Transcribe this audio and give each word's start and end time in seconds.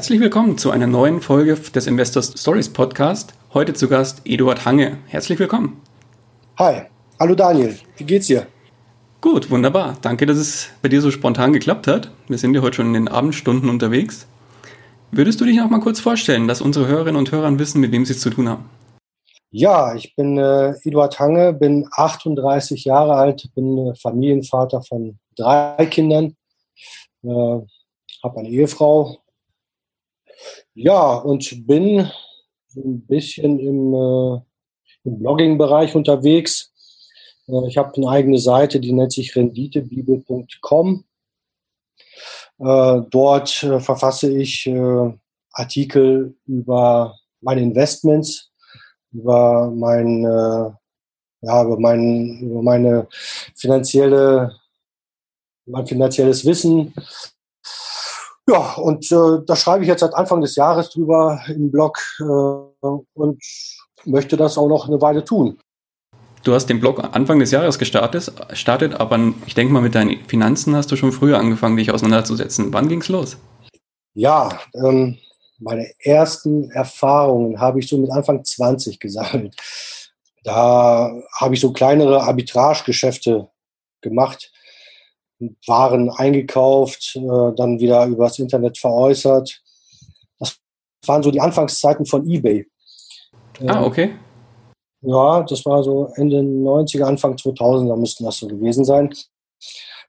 Herzlich 0.00 0.20
willkommen 0.20 0.56
zu 0.56 0.70
einer 0.70 0.86
neuen 0.86 1.20
Folge 1.20 1.56
des 1.56 1.86
Investor 1.86 2.22
Stories 2.22 2.72
Podcast. 2.72 3.34
Heute 3.52 3.74
zu 3.74 3.86
Gast 3.86 4.22
Eduard 4.24 4.64
Hange. 4.64 4.96
Herzlich 5.08 5.38
willkommen. 5.38 5.82
Hi, 6.58 6.84
hallo 7.20 7.34
Daniel, 7.34 7.78
wie 7.98 8.04
geht's 8.04 8.28
dir? 8.28 8.46
Gut, 9.20 9.50
wunderbar. 9.50 9.98
Danke, 10.00 10.24
dass 10.24 10.38
es 10.38 10.70
bei 10.80 10.88
dir 10.88 11.02
so 11.02 11.10
spontan 11.10 11.52
geklappt 11.52 11.86
hat. 11.86 12.10
Wir 12.28 12.38
sind 12.38 12.54
ja 12.54 12.62
heute 12.62 12.76
schon 12.76 12.86
in 12.86 12.94
den 12.94 13.08
Abendstunden 13.08 13.68
unterwegs. 13.68 14.26
Würdest 15.10 15.38
du 15.38 15.44
dich 15.44 15.58
noch 15.58 15.68
mal 15.68 15.80
kurz 15.80 16.00
vorstellen, 16.00 16.48
dass 16.48 16.62
unsere 16.62 16.86
Hörerinnen 16.86 17.18
und 17.18 17.30
Hörer 17.30 17.58
wissen, 17.58 17.82
mit 17.82 17.92
wem 17.92 18.06
sie 18.06 18.14
es 18.14 18.20
zu 18.20 18.30
tun 18.30 18.48
haben? 18.48 18.70
Ja, 19.50 19.94
ich 19.94 20.16
bin 20.16 20.38
äh, 20.38 20.76
Eduard 20.82 21.20
Hange, 21.20 21.52
bin 21.52 21.86
38 21.92 22.86
Jahre 22.86 23.16
alt, 23.16 23.50
bin 23.54 23.76
äh, 23.76 23.94
Familienvater 23.96 24.80
von 24.80 25.18
drei 25.36 25.84
Kindern, 25.90 26.36
äh, 27.22 27.28
habe 27.28 28.38
eine 28.38 28.48
Ehefrau, 28.48 29.19
ja, 30.82 31.14
und 31.14 31.66
bin 31.66 32.10
ein 32.74 33.06
bisschen 33.06 33.58
im, 33.58 33.94
äh, 33.94 34.40
im 35.04 35.18
Blogging-Bereich 35.18 35.94
unterwegs. 35.94 36.72
Äh, 37.48 37.68
ich 37.68 37.76
habe 37.76 37.94
eine 37.96 38.08
eigene 38.08 38.38
Seite, 38.38 38.80
die 38.80 38.92
nennt 38.92 39.12
sich 39.12 39.36
renditebibel.com. 39.36 41.04
Äh, 42.58 43.00
dort 43.10 43.62
äh, 43.62 43.80
verfasse 43.80 44.32
ich 44.32 44.66
äh, 44.66 45.12
Artikel 45.52 46.36
über 46.46 47.18
meine 47.40 47.60
Investments, 47.60 48.50
über 49.12 49.70
mein, 49.70 50.24
äh, 50.24 50.70
ja, 51.42 51.64
über 51.64 51.78
mein, 51.78 52.38
über 52.40 52.62
meine 52.62 53.06
finanzielle, 53.54 54.56
mein 55.66 55.86
finanzielles 55.86 56.44
Wissen, 56.46 56.94
ja, 58.50 58.74
und 58.74 59.10
äh, 59.12 59.44
da 59.46 59.54
schreibe 59.54 59.84
ich 59.84 59.88
jetzt 59.88 60.00
seit 60.00 60.14
Anfang 60.14 60.40
des 60.40 60.56
Jahres 60.56 60.90
drüber 60.90 61.40
im 61.48 61.70
Blog 61.70 61.98
äh, 62.18 62.24
und 62.24 63.42
möchte 64.04 64.36
das 64.36 64.58
auch 64.58 64.68
noch 64.68 64.88
eine 64.88 65.00
Weile 65.00 65.24
tun. 65.24 65.58
Du 66.42 66.54
hast 66.54 66.66
den 66.66 66.80
Blog 66.80 67.02
Anfang 67.12 67.38
des 67.38 67.50
Jahres 67.50 67.78
gestartet, 67.78 68.32
startet, 68.54 68.94
aber 68.98 69.18
ich 69.46 69.54
denke 69.54 69.72
mal, 69.72 69.82
mit 69.82 69.94
deinen 69.94 70.24
Finanzen 70.26 70.74
hast 70.74 70.90
du 70.90 70.96
schon 70.96 71.12
früher 71.12 71.38
angefangen, 71.38 71.76
dich 71.76 71.92
auseinanderzusetzen. 71.92 72.72
Wann 72.72 72.88
ging 72.88 73.02
es 73.02 73.08
los? 73.08 73.36
Ja, 74.14 74.58
ähm, 74.74 75.18
meine 75.58 75.86
ersten 75.98 76.70
Erfahrungen 76.70 77.60
habe 77.60 77.78
ich 77.78 77.88
so 77.88 77.98
mit 77.98 78.10
Anfang 78.10 78.42
20 78.42 78.98
gesammelt. 78.98 79.54
Da 80.42 81.12
habe 81.38 81.54
ich 81.54 81.60
so 81.60 81.72
kleinere 81.72 82.22
Arbitragegeschäfte 82.22 83.48
gemacht 84.00 84.50
waren 85.66 86.10
eingekauft, 86.10 87.16
äh, 87.16 87.54
dann 87.56 87.80
wieder 87.80 88.06
übers 88.06 88.38
Internet 88.38 88.78
veräußert. 88.78 89.60
Das 90.38 90.58
waren 91.06 91.22
so 91.22 91.30
die 91.30 91.40
Anfangszeiten 91.40 92.06
von 92.06 92.28
eBay. 92.28 92.66
Ah, 93.66 93.84
okay. 93.84 94.12
Ja, 95.02 95.42
das 95.42 95.64
war 95.64 95.82
so 95.82 96.12
Ende 96.16 96.40
90er, 96.40 97.04
Anfang 97.04 97.34
2000er 97.34 97.96
müssten 97.96 98.24
das 98.24 98.36
so 98.36 98.48
gewesen 98.48 98.84
sein. 98.84 99.14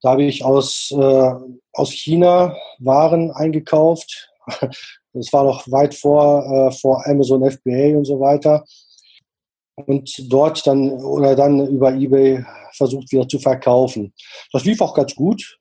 Da 0.02 0.12
habe 0.12 0.24
ich 0.24 0.44
aus, 0.44 0.92
äh, 0.92 1.31
aus 1.74 1.92
China 1.92 2.56
Waren 2.80 3.31
eingekauft. 3.31 4.30
Das 5.13 5.34
war 5.34 5.44
noch 5.44 5.69
weit 5.69 5.94
vor, 5.94 6.46
äh, 6.46 6.72
vor 6.72 7.06
Amazon 7.06 7.44
FBA 7.44 7.98
und 7.98 8.06
so 8.06 8.22
weiter. 8.22 8.63
Und 9.86 10.12
dort 10.31 10.66
dann 10.66 10.92
oder 10.92 11.36
dann 11.36 11.68
über 11.68 11.94
eBay 11.94 12.46
versucht 12.74 13.12
wieder 13.12 13.28
zu 13.28 13.40
verkaufen. 13.40 14.14
Das 14.52 14.66
lief 14.66 14.81
auch 14.81 14.94
ganz 14.94 15.16
gut. 15.16 15.59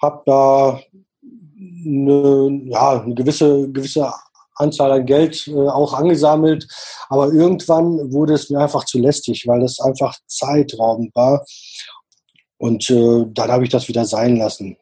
Hab 0.00 0.24
da 0.24 0.80
eine, 1.24 2.60
ja, 2.66 3.02
eine 3.02 3.14
gewisse, 3.14 3.70
gewisse 3.70 4.12
Anzahl 4.54 4.92
an 4.92 5.06
Geld 5.06 5.46
äh, 5.48 5.68
auch 5.68 5.92
angesammelt. 5.92 6.66
Aber 7.08 7.32
irgendwann 7.32 8.12
wurde 8.12 8.34
es 8.34 8.50
mir 8.50 8.60
einfach 8.60 8.84
zu 8.84 8.98
lästig, 8.98 9.46
weil 9.46 9.62
es 9.62 9.80
einfach 9.80 10.16
zeitraubend 10.26 11.14
war. 11.14 11.44
Und 12.58 12.88
äh, 12.90 13.26
dann 13.28 13.50
habe 13.50 13.64
ich 13.64 13.70
das 13.70 13.88
wieder 13.88 14.04
sein 14.04 14.36
lassen. 14.36 14.76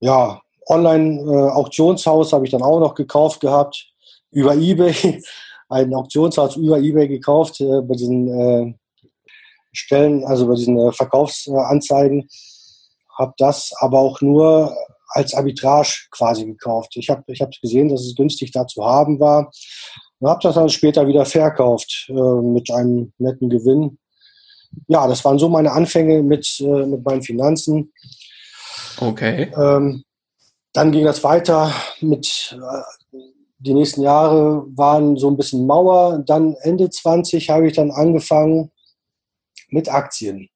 Ja, 0.00 0.40
Online-Auktionshaus 0.66 2.32
äh, 2.32 2.34
habe 2.34 2.44
ich 2.44 2.50
dann 2.50 2.62
auch 2.62 2.80
noch 2.80 2.94
gekauft 2.94 3.40
gehabt 3.40 3.86
über 4.30 4.54
eBay. 4.54 5.22
Ein 5.72 5.94
Auktionshaus 5.94 6.56
über 6.56 6.78
eBay 6.78 7.08
gekauft 7.08 7.60
äh, 7.60 7.80
bei 7.80 7.94
diesen 7.94 8.28
äh, 8.28 8.74
Stellen, 9.72 10.24
also 10.24 10.46
bei 10.46 10.54
diesen 10.54 10.78
äh, 10.78 10.92
Verkaufsanzeigen, 10.92 12.28
habe 13.18 13.32
das 13.38 13.72
aber 13.78 13.98
auch 13.98 14.20
nur 14.20 14.76
als 15.08 15.34
Arbitrage 15.34 16.08
quasi 16.10 16.44
gekauft. 16.44 16.96
Ich 16.96 17.08
habe 17.10 17.22
ich 17.26 17.40
hab 17.40 17.50
gesehen, 17.60 17.88
dass 17.88 18.02
es 18.02 18.14
günstig 18.14 18.50
da 18.52 18.66
zu 18.66 18.84
haben 18.84 19.20
war 19.20 19.50
und 20.18 20.28
habe 20.28 20.40
das 20.42 20.54
dann 20.54 20.68
später 20.68 21.06
wieder 21.06 21.24
verkauft 21.24 22.06
äh, 22.08 22.12
mit 22.12 22.70
einem 22.70 23.12
netten 23.18 23.50
Gewinn. 23.50 23.98
Ja, 24.88 25.06
das 25.06 25.24
waren 25.24 25.38
so 25.38 25.48
meine 25.48 25.72
Anfänge 25.72 26.22
mit, 26.22 26.60
äh, 26.60 26.86
mit 26.86 27.04
meinen 27.04 27.22
Finanzen. 27.22 27.92
Okay. 29.00 29.52
Ähm, 29.56 30.04
dann 30.72 30.92
ging 30.92 31.04
das 31.04 31.22
weiter 31.22 31.72
mit, 32.00 32.56
äh, 32.58 33.18
die 33.64 33.74
nächsten 33.74 34.02
Jahre 34.02 34.66
waren 34.76 35.16
so 35.16 35.30
ein 35.30 35.36
bisschen 35.36 35.66
Mauer. 35.66 36.18
Dann 36.26 36.54
Ende 36.62 36.90
20 36.90 37.48
habe 37.48 37.68
ich 37.68 37.74
dann 37.74 37.92
angefangen, 37.92 38.72
mit 39.68 39.88
Aktien. 39.88 40.48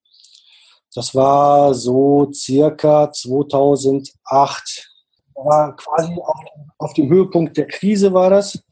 Das 0.94 1.15
war 1.15 1.75
so 1.75 2.31
circa 2.33 3.12
2008. 3.12 4.91
War 5.34 5.77
quasi 5.77 6.12
auf, 6.15 6.41
auf 6.78 6.95
dem 6.95 7.09
Höhepunkt 7.09 7.56
der 7.56 7.66
Krise 7.66 8.12
war 8.12 8.31
das, 8.31 8.62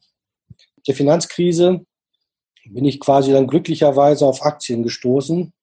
der 0.87 0.95
Finanzkrise. 0.95 1.85
Bin 2.65 2.85
ich 2.85 2.99
quasi 2.99 3.31
dann 3.31 3.47
glücklicherweise 3.47 4.25
auf 4.25 4.43
Aktien 4.43 4.83
gestoßen. 4.83 5.53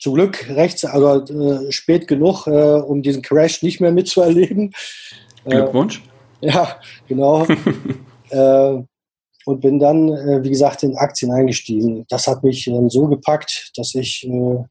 Zum 0.00 0.14
Glück 0.14 0.48
rechts, 0.50 0.84
also 0.84 1.24
äh, 1.32 1.72
spät 1.72 2.08
genug, 2.08 2.46
äh, 2.46 2.80
um 2.80 3.02
diesen 3.02 3.22
Crash 3.22 3.62
nicht 3.62 3.80
mehr 3.80 3.92
mitzuerleben. 3.92 4.74
Glückwunsch. 5.46 5.98
Äh, 5.98 6.13
ja, 6.52 6.80
genau. 7.08 7.46
äh, 8.30 8.82
und 9.46 9.60
bin 9.60 9.78
dann, 9.78 10.08
äh, 10.08 10.42
wie 10.42 10.50
gesagt, 10.50 10.82
in 10.82 10.96
Aktien 10.96 11.30
eingestiegen. 11.30 12.04
Das 12.08 12.26
hat 12.26 12.42
mich 12.42 12.64
dann 12.64 12.88
so 12.90 13.06
gepackt, 13.08 13.72
dass 13.76 13.94
ich, 13.94 14.26
äh, 14.26 14.64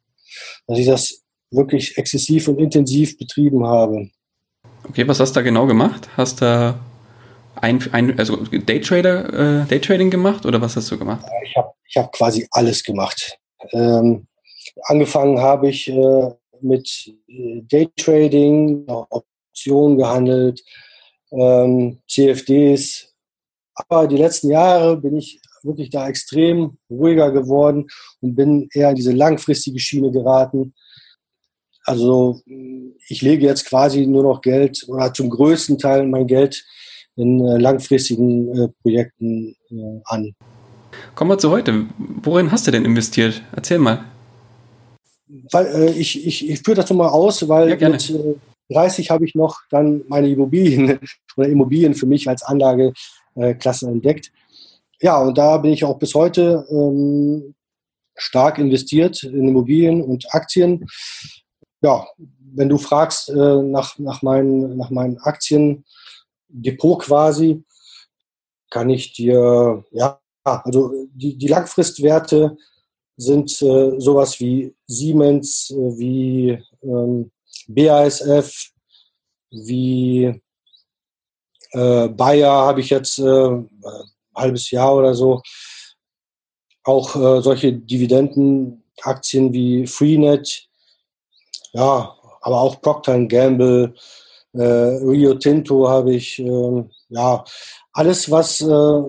dass 0.67 0.79
ich 0.79 0.85
das 0.85 1.21
wirklich 1.51 1.97
exzessiv 1.97 2.47
und 2.47 2.59
intensiv 2.59 3.17
betrieben 3.17 3.65
habe. 3.65 4.09
Okay, 4.87 5.07
was 5.07 5.19
hast 5.19 5.31
du 5.31 5.39
da 5.39 5.41
genau 5.43 5.65
gemacht? 5.65 6.09
Hast 6.17 6.41
du 6.41 6.75
ein, 7.55 7.83
ein 7.91 8.19
also 8.19 8.37
Daytrader, 8.37 9.61
äh, 9.61 9.65
Daytrading 9.65 10.09
gemacht 10.09 10.45
oder 10.45 10.61
was 10.61 10.75
hast 10.75 10.91
du 10.91 10.97
gemacht? 10.97 11.25
Ich 11.45 11.55
habe 11.55 11.71
ich 11.87 11.97
hab 11.97 12.11
quasi 12.11 12.47
alles 12.51 12.83
gemacht. 12.83 13.37
Ähm, 13.71 14.27
angefangen 14.83 15.39
habe 15.39 15.69
ich 15.69 15.87
äh, 15.87 16.29
mit 16.61 17.13
äh, 17.27 17.61
Daytrading, 17.61 18.85
Optionen 18.87 19.97
gehandelt, 19.97 20.63
ähm, 21.37 21.99
CFDs, 22.07 23.13
aber 23.75 24.07
die 24.07 24.17
letzten 24.17 24.51
Jahre 24.51 24.97
bin 24.97 25.17
ich 25.17 25.39
wirklich 25.63 25.89
da 25.89 26.07
extrem 26.07 26.77
ruhiger 26.89 27.31
geworden 27.31 27.87
und 28.21 28.35
bin 28.35 28.69
eher 28.73 28.89
in 28.89 28.95
diese 28.95 29.13
langfristige 29.13 29.79
Schiene 29.79 30.11
geraten. 30.11 30.73
Also 31.85 32.41
ich 33.07 33.21
lege 33.21 33.45
jetzt 33.45 33.65
quasi 33.65 34.05
nur 34.05 34.23
noch 34.23 34.41
Geld 34.41 34.85
oder 34.87 35.13
zum 35.13 35.29
größten 35.29 35.77
Teil 35.77 36.05
mein 36.07 36.27
Geld 36.27 36.63
in 37.15 37.45
äh, 37.45 37.57
langfristigen 37.57 38.57
äh, 38.57 38.67
Projekten 38.81 39.55
äh, 39.69 40.01
an. 40.05 40.33
Kommen 41.15 41.31
wir 41.31 41.37
zu 41.37 41.51
heute. 41.51 41.85
Worin 42.23 42.51
hast 42.51 42.67
du 42.67 42.71
denn 42.71 42.85
investiert? 42.85 43.41
Erzähl 43.55 43.79
mal. 43.79 44.05
Weil, 45.51 45.65
äh, 45.67 45.91
ich, 45.91 46.25
ich, 46.25 46.49
ich 46.49 46.59
führe 46.61 46.77
das 46.77 46.91
mal 46.91 47.09
aus, 47.09 47.47
weil 47.47 47.69
ja, 47.79 47.89
mit 47.89 48.13
30 48.69 49.09
habe 49.09 49.25
ich 49.25 49.35
noch 49.35 49.59
dann 49.69 50.03
meine 50.07 50.29
Immobilien 50.29 50.99
oder 51.37 51.47
Immobilien 51.47 51.93
für 51.93 52.05
mich 52.05 52.27
als 52.27 52.43
Anlage 52.43 52.93
äh, 53.35 53.53
Klasse 53.53 53.87
entdeckt. 53.87 54.31
Ja, 55.01 55.19
und 55.19 55.37
da 55.37 55.57
bin 55.57 55.73
ich 55.73 55.83
auch 55.83 55.99
bis 55.99 56.15
heute 56.15 56.65
ähm, 56.69 57.55
stark 58.15 58.57
investiert 58.57 59.23
in 59.23 59.47
Immobilien 59.47 60.01
und 60.01 60.33
Aktien. 60.33 60.85
Ja, 61.81 62.05
wenn 62.55 62.69
du 62.69 62.77
fragst 62.77 63.29
äh, 63.29 63.61
nach, 63.61 63.97
nach, 63.99 64.21
meinen, 64.21 64.77
nach 64.77 64.89
meinen 64.89 65.17
Aktien, 65.17 65.83
Depot 66.47 66.99
quasi 66.99 67.63
kann 68.69 68.89
ich 68.89 69.13
dir, 69.13 69.83
ja, 69.91 70.19
also 70.43 70.93
die, 71.13 71.37
die 71.37 71.47
Langfristwerte 71.47 72.57
sind 73.17 73.51
äh, 73.61 73.99
sowas 73.99 74.39
wie 74.39 74.73
Siemens, 74.87 75.69
äh, 75.71 75.97
wie 75.97 76.59
ähm, 76.81 77.31
BASF, 77.67 78.71
wie 79.51 80.41
äh, 81.71 82.07
Bayer 82.07 82.51
habe 82.51 82.81
ich 82.81 82.89
jetzt 82.89 83.19
äh, 83.19 83.23
ein 83.23 83.69
halbes 84.35 84.71
Jahr 84.71 84.95
oder 84.95 85.13
so. 85.13 85.41
Auch 86.83 87.15
äh, 87.15 87.41
solche 87.41 87.73
Dividendenaktien 87.73 89.53
wie 89.53 89.87
Freenet, 89.87 90.67
ja, 91.71 92.15
aber 92.41 92.61
auch 92.61 92.81
Procter 92.81 93.19
Gamble, 93.25 93.95
äh, 94.53 94.63
Rio 94.63 95.33
Tinto 95.35 95.87
habe 95.89 96.13
ich, 96.13 96.39
äh, 96.39 96.83
ja, 97.09 97.43
alles, 97.93 98.29
was, 98.29 98.61
äh, 98.61 99.01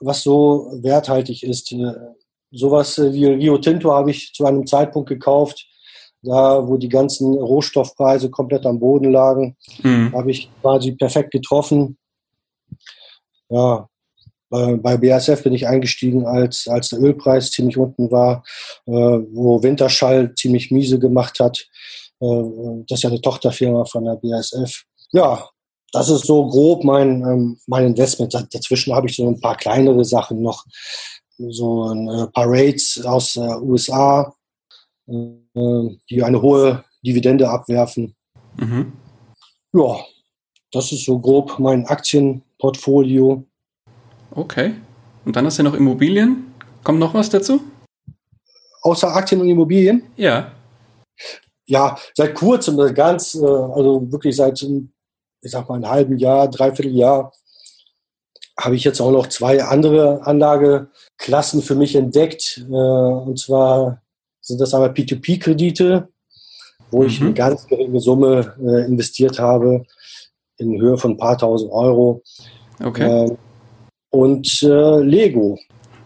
was 0.00 0.22
so 0.22 0.70
werthaltig 0.82 1.42
ist. 1.42 1.72
Äh, 1.72 1.92
sowas 2.52 2.98
wie 2.98 3.26
Rio 3.26 3.58
Tinto 3.58 3.92
habe 3.92 4.10
ich 4.10 4.32
zu 4.32 4.44
einem 4.44 4.66
Zeitpunkt 4.66 5.08
gekauft, 5.08 5.66
da 6.24 6.66
wo 6.66 6.76
die 6.76 6.88
ganzen 6.88 7.34
Rohstoffpreise 7.34 8.30
komplett 8.30 8.66
am 8.66 8.78
Boden 8.78 9.10
lagen, 9.10 9.56
mhm. 9.82 10.12
habe 10.12 10.30
ich 10.30 10.50
quasi 10.60 10.92
perfekt 10.92 11.30
getroffen. 11.30 11.96
Ja, 13.48 13.88
bei, 14.50 14.76
bei 14.76 14.96
BASF 14.96 15.42
bin 15.42 15.52
ich 15.52 15.66
eingestiegen, 15.66 16.26
als, 16.26 16.68
als 16.68 16.90
der 16.90 17.00
Ölpreis 17.00 17.50
ziemlich 17.50 17.76
unten 17.76 18.10
war, 18.10 18.44
äh, 18.86 18.92
wo 18.92 19.62
Winterschall 19.62 20.34
ziemlich 20.34 20.70
miese 20.70 20.98
gemacht 20.98 21.40
hat. 21.40 21.66
Äh, 22.20 22.42
das 22.88 22.98
ist 22.98 23.02
ja 23.02 23.10
eine 23.10 23.20
Tochterfirma 23.20 23.84
von 23.84 24.04
der 24.04 24.16
BASF. 24.16 24.84
Ja, 25.12 25.48
das 25.92 26.08
ist 26.08 26.26
so 26.26 26.46
grob 26.46 26.84
mein, 26.84 27.22
ähm, 27.22 27.58
mein 27.66 27.86
Investment. 27.86 28.34
Dazwischen 28.34 28.94
habe 28.94 29.08
ich 29.08 29.16
so 29.16 29.28
ein 29.28 29.40
paar 29.40 29.56
kleinere 29.56 30.04
Sachen 30.04 30.42
noch, 30.42 30.64
so 31.38 31.88
ein 31.92 32.08
äh, 32.08 32.26
paar 32.28 32.46
Rates 32.48 33.04
aus 33.04 33.36
äh, 33.36 33.40
USA, 33.60 34.34
die 35.06 36.22
eine 36.22 36.40
hohe 36.40 36.84
Dividende 37.04 37.48
abwerfen. 37.48 38.14
Mhm. 38.56 38.92
Ja, 39.72 39.96
das 40.72 40.92
ist 40.92 41.04
so 41.04 41.18
grob 41.18 41.58
mein 41.58 41.86
Aktienportfolio. 41.86 43.44
Okay. 44.30 44.74
Und 45.24 45.36
dann 45.36 45.46
hast 45.46 45.58
du 45.58 45.62
noch 45.62 45.74
Immobilien. 45.74 46.54
Kommt 46.82 46.98
noch 46.98 47.14
was 47.14 47.30
dazu? 47.30 47.60
Außer 48.82 49.14
Aktien 49.14 49.40
und 49.40 49.48
Immobilien? 49.48 50.02
Ja. 50.16 50.52
Ja, 51.66 51.96
seit 52.14 52.34
kurzem, 52.34 52.76
ganz, 52.94 53.34
äh, 53.34 53.46
also 53.46 54.12
wirklich 54.12 54.36
seit, 54.36 54.60
ich 54.62 55.50
sag 55.50 55.68
mal, 55.68 55.76
einem 55.76 55.88
halben 55.88 56.18
Jahr, 56.18 56.48
dreiviertel 56.48 56.94
Jahr, 56.94 57.32
habe 58.58 58.76
ich 58.76 58.84
jetzt 58.84 59.00
auch 59.00 59.10
noch 59.10 59.28
zwei 59.28 59.64
andere 59.64 60.24
Anlageklassen 60.26 61.62
für 61.62 61.74
mich 61.74 61.96
entdeckt. 61.96 62.64
Äh, 62.68 62.72
und 62.72 63.38
zwar 63.38 64.02
sind 64.44 64.60
das 64.60 64.74
einmal 64.74 64.90
P2P-Kredite, 64.90 66.08
wo 66.90 67.00
mhm. 67.00 67.06
ich 67.06 67.20
eine 67.20 67.32
ganz 67.32 67.66
geringe 67.66 67.98
Summe 67.98 68.54
äh, 68.60 68.86
investiert 68.86 69.38
habe 69.38 69.84
in 70.58 70.80
Höhe 70.80 70.96
von 70.96 71.12
ein 71.12 71.16
paar 71.16 71.36
tausend 71.36 71.72
Euro. 71.72 72.22
Okay. 72.82 73.04
Ähm, 73.04 73.38
und 74.10 74.62
äh, 74.62 75.00
Lego. 75.00 75.58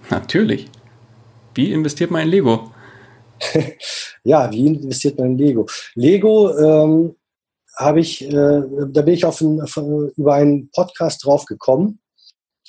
Natürlich. 0.09 0.71
Wie 1.55 1.73
investiert 1.73 2.11
man 2.11 2.23
in 2.23 2.29
Lego? 2.29 2.73
ja, 4.25 4.51
wie 4.51 4.67
investiert 4.67 5.19
man 5.19 5.33
in 5.33 5.39
Lego? 5.39 5.67
Lego 5.95 6.57
ähm, 6.57 7.17
habe 7.77 8.01
ich, 8.01 8.25
äh, 8.27 8.63
da 8.89 9.03
bin 9.03 9.15
ich 9.15 9.25
auf 9.25 9.41
ein, 9.41 9.61
über 10.17 10.35
einen 10.35 10.71
Podcast 10.71 11.25
drauf 11.25 11.45
gekommen, 11.45 12.01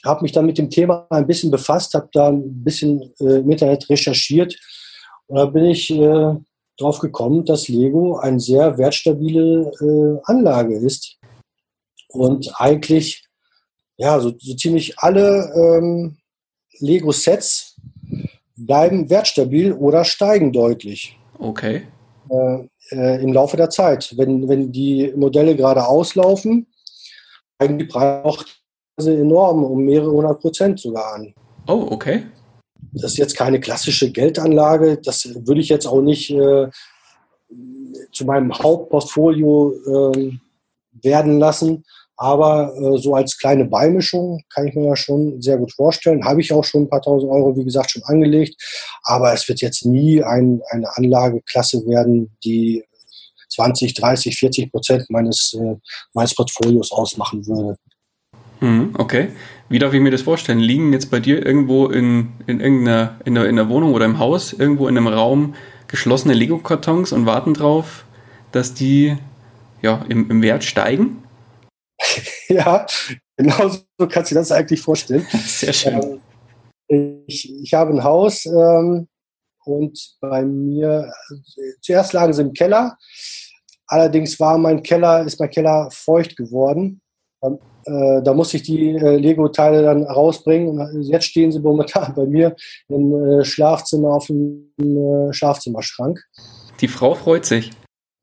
habe 0.03 0.23
mich 0.23 0.31
dann 0.31 0.45
mit 0.45 0.57
dem 0.57 0.69
Thema 0.69 1.07
ein 1.09 1.27
bisschen 1.27 1.51
befasst, 1.51 1.93
habe 1.93 2.09
da 2.11 2.29
ein 2.29 2.63
bisschen 2.63 3.13
äh, 3.19 3.39
im 3.39 3.49
Internet 3.49 3.89
recherchiert 3.89 4.55
da 5.29 5.45
bin 5.45 5.65
ich 5.65 5.89
äh, 5.91 6.35
drauf 6.77 6.99
gekommen, 6.99 7.45
dass 7.45 7.67
Lego 7.67 8.17
eine 8.17 8.39
sehr 8.39 8.77
wertstabile 8.77 9.71
äh, 9.81 10.19
Anlage 10.23 10.75
ist 10.75 11.17
und 12.09 12.51
eigentlich 12.55 13.27
ja 13.97 14.19
so, 14.19 14.33
so 14.37 14.55
ziemlich 14.55 14.97
alle 14.99 15.51
ähm, 15.55 16.17
Lego-Sets 16.79 17.75
bleiben 18.55 19.09
wertstabil 19.09 19.73
oder 19.73 20.03
steigen 20.03 20.51
deutlich. 20.51 21.17
Okay. 21.37 21.83
Äh, 22.29 22.67
äh, 22.91 23.21
Im 23.21 23.33
Laufe 23.33 23.57
der 23.57 23.69
Zeit. 23.69 24.13
Wenn, 24.17 24.47
wenn 24.49 24.71
die 24.71 25.13
Modelle 25.15 25.55
gerade 25.55 25.85
auslaufen, 25.85 26.67
steigen 27.55 27.77
die 27.77 27.85
Preise 27.85 29.13
enorm, 29.13 29.63
um 29.63 29.83
mehrere 29.83 30.11
hundert 30.11 30.39
Prozent 30.39 30.79
sogar 30.79 31.15
an. 31.15 31.33
Oh, 31.67 31.87
okay. 31.91 32.23
Das 32.93 33.11
ist 33.11 33.17
jetzt 33.17 33.35
keine 33.35 33.59
klassische 33.59 34.11
Geldanlage. 34.11 34.99
Das 35.03 35.27
würde 35.45 35.61
ich 35.61 35.69
jetzt 35.69 35.85
auch 35.85 36.01
nicht 36.01 36.29
äh, 36.31 36.67
zu 38.11 38.25
meinem 38.25 38.57
Hauptportfolio 38.57 40.11
äh, 40.13 40.31
werden 41.01 41.39
lassen. 41.39 41.83
Aber 42.17 42.73
äh, 42.75 42.97
so 42.97 43.15
als 43.15 43.37
kleine 43.37 43.63
Beimischung 43.63 44.43
kann 44.53 44.67
ich 44.67 44.75
mir 44.75 44.89
das 44.89 44.99
schon 44.99 45.41
sehr 45.41 45.57
gut 45.57 45.71
vorstellen. 45.71 46.25
Habe 46.25 46.41
ich 46.41 46.51
auch 46.51 46.65
schon 46.65 46.83
ein 46.83 46.89
paar 46.89 47.01
tausend 47.01 47.31
Euro, 47.31 47.55
wie 47.55 47.63
gesagt, 47.63 47.91
schon 47.91 48.03
angelegt. 48.03 48.61
Aber 49.03 49.33
es 49.33 49.47
wird 49.47 49.61
jetzt 49.61 49.85
nie 49.85 50.21
ein, 50.21 50.61
eine 50.69 50.97
Anlageklasse 50.97 51.85
werden, 51.87 52.35
die 52.43 52.83
20, 53.49 53.93
30, 53.93 54.37
40 54.37 54.71
Prozent 54.71 55.09
meines, 55.09 55.53
äh, 55.53 55.75
meines 56.13 56.35
Portfolios 56.35 56.91
ausmachen 56.91 57.47
würde. 57.47 57.77
Hm, 58.59 58.91
okay. 58.97 59.29
Wie 59.69 59.79
darf 59.79 59.93
ich 59.93 60.01
mir 60.01 60.11
das 60.11 60.23
vorstellen? 60.23 60.59
Liegen 60.59 60.91
jetzt 60.93 61.11
bei 61.11 61.19
dir 61.19 61.45
irgendwo 61.45 61.87
in, 61.87 62.33
in 62.47 62.59
irgendeiner 62.59 63.19
in 63.23 63.35
der, 63.35 63.45
in 63.45 63.55
der 63.55 63.69
Wohnung 63.69 63.93
oder 63.93 64.05
im 64.05 64.19
Haus, 64.19 64.53
irgendwo 64.53 64.87
in 64.87 64.97
einem 64.97 65.07
Raum 65.07 65.55
geschlossene 65.87 66.33
Lego-Kartons 66.33 67.11
und 67.11 67.25
warten 67.25 67.53
drauf, 67.53 68.05
dass 68.51 68.73
die 68.73 69.17
ja, 69.81 70.05
im, 70.09 70.29
im 70.29 70.41
Wert 70.41 70.63
steigen? 70.63 71.23
ja, 72.47 72.85
genau 73.37 73.69
so 73.69 74.07
kannst 74.07 74.31
du 74.31 74.35
dir 74.35 74.41
das 74.41 74.51
eigentlich 74.51 74.81
vorstellen. 74.81 75.25
Sehr 75.31 75.73
schön. 75.73 76.19
Ähm, 76.89 77.23
ich, 77.27 77.51
ich 77.61 77.73
habe 77.73 77.91
ein 77.91 78.03
Haus 78.03 78.45
ähm, 78.45 79.07
und 79.65 80.17
bei 80.19 80.43
mir, 80.43 81.11
zuerst 81.81 82.13
lagen 82.13 82.33
sie 82.33 82.41
im 82.41 82.53
Keller. 82.53 82.97
Allerdings 83.87 84.39
war 84.39 84.57
mein 84.57 84.83
Keller, 84.83 85.23
ist 85.23 85.39
mein 85.39 85.49
Keller 85.49 85.89
feucht 85.91 86.35
geworden. 86.35 87.01
Äh, 87.41 88.21
da 88.21 88.33
musste 88.33 88.57
ich 88.57 88.63
die 88.63 88.91
äh, 88.91 89.17
Lego-Teile 89.17 89.83
dann 89.83 90.03
rausbringen. 90.03 90.79
Und 90.79 91.03
jetzt 91.03 91.25
stehen 91.25 91.51
sie 91.51 91.59
momentan 91.59 92.13
bei 92.15 92.25
mir 92.25 92.55
im 92.87 93.13
äh, 93.13 93.45
Schlafzimmer 93.45 94.13
auf 94.15 94.27
dem 94.27 94.71
äh, 94.79 95.33
Schlafzimmerschrank. 95.33 96.19
Die 96.81 96.87
Frau 96.87 97.15
freut 97.15 97.45
sich. 97.45 97.71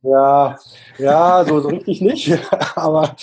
Ja, 0.03 0.57
ja, 0.99 1.45
so, 1.45 1.61
so 1.61 1.69
richtig 1.69 2.01
nicht. 2.01 2.39
Aber 2.77 3.17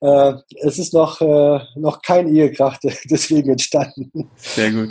äh, 0.00 0.34
es 0.60 0.78
ist 0.78 0.94
noch, 0.94 1.20
äh, 1.20 1.60
noch 1.74 2.02
kein 2.02 2.28
Ehekrach 2.28 2.78
deswegen 3.10 3.50
entstanden. 3.50 4.30
Sehr 4.36 4.70
gut. 4.70 4.90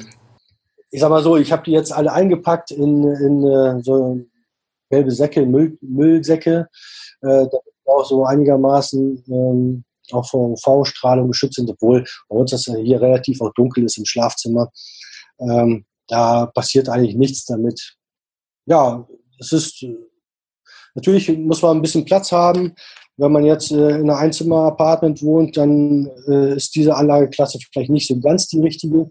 Ich 0.90 1.02
sag 1.02 1.10
mal 1.10 1.24
so, 1.24 1.38
ich 1.38 1.52
habe 1.52 1.64
die 1.64 1.72
jetzt 1.72 1.94
alle 1.94 2.12
eingepackt 2.12 2.72
in, 2.72 3.04
in 3.04 3.84
so 3.84 4.22
gelbe 4.90 5.12
Säcke, 5.12 5.46
Müll, 5.46 5.78
Müllsäcke, 5.82 6.70
äh, 7.22 7.46
auch 7.86 8.06
so 8.06 8.26
einigermaßen 8.26 9.24
ähm, 9.28 9.84
auch 10.14 10.28
vor 10.28 10.52
UV-Strahlung 10.52 11.28
geschützt 11.30 11.56
sind, 11.56 11.70
obwohl 11.70 12.06
bei 12.30 12.36
uns 12.36 12.52
das 12.52 12.66
hier 12.66 13.02
relativ 13.02 13.42
auch 13.42 13.54
dunkel 13.54 13.86
ist 13.86 13.98
im 13.98 14.06
Schlafzimmer. 14.06 14.72
Ähm, 15.40 15.86
da 16.08 16.48
passiert 16.48 16.90
eigentlich 16.90 17.16
nichts 17.16 17.46
damit. 17.46 17.96
Ja, 18.66 19.08
es 19.40 19.52
ist 19.52 19.86
natürlich 20.96 21.30
muss 21.38 21.62
man 21.62 21.78
ein 21.78 21.82
bisschen 21.82 22.06
Platz 22.06 22.32
haben. 22.32 22.74
Wenn 23.18 23.32
man 23.32 23.46
jetzt 23.46 23.72
äh, 23.72 23.90
in 23.90 24.10
einem 24.10 24.12
Einzimmer-Apartment 24.12 25.24
wohnt, 25.24 25.58
dann 25.58 26.10
äh, 26.28 26.56
ist 26.56 26.76
diese 26.76 26.96
Anlageklasse 26.96 27.58
vielleicht 27.72 27.90
nicht 27.90 28.08
so 28.08 28.20
ganz 28.20 28.48
die 28.48 28.62
richtige. 28.62 29.10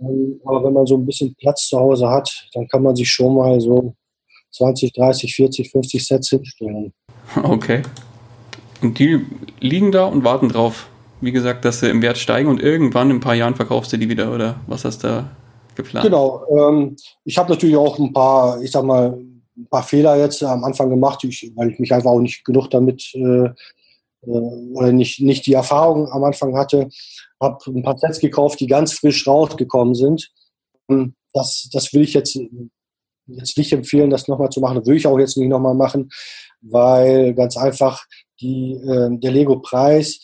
Ähm, 0.00 0.40
aber 0.44 0.64
wenn 0.64 0.72
man 0.72 0.86
so 0.86 0.96
ein 0.96 1.04
bisschen 1.04 1.34
Platz 1.36 1.68
zu 1.68 1.78
Hause 1.78 2.08
hat, 2.08 2.48
dann 2.54 2.66
kann 2.68 2.82
man 2.82 2.96
sich 2.96 3.10
schon 3.10 3.34
mal 3.34 3.60
so 3.60 3.94
20, 4.52 4.92
30, 4.92 5.34
40, 5.34 5.70
50 5.70 6.06
Sets 6.06 6.28
hinstellen. 6.30 6.92
Okay. 7.42 7.82
Und 8.82 8.98
die 8.98 9.24
liegen 9.60 9.92
da 9.92 10.04
und 10.04 10.24
warten 10.24 10.48
drauf. 10.48 10.88
Wie 11.20 11.32
gesagt, 11.32 11.64
dass 11.64 11.80
sie 11.80 11.88
im 11.88 12.02
Wert 12.02 12.18
steigen 12.18 12.48
und 12.48 12.62
irgendwann 12.62 13.10
in 13.10 13.16
ein 13.16 13.20
paar 13.20 13.34
Jahren 13.34 13.54
verkaufst 13.54 13.92
du 13.92 13.96
die 13.96 14.08
wieder, 14.08 14.34
oder 14.34 14.60
was 14.66 14.84
hast 14.84 15.02
du 15.02 15.08
da 15.08 15.30
geplant? 15.74 16.04
Genau. 16.04 16.44
Ähm, 16.50 16.96
ich 17.24 17.38
habe 17.38 17.50
natürlich 17.50 17.76
auch 17.76 17.98
ein 17.98 18.12
paar, 18.12 18.60
ich 18.60 18.70
sag 18.70 18.84
mal, 18.84 19.18
ein 19.56 19.66
paar 19.70 19.82
Fehler 19.82 20.16
jetzt 20.16 20.42
am 20.42 20.64
Anfang 20.64 20.90
gemacht, 20.90 21.24
ich, 21.24 21.52
weil 21.54 21.70
ich 21.70 21.78
mich 21.78 21.92
einfach 21.92 22.10
auch 22.10 22.20
nicht 22.20 22.44
genug 22.44 22.68
damit 22.68 23.10
äh, 23.14 23.46
äh 23.46 23.52
oder 24.26 24.92
nicht, 24.92 25.20
nicht 25.20 25.46
die 25.46 25.54
Erfahrung 25.54 26.10
am 26.10 26.24
Anfang 26.24 26.56
hatte. 26.56 26.88
Habe 27.40 27.58
ein 27.66 27.82
paar 27.82 27.98
Sets 27.98 28.18
gekauft, 28.18 28.60
die 28.60 28.66
ganz 28.66 28.92
frisch 28.92 29.26
rausgekommen 29.26 29.94
sind. 29.94 30.30
Das, 31.32 31.68
das 31.72 31.92
will 31.92 32.02
ich 32.02 32.14
jetzt, 32.14 32.38
jetzt 33.26 33.58
nicht 33.58 33.72
empfehlen, 33.72 34.10
das 34.10 34.28
nochmal 34.28 34.50
zu 34.50 34.60
machen. 34.60 34.78
Das 34.78 34.86
will 34.86 34.96
ich 34.96 35.06
auch 35.06 35.18
jetzt 35.18 35.36
nicht 35.36 35.48
nochmal 35.48 35.74
machen, 35.74 36.10
weil 36.70 37.34
ganz 37.34 37.56
einfach 37.56 38.04
die, 38.40 38.74
äh, 38.74 39.08
der 39.18 39.30
Lego-Preis 39.30 40.20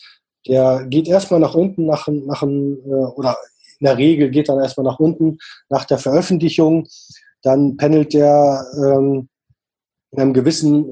der 0.47 0.85
geht 0.87 1.07
erstmal 1.07 1.39
nach 1.39 1.55
unten, 1.55 1.85
nach, 1.85 2.07
nach 2.07 2.41
einem, 2.41 2.79
äh, 2.85 3.05
oder 3.15 3.37
in 3.79 3.85
der 3.85 3.97
Regel 3.97 4.29
geht 4.29 4.49
dann 4.49 4.59
erstmal 4.59 4.85
nach 4.85 4.99
unten 4.99 5.37
nach 5.69 5.85
der 5.85 5.97
Veröffentlichung. 5.97 6.87
Dann 7.41 7.77
pendelt 7.77 8.13
der 8.13 8.65
ähm, 8.77 9.29
in 10.11 10.19
einem 10.19 10.33
gewissen 10.33 10.85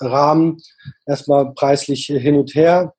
Rahmen 0.00 0.58
erstmal 1.06 1.52
preislich 1.54 2.06
hin 2.06 2.36
und 2.36 2.54
her, 2.54 2.94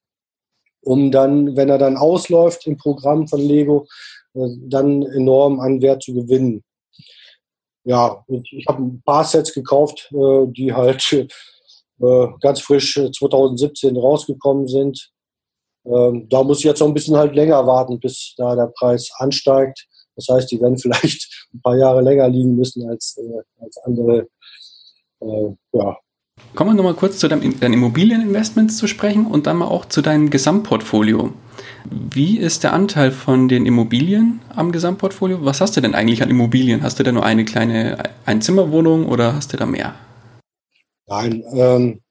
um 0.82 1.12
dann, 1.12 1.56
wenn 1.58 1.70
er 1.70 1.78
dann 1.78 1.98
ausläuft 1.98 2.68
im 2.68 2.78
Programm 2.78 3.28
von 3.28 3.40
Lego, 3.40 3.88
äh, 4.34 4.48
dann 4.68 5.04
enorm 5.04 5.60
an 5.60 5.82
Wert 5.82 6.04
zu 6.04 6.14
gewinnen. 6.14 6.64
Ja, 7.86 8.24
ich 8.30 8.66
habe 8.68 8.82
ein 8.82 9.02
paar 9.02 9.26
Sets 9.26 9.54
gekauft, 9.54 10.10
äh, 10.14 10.46
die 10.48 10.74
halt 10.74 11.28
ganz 12.42 12.62
frisch 12.62 12.96
2017 12.96 13.98
rausgekommen 13.98 14.68
sind. 14.68 15.12
Ähm, 15.86 16.28
da 16.30 16.44
muss 16.44 16.60
ich 16.60 16.66
jetzt 16.66 16.80
noch 16.80 16.88
ein 16.88 16.94
bisschen 16.94 17.18
halt 17.18 17.36
länger 17.36 17.66
warten, 17.68 18.00
bis 18.00 18.34
da 18.38 18.56
der 18.56 18.72
Preis 18.78 19.10
ansteigt. 19.18 19.88
Das 20.16 20.28
heißt, 20.30 20.52
die 20.52 20.62
werden 20.62 20.78
vielleicht 20.80 21.48
ein 21.54 21.62
paar 21.62 21.78
Jahre 21.78 22.02
länger 22.02 22.28
liegen 22.30 22.56
müssen 22.56 22.90
als, 22.90 23.20
als 23.60 23.78
andere 23.86 24.28
ja, 25.72 25.98
Kommen 26.56 26.72
wir 26.72 26.76
nochmal 26.76 26.94
kurz 26.94 27.18
zu 27.18 27.28
deinen 27.28 27.42
Immobilieninvestments 27.62 28.78
zu 28.78 28.88
sprechen 28.88 29.26
und 29.26 29.48
dann 29.48 29.58
mal 29.58 29.68
auch 29.68 29.86
zu 29.86 30.02
deinem 30.02 30.30
Gesamtportfolio. 30.30 31.32
Wie 31.90 32.38
ist 32.38 32.64
der 32.64 32.74
Anteil 32.74 33.12
von 33.12 33.48
den 33.48 33.66
Immobilien 33.66 34.42
am 34.56 34.72
Gesamtportfolio? 34.72 35.46
Was 35.46 35.62
hast 35.62 35.78
du 35.78 35.82
denn 35.82 35.96
eigentlich 35.96 36.22
an 36.22 36.30
Immobilien? 36.30 36.84
Hast 36.84 37.00
du 37.00 37.04
da 37.04 37.12
nur 37.12 37.26
eine 37.26 37.46
kleine 37.46 37.98
Einzimmerwohnung 38.26 39.08
oder 39.08 39.36
hast 39.36 39.54
du 39.54 39.58
da 39.58 39.66
mehr? 39.66 39.96
Nein, 41.14 41.44
ähm, 41.54 42.02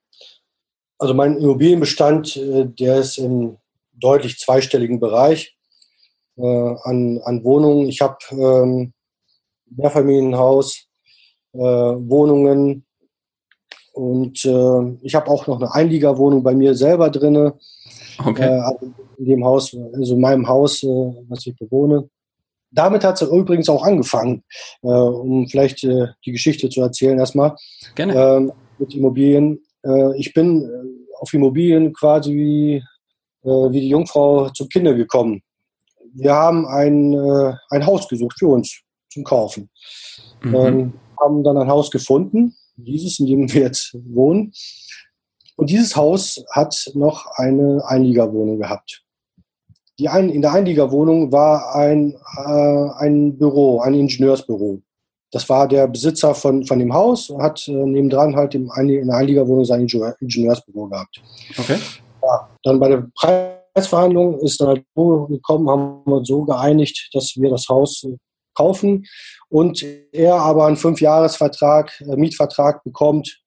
also 0.96 1.12
mein 1.12 1.36
Immobilienbestand, 1.36 2.36
äh, 2.36 2.66
der 2.66 2.98
ist 2.98 3.18
im 3.18 3.56
deutlich 3.94 4.38
zweistelligen 4.38 5.00
Bereich 5.00 5.56
äh, 6.36 6.74
an, 6.84 7.20
an 7.24 7.42
Wohnungen. 7.42 7.88
Ich 7.88 8.00
habe 8.00 8.18
ähm, 8.30 8.92
Mehrfamilienhaus, 9.66 10.86
äh, 11.52 11.58
Wohnungen, 11.58 12.84
und 13.92 14.44
äh, 14.44 14.96
ich 15.02 15.14
habe 15.14 15.30
auch 15.30 15.46
noch 15.46 15.60
eine 15.60 15.74
Einliegerwohnung 15.74 16.42
bei 16.42 16.54
mir 16.54 16.74
selber 16.74 17.10
drin. 17.10 17.52
Okay. 18.24 18.42
Äh, 18.42 18.60
also 18.60 18.92
in 19.18 19.24
dem 19.26 19.44
Haus, 19.44 19.76
also 19.94 20.14
in 20.14 20.20
meinem 20.20 20.48
Haus, 20.48 20.82
was 21.28 21.46
ich 21.46 21.56
bewohne. 21.56 22.08
Damit 22.70 23.04
hat 23.04 23.20
es 23.20 23.28
übrigens 23.28 23.68
auch 23.68 23.82
angefangen, 23.82 24.44
um 24.80 25.46
vielleicht 25.46 25.82
die 25.82 26.32
Geschichte 26.32 26.70
zu 26.70 26.80
erzählen 26.80 27.18
erstmal. 27.18 27.54
Gerne. 27.94 28.14
Ähm, 28.14 28.52
mit 28.78 28.94
Immobilien. 28.94 29.62
Äh, 29.84 30.18
ich 30.18 30.32
bin 30.32 30.62
äh, 30.62 31.20
auf 31.20 31.32
Immobilien 31.32 31.92
quasi 31.92 32.32
wie, 32.32 32.74
äh, 33.44 33.72
wie 33.72 33.80
die 33.80 33.88
Jungfrau 33.88 34.50
zum 34.50 34.68
Kinder 34.68 34.94
gekommen. 34.94 35.42
Wir 36.14 36.34
haben 36.34 36.66
ein, 36.66 37.16
ein 37.70 37.86
Haus 37.86 38.06
gesucht 38.06 38.38
für 38.38 38.48
uns 38.48 38.82
zum 39.08 39.24
Kaufen. 39.24 39.70
Mhm. 40.42 40.54
Ähm, 40.54 40.92
haben 41.18 41.42
dann 41.42 41.56
ein 41.56 41.68
Haus 41.68 41.90
gefunden 41.90 42.54
dieses, 42.76 43.18
in 43.18 43.26
dem 43.26 43.52
wir 43.52 43.62
jetzt 43.62 43.96
wohnen. 44.06 44.52
Und 45.56 45.70
dieses 45.70 45.96
Haus 45.96 46.44
hat 46.50 46.90
noch 46.94 47.26
eine 47.36 47.82
Einliegerwohnung 47.86 48.58
gehabt. 48.58 49.04
Die 49.98 50.08
ein, 50.08 50.30
in 50.30 50.42
der 50.42 50.52
Einliegerwohnung 50.52 51.30
war 51.30 51.74
ein, 51.74 52.14
äh, 52.36 53.04
ein 53.04 53.38
Büro, 53.38 53.80
ein 53.80 53.94
Ingenieursbüro. 53.94 54.80
Das 55.32 55.48
war 55.48 55.66
der 55.66 55.88
Besitzer 55.88 56.34
von, 56.34 56.64
von 56.66 56.78
dem 56.78 56.92
Haus, 56.92 57.32
hat 57.38 57.66
äh, 57.66 57.72
nebendran 57.72 58.36
halt 58.36 58.54
in 58.54 58.66
der 58.66 59.16
Einliegerwohnung 59.16 59.64
sein 59.64 59.80
Ingenieursbüro 59.80 60.86
gehabt. 60.86 61.20
Okay. 61.58 61.78
Ja, 62.22 62.48
dann 62.62 62.78
bei 62.78 62.88
der 62.88 63.08
Preisverhandlung 63.16 64.38
ist 64.40 64.60
dann 64.60 64.68
halt 64.68 64.84
so 64.94 65.26
gekommen, 65.26 65.68
haben 65.68 66.02
wir 66.04 66.16
uns 66.16 66.28
so 66.28 66.44
geeinigt, 66.44 67.08
dass 67.14 67.34
wir 67.36 67.50
das 67.50 67.66
Haus 67.68 68.06
kaufen 68.54 69.06
und 69.48 69.84
er 70.12 70.36
aber 70.36 70.66
einen 70.66 70.76
Fünfjahresvertrag, 70.76 71.92
äh, 72.00 72.16
Mietvertrag 72.16 72.84
bekommt 72.84 73.40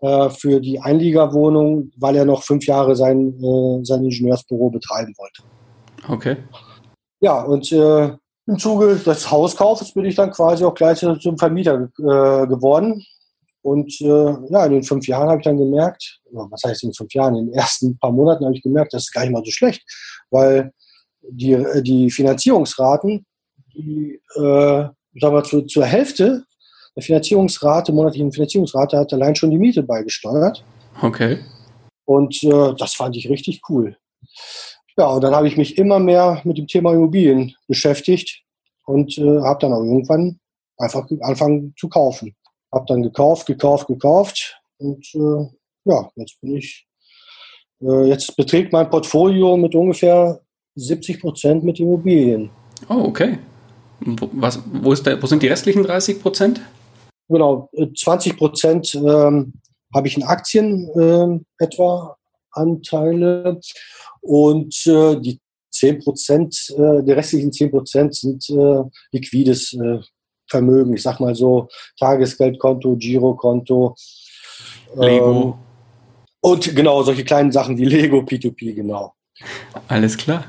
äh, 0.00 0.30
für 0.30 0.60
die 0.60 0.80
Einliegerwohnung, 0.80 1.90
weil 1.96 2.16
er 2.16 2.24
noch 2.24 2.42
fünf 2.44 2.66
Jahre 2.66 2.94
sein, 2.94 3.34
äh, 3.42 3.84
sein 3.84 4.04
Ingenieursbüro 4.04 4.70
betreiben 4.70 5.14
wollte. 5.18 5.42
Okay. 6.08 6.36
Ja, 7.20 7.42
und 7.42 7.70
äh, 7.72 8.12
im 8.46 8.58
Zuge 8.58 8.96
des 8.96 9.30
Hauskaufes 9.30 9.92
bin 9.92 10.04
ich 10.04 10.14
dann 10.14 10.30
quasi 10.30 10.64
auch 10.64 10.74
gleich 10.74 10.98
zum 10.98 11.38
Vermieter 11.38 11.88
äh, 11.98 12.46
geworden. 12.46 13.04
Und 13.62 14.00
äh, 14.00 14.34
ja, 14.50 14.66
in 14.66 14.72
den 14.72 14.82
fünf 14.82 15.06
Jahren 15.06 15.28
habe 15.28 15.38
ich 15.38 15.44
dann 15.44 15.56
gemerkt, 15.56 16.20
was 16.32 16.62
heißt 16.64 16.82
in 16.82 16.90
den 16.90 16.94
fünf 16.94 17.14
Jahren, 17.14 17.36
in 17.36 17.46
den 17.46 17.54
ersten 17.54 17.96
paar 17.98 18.10
Monaten 18.10 18.44
habe 18.44 18.56
ich 18.56 18.62
gemerkt, 18.62 18.92
das 18.92 19.04
ist 19.04 19.12
gar 19.12 19.22
nicht 19.22 19.30
mal 19.32 19.44
so 19.44 19.52
schlecht, 19.52 19.82
weil 20.30 20.72
die, 21.22 21.52
äh, 21.52 21.82
die 21.82 22.10
Finanzierungsraten 22.10 23.24
die, 23.74 24.20
äh, 24.34 24.40
sagen 24.40 24.94
wir, 25.14 25.44
zu, 25.44 25.62
zur 25.62 25.84
Hälfte 25.84 26.44
der 26.96 27.02
Finanzierungsrate, 27.02 27.92
monatlichen 27.92 28.32
Finanzierungsrate, 28.32 28.98
hat 28.98 29.12
allein 29.12 29.34
schon 29.34 29.50
die 29.50 29.58
Miete 29.58 29.82
beigesteuert. 29.82 30.64
Okay. 31.00 31.38
Und 32.04 32.42
äh, 32.42 32.74
das 32.76 32.94
fand 32.94 33.16
ich 33.16 33.30
richtig 33.30 33.62
cool. 33.68 33.96
Ja, 34.96 35.06
und 35.06 35.24
dann 35.24 35.34
habe 35.34 35.48
ich 35.48 35.56
mich 35.56 35.78
immer 35.78 35.98
mehr 35.98 36.40
mit 36.44 36.58
dem 36.58 36.66
Thema 36.66 36.92
Immobilien 36.92 37.54
beschäftigt 37.66 38.42
und 38.84 39.16
äh, 39.18 39.40
habe 39.40 39.60
dann 39.60 39.72
auch 39.72 39.82
irgendwann 39.82 40.38
einfach 40.76 41.06
angefangen 41.20 41.74
zu 41.78 41.88
kaufen. 41.88 42.34
Habe 42.72 42.84
dann 42.88 43.02
gekauft, 43.02 43.46
gekauft, 43.46 43.86
gekauft 43.86 44.60
und 44.78 45.06
äh, 45.14 45.48
ja, 45.84 46.10
jetzt 46.16 46.40
bin 46.40 46.56
ich, 46.56 46.86
äh, 47.80 48.04
jetzt 48.04 48.36
beträgt 48.36 48.72
mein 48.72 48.90
Portfolio 48.90 49.56
mit 49.56 49.74
ungefähr 49.74 50.40
70 50.74 51.20
Prozent 51.20 51.64
mit 51.64 51.80
Immobilien. 51.80 52.50
Oh, 52.88 53.04
okay. 53.04 53.38
Was, 54.00 54.60
wo, 54.66 54.92
ist 54.92 55.06
der, 55.06 55.22
wo 55.22 55.26
sind 55.26 55.42
die 55.42 55.48
restlichen 55.48 55.84
30 55.84 56.20
Prozent? 56.20 56.60
Genau, 57.28 57.70
20 57.72 58.36
Prozent 58.36 58.94
ähm, 58.94 59.54
habe 59.94 60.08
ich 60.08 60.16
in 60.16 60.24
Aktien 60.24 60.88
äh, 61.58 61.64
etwa 61.64 62.16
Anteile 62.52 63.60
und 64.20 64.86
äh, 64.86 65.16
die 65.20 65.40
10 65.72 66.00
Prozent, 66.00 66.74
äh, 66.76 67.02
die 67.02 67.12
restlichen 67.12 67.52
10 67.52 67.70
Prozent 67.70 68.14
sind 68.14 68.48
äh, 68.50 68.82
liquides 69.12 69.72
äh, 69.74 69.98
Vermögen. 70.48 70.94
Ich 70.94 71.02
sag 71.02 71.18
mal 71.18 71.34
so 71.34 71.68
Tagesgeldkonto, 71.98 72.96
Girokonto. 72.96 73.94
Lego. 74.94 75.42
Ähm, 75.42 75.54
und 76.40 76.76
genau, 76.76 77.02
solche 77.02 77.24
kleinen 77.24 77.52
Sachen 77.52 77.78
wie 77.78 77.84
Lego, 77.84 78.18
P2P, 78.18 78.74
genau. 78.74 79.14
Alles 79.88 80.16
klar. 80.16 80.44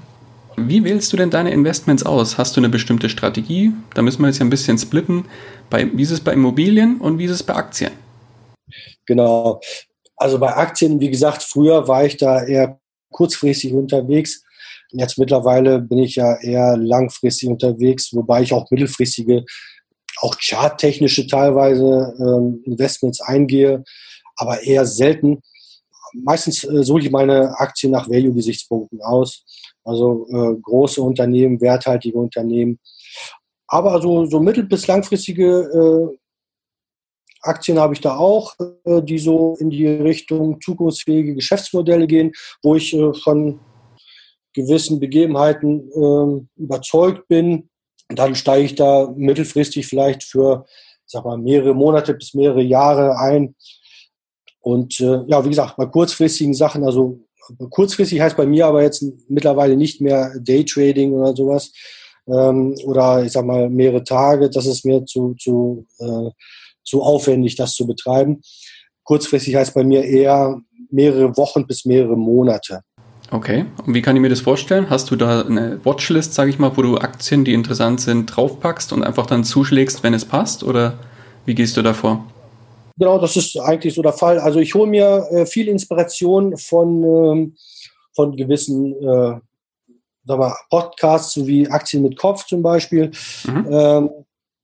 Wie 0.55 0.83
wählst 0.83 1.11
du 1.11 1.17
denn 1.17 1.29
deine 1.29 1.51
Investments 1.51 2.03
aus? 2.03 2.37
Hast 2.37 2.55
du 2.55 2.61
eine 2.61 2.69
bestimmte 2.69 3.09
Strategie? 3.09 3.71
Da 3.95 4.01
müssen 4.01 4.21
wir 4.21 4.27
jetzt 4.27 4.39
ja 4.39 4.45
ein 4.45 4.49
bisschen 4.49 4.77
splitten. 4.77 5.25
Bei, 5.69 5.89
wie 5.91 6.03
ist 6.03 6.11
es 6.11 6.19
bei 6.19 6.33
Immobilien 6.33 6.99
und 6.99 7.17
wie 7.17 7.25
ist 7.25 7.31
es 7.31 7.43
bei 7.43 7.55
Aktien? 7.55 7.91
Genau. 9.05 9.61
Also 10.23 10.39
bei 10.39 10.55
Aktien, 10.55 11.01
wie 11.01 11.09
gesagt, 11.09 11.43
früher 11.43 11.85
war 11.89 12.05
ich 12.05 12.15
da 12.15 12.45
eher 12.45 12.79
kurzfristig 13.11 13.73
unterwegs. 13.73 14.41
Jetzt 14.91 15.17
mittlerweile 15.17 15.79
bin 15.79 15.97
ich 15.97 16.15
ja 16.15 16.39
eher 16.39 16.77
langfristig 16.77 17.49
unterwegs, 17.49 18.13
wobei 18.13 18.41
ich 18.41 18.53
auch 18.53 18.71
mittelfristige, 18.71 19.43
auch 20.21 20.37
charttechnische 20.39 21.27
teilweise 21.27 22.15
ähm, 22.19 22.63
Investments 22.63 23.19
eingehe, 23.19 23.83
aber 24.37 24.63
eher 24.63 24.85
selten. 24.85 25.41
Meistens 26.13 26.63
äh, 26.63 26.83
suche 26.85 27.01
ich 27.01 27.11
meine 27.11 27.59
Aktien 27.59 27.91
nach 27.91 28.09
Value-Gesichtspunkten 28.09 29.01
aus. 29.01 29.43
Also 29.83 30.25
äh, 30.29 30.55
große 30.61 31.01
Unternehmen, 31.01 31.59
werthaltige 31.59 32.17
Unternehmen. 32.17 32.79
Aber 33.67 34.01
so, 34.01 34.25
so 34.25 34.39
mittel- 34.39 34.63
bis 34.63 34.87
langfristige 34.87 36.13
äh, 36.13 36.17
Aktien 37.43 37.79
habe 37.79 37.93
ich 37.93 38.01
da 38.01 38.17
auch, 38.17 38.55
äh, 38.85 39.01
die 39.01 39.19
so 39.19 39.55
in 39.59 39.69
die 39.69 39.87
Richtung 39.87 40.59
zukunftsfähige 40.61 41.35
Geschäftsmodelle 41.35 42.07
gehen, 42.07 42.31
wo 42.61 42.75
ich 42.75 42.93
äh, 42.93 43.13
von 43.13 43.59
gewissen 44.53 44.99
Begebenheiten 44.99 45.89
äh, 45.91 46.61
überzeugt 46.61 47.27
bin. 47.27 47.69
Dann 48.09 48.35
steige 48.35 48.65
ich 48.65 48.75
da 48.75 49.13
mittelfristig 49.15 49.87
vielleicht 49.87 50.23
für 50.23 50.65
sag 51.05 51.25
mal, 51.25 51.37
mehrere 51.37 51.73
Monate 51.73 52.13
bis 52.13 52.33
mehrere 52.33 52.61
Jahre 52.61 53.17
ein. 53.17 53.55
Und 54.59 54.99
äh, 54.99 55.21
ja, 55.27 55.43
wie 55.43 55.49
gesagt, 55.49 55.75
bei 55.77 55.85
kurzfristigen 55.85 56.53
Sachen, 56.53 56.83
also 56.83 57.19
kurzfristig 57.69 58.21
heißt 58.21 58.37
bei 58.37 58.45
mir 58.45 58.65
aber 58.67 58.83
jetzt 58.83 59.03
mittlerweile 59.27 59.75
nicht 59.75 60.01
mehr 60.01 60.33
Daytrading 60.39 61.13
oder 61.13 61.35
sowas 61.35 61.73
ähm, 62.27 62.75
oder 62.85 63.23
ich 63.23 63.31
sag 63.33 63.45
mal 63.45 63.69
mehrere 63.69 64.03
Tage. 64.03 64.49
Das 64.49 64.65
ist 64.65 64.85
mir 64.85 65.05
zu, 65.05 65.35
zu, 65.35 65.85
äh, 65.99 66.29
zu 66.83 67.01
aufwendig, 67.01 67.55
das 67.55 67.73
zu 67.73 67.87
betreiben. 67.87 68.41
Kurzfristig 69.03 69.55
heißt 69.55 69.73
bei 69.73 69.83
mir 69.83 70.03
eher 70.03 70.61
mehrere 70.89 71.35
Wochen 71.37 71.67
bis 71.67 71.85
mehrere 71.85 72.17
Monate. 72.17 72.81
Okay, 73.31 73.65
und 73.85 73.93
wie 73.93 74.01
kann 74.01 74.15
ich 74.15 74.21
mir 74.21 74.29
das 74.29 74.41
vorstellen? 74.41 74.89
Hast 74.89 75.09
du 75.09 75.15
da 75.15 75.41
eine 75.41 75.83
Watchlist, 75.83 76.35
sage 76.35 76.51
ich 76.51 76.59
mal, 76.59 76.77
wo 76.77 76.81
du 76.83 76.97
Aktien, 76.97 77.43
die 77.43 77.53
interessant 77.53 77.99
sind, 77.99 78.27
draufpackst 78.27 78.93
und 78.93 79.03
einfach 79.03 79.25
dann 79.25 79.43
zuschlägst, 79.43 80.03
wenn 80.03 80.13
es 80.13 80.23
passt? 80.23 80.63
Oder 80.63 80.99
wie 81.45 81.55
gehst 81.55 81.75
du 81.75 81.81
da 81.81 81.93
vor? 81.93 82.25
Genau, 82.97 83.17
das 83.17 83.35
ist 83.35 83.57
eigentlich 83.59 83.95
so 83.95 84.03
der 84.03 84.13
Fall. 84.13 84.37
Also 84.37 84.59
ich 84.59 84.75
hole 84.75 84.87
mir 84.87 85.25
äh, 85.31 85.45
viel 85.47 85.67
Inspiration 85.67 86.55
von, 86.57 87.03
ähm, 87.03 87.55
von 88.13 88.35
gewissen 88.35 88.93
äh, 89.01 89.39
sag 90.25 90.39
mal, 90.39 90.55
Podcasts, 90.69 91.33
so 91.33 91.47
wie 91.47 91.67
Aktien 91.67 92.03
mit 92.03 92.17
Kopf 92.17 92.45
zum 92.45 92.61
Beispiel, 92.61 93.11
mhm. 93.45 93.67
ähm, 93.69 94.09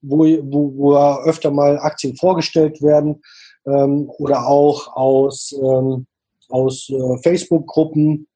wo, 0.02 0.18
wo, 0.18 0.76
wo 0.76 0.96
öfter 1.24 1.50
mal 1.50 1.78
Aktien 1.78 2.16
vorgestellt 2.16 2.82
werden 2.82 3.22
ähm, 3.66 4.10
oder 4.18 4.46
auch 4.46 4.94
aus, 4.94 5.52
ähm, 5.52 6.06
aus 6.48 6.88
äh, 6.90 7.18
Facebook-Gruppen 7.22 8.26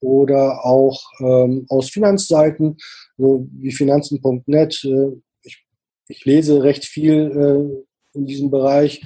oder 0.00 0.64
auch 0.64 1.00
ähm, 1.20 1.66
aus 1.68 1.90
Finanzseiten, 1.90 2.76
so 3.16 3.46
wie 3.52 3.72
finanzen.net. 3.72 4.84
Äh, 4.84 5.20
ich, 5.42 5.64
ich, 6.08 6.24
lese 6.24 6.62
recht 6.62 6.84
viel 6.84 7.84
äh, 8.14 8.18
in 8.18 8.26
diesem 8.26 8.50
Bereich. 8.50 9.02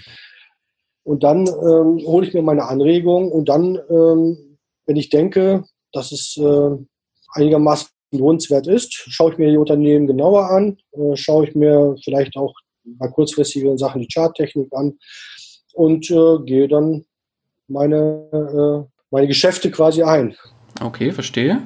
Und 1.05 1.23
dann 1.23 1.47
ähm, 1.47 2.05
hole 2.05 2.27
ich 2.27 2.35
mir 2.35 2.43
meine 2.43 2.65
Anregungen 2.65 3.31
und 3.31 3.49
dann, 3.49 3.79
ähm, 3.89 4.59
wenn 4.87 4.97
ich 4.97 5.11
denke, 5.11 5.65
dass 5.93 6.11
es 6.11 6.37
äh, 6.37 6.71
einigermaßen 7.33 7.89
lohnenswert 8.11 8.67
ist, 8.67 8.93
schaue 8.95 9.33
ich 9.33 9.39
mir 9.39 9.51
die 9.51 9.57
Unternehmen 9.57 10.07
genauer 10.07 10.51
an, 10.51 10.79
äh, 10.93 11.17
schaue 11.17 11.49
ich 11.49 11.55
mir 11.55 11.97
vielleicht 12.03 12.37
auch 12.37 12.55
bei 12.85 13.09
kurzfristigen 13.09 13.79
Sachen 13.79 14.01
die 14.01 14.09
Charttechnik 14.13 14.73
an 14.73 14.99
und 15.75 16.11
äh, 16.11 16.39
gehe 16.45 16.69
dann 16.69 17.05
meine, 17.69 18.29
äh, 18.33 18.91
meine 19.11 19.27
Geschäfte 19.27 19.71
quasi 19.71 20.03
ein. 20.03 20.37
Okay, 20.81 21.13
verstehe. 21.13 21.63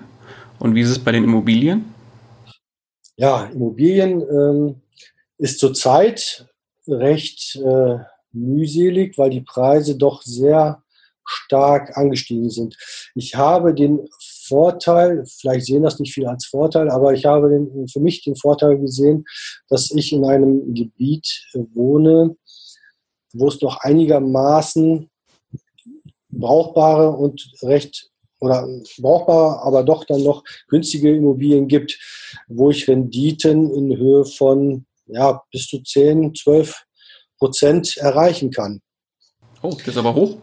Und 0.58 0.74
wie 0.74 0.80
ist 0.80 0.90
es 0.90 0.98
bei 0.98 1.12
den 1.12 1.24
Immobilien? 1.24 1.94
Ja, 3.16 3.44
Immobilien 3.46 4.22
ähm, 4.22 4.80
ist 5.38 5.58
zurzeit 5.58 6.46
recht 6.86 7.56
äh, 7.56 7.96
mühselig, 8.32 9.18
weil 9.18 9.30
die 9.30 9.42
Preise 9.42 9.96
doch 9.96 10.22
sehr 10.22 10.82
stark 11.24 11.96
angestiegen 11.96 12.50
sind. 12.50 12.76
Ich 13.14 13.34
habe 13.36 13.74
den 13.74 14.08
Vorteil, 14.50 15.24
vielleicht 15.40 15.66
sehen 15.66 15.84
das 15.84 16.00
nicht 16.00 16.12
viele 16.12 16.28
als 16.28 16.46
Vorteil, 16.46 16.90
aber 16.90 17.14
ich 17.14 17.24
habe 17.24 17.48
den, 17.48 17.86
für 17.86 18.00
mich 18.00 18.24
den 18.24 18.34
Vorteil 18.34 18.78
gesehen, 18.78 19.24
dass 19.68 19.90
ich 19.92 20.12
in 20.12 20.24
einem 20.24 20.74
Gebiet 20.74 21.46
wohne, 21.54 22.36
wo 23.32 23.46
es 23.46 23.62
noch 23.62 23.78
einigermaßen 23.78 25.08
brauchbare 26.30 27.10
und 27.10 27.52
recht 27.62 28.10
oder 28.40 28.66
brauchbare, 28.98 29.62
aber 29.62 29.84
doch 29.84 30.04
dann 30.04 30.24
noch 30.24 30.42
günstige 30.68 31.14
Immobilien 31.14 31.68
gibt, 31.68 31.98
wo 32.48 32.70
ich 32.70 32.88
Renditen 32.88 33.72
in 33.72 33.96
Höhe 33.96 34.24
von 34.24 34.86
ja, 35.06 35.42
bis 35.52 35.68
zu 35.68 35.80
10, 35.80 36.34
12 36.34 36.74
Prozent 37.38 37.96
erreichen 37.98 38.50
kann. 38.50 38.80
Oh, 39.62 39.76
das 39.78 39.88
ist 39.88 39.96
aber 39.96 40.14
hoch. 40.14 40.38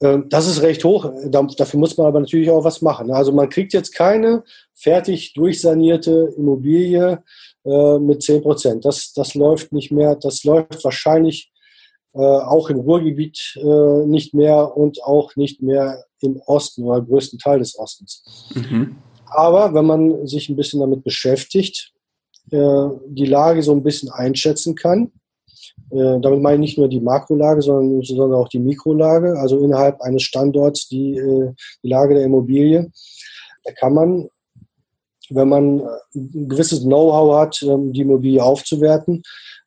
Ähm, 0.00 0.28
das 0.28 0.46
ist 0.46 0.62
recht 0.62 0.84
hoch. 0.84 1.10
Dafür 1.26 1.80
muss 1.80 1.96
man 1.96 2.06
aber 2.06 2.20
natürlich 2.20 2.50
auch 2.50 2.64
was 2.64 2.82
machen. 2.82 3.10
Also 3.10 3.32
man 3.32 3.48
kriegt 3.48 3.72
jetzt 3.72 3.94
keine 3.94 4.44
fertig 4.74 5.32
durchsanierte 5.34 6.34
Immobilie 6.36 7.22
äh, 7.64 7.98
mit 7.98 8.22
10 8.22 8.42
Prozent. 8.42 8.84
Das, 8.84 9.12
das 9.12 9.34
läuft 9.34 9.72
nicht 9.72 9.90
mehr. 9.90 10.16
Das 10.16 10.44
läuft 10.44 10.84
wahrscheinlich 10.84 11.52
äh, 12.14 12.18
auch 12.18 12.70
im 12.70 12.80
Ruhrgebiet 12.80 13.58
äh, 13.62 14.06
nicht 14.06 14.34
mehr 14.34 14.76
und 14.76 15.02
auch 15.02 15.34
nicht 15.36 15.62
mehr 15.62 16.04
im 16.20 16.40
Osten 16.46 16.84
oder 16.84 17.00
größten 17.02 17.38
Teil 17.38 17.58
des 17.58 17.78
Ostens. 17.78 18.50
Mhm. 18.54 18.96
Aber 19.26 19.74
wenn 19.74 19.84
man 19.84 20.26
sich 20.26 20.48
ein 20.48 20.56
bisschen 20.56 20.80
damit 20.80 21.02
beschäftigt, 21.02 21.92
die 22.48 23.26
Lage 23.26 23.60
so 23.64 23.72
ein 23.72 23.82
bisschen 23.82 24.08
einschätzen 24.08 24.76
kann, 24.76 25.10
äh, 25.90 26.20
damit 26.20 26.40
meine 26.40 26.56
ich 26.56 26.70
nicht 26.70 26.78
nur 26.78 26.88
die 26.88 27.00
Makrolage, 27.00 27.62
sondern 27.62 27.96
insbesondere 27.96 28.40
auch 28.40 28.48
die 28.48 28.58
Mikrolage, 28.58 29.38
also 29.38 29.60
innerhalb 29.60 30.00
eines 30.00 30.22
Standorts 30.22 30.88
die, 30.88 31.16
äh, 31.16 31.52
die 31.82 31.88
Lage 31.88 32.14
der 32.14 32.24
Immobilie. 32.24 32.90
Da 33.64 33.72
kann 33.72 33.94
man, 33.94 34.28
wenn 35.30 35.48
man 35.48 35.82
ein 36.14 36.48
gewisses 36.48 36.82
Know-how 36.82 37.36
hat, 37.36 37.62
ähm, 37.62 37.92
die 37.92 38.02
Immobilie 38.02 38.42
aufzuwerten, 38.42 39.22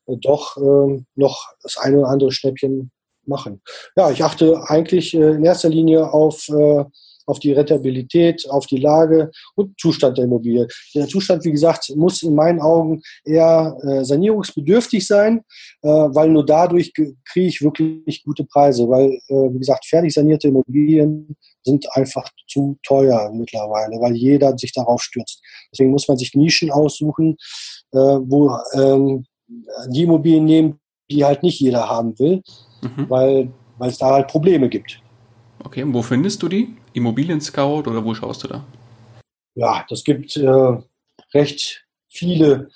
äh, 0.07 0.17
doch 0.17 0.57
ähm, 0.57 1.05
noch 1.15 1.47
das 1.63 1.77
eine 1.77 1.99
oder 1.99 2.09
andere 2.09 2.31
Schnäppchen 2.31 2.91
machen. 3.25 3.61
Ja, 3.95 4.11
ich 4.11 4.23
achte 4.23 4.61
eigentlich 4.67 5.13
in 5.13 5.45
erster 5.45 5.69
Linie 5.69 6.11
auf 6.11 6.49
auf 7.29 7.39
die 7.39 7.53
Rentabilität, 7.53 8.49
auf 8.49 8.65
die 8.65 8.77
Lage 8.79 9.31
und 9.55 9.79
Zustand 9.79 10.17
der 10.17 10.25
Immobilie. 10.25 10.67
Der 10.95 11.07
Zustand, 11.07 11.45
wie 11.45 11.51
gesagt, 11.51 11.91
muss 11.95 12.23
in 12.23 12.35
meinen 12.35 12.59
Augen 12.59 13.01
eher 13.23 13.77
äh, 13.83 14.03
sanierungsbedürftig 14.03 15.05
sein, 15.05 15.41
äh, 15.81 15.87
weil 15.87 16.29
nur 16.29 16.45
dadurch 16.45 16.93
kriege 16.93 17.15
ich 17.47 17.61
wirklich 17.61 18.23
gute 18.23 18.43
Preise, 18.43 18.89
weil, 18.89 19.11
äh, 19.27 19.53
wie 19.53 19.59
gesagt, 19.59 19.85
fertig 19.85 20.13
sanierte 20.13 20.47
Immobilien 20.47 21.35
sind 21.63 21.85
einfach 21.93 22.27
zu 22.47 22.77
teuer 22.83 23.31
mittlerweile, 23.33 23.99
weil 24.01 24.15
jeder 24.15 24.57
sich 24.57 24.73
darauf 24.73 25.01
stürzt. 25.01 25.41
Deswegen 25.71 25.91
muss 25.91 26.07
man 26.07 26.17
sich 26.17 26.33
Nischen 26.33 26.71
aussuchen, 26.71 27.35
äh, 27.91 27.97
wo 27.97 28.57
ähm, 28.73 29.25
die 29.89 30.03
Immobilien 30.03 30.45
nehmen, 30.45 30.79
die 31.09 31.25
halt 31.25 31.43
nicht 31.43 31.59
jeder 31.59 31.89
haben 31.89 32.17
will, 32.19 32.41
mhm. 32.81 33.09
weil 33.09 33.53
weil 33.79 33.89
es 33.89 33.97
da 33.97 34.11
halt 34.11 34.27
Probleme 34.27 34.69
gibt. 34.69 35.01
Okay, 35.63 35.83
und 35.83 35.93
wo 35.93 36.01
findest 36.01 36.41
du 36.41 36.47
die? 36.47 36.75
Immobilien 36.93 37.41
Scout 37.41 37.89
oder 37.89 38.03
wo 38.03 38.13
schaust 38.13 38.43
du 38.43 38.47
da? 38.47 38.65
Ja, 39.55 39.85
das 39.89 40.03
gibt 40.03 40.35
äh, 40.37 40.77
recht 41.33 41.85
viele. 42.07 42.69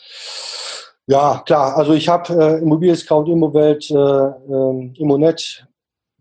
Ja, 1.07 1.43
klar. 1.45 1.77
Also 1.77 1.93
ich 1.93 2.07
habe 2.07 2.33
äh, 2.33 2.61
Immobilien 2.61 2.95
Scout, 2.95 3.31
Immowelt, 3.31 3.89
äh, 3.89 3.95
äh, 3.95 4.91
Immonet. 4.99 5.65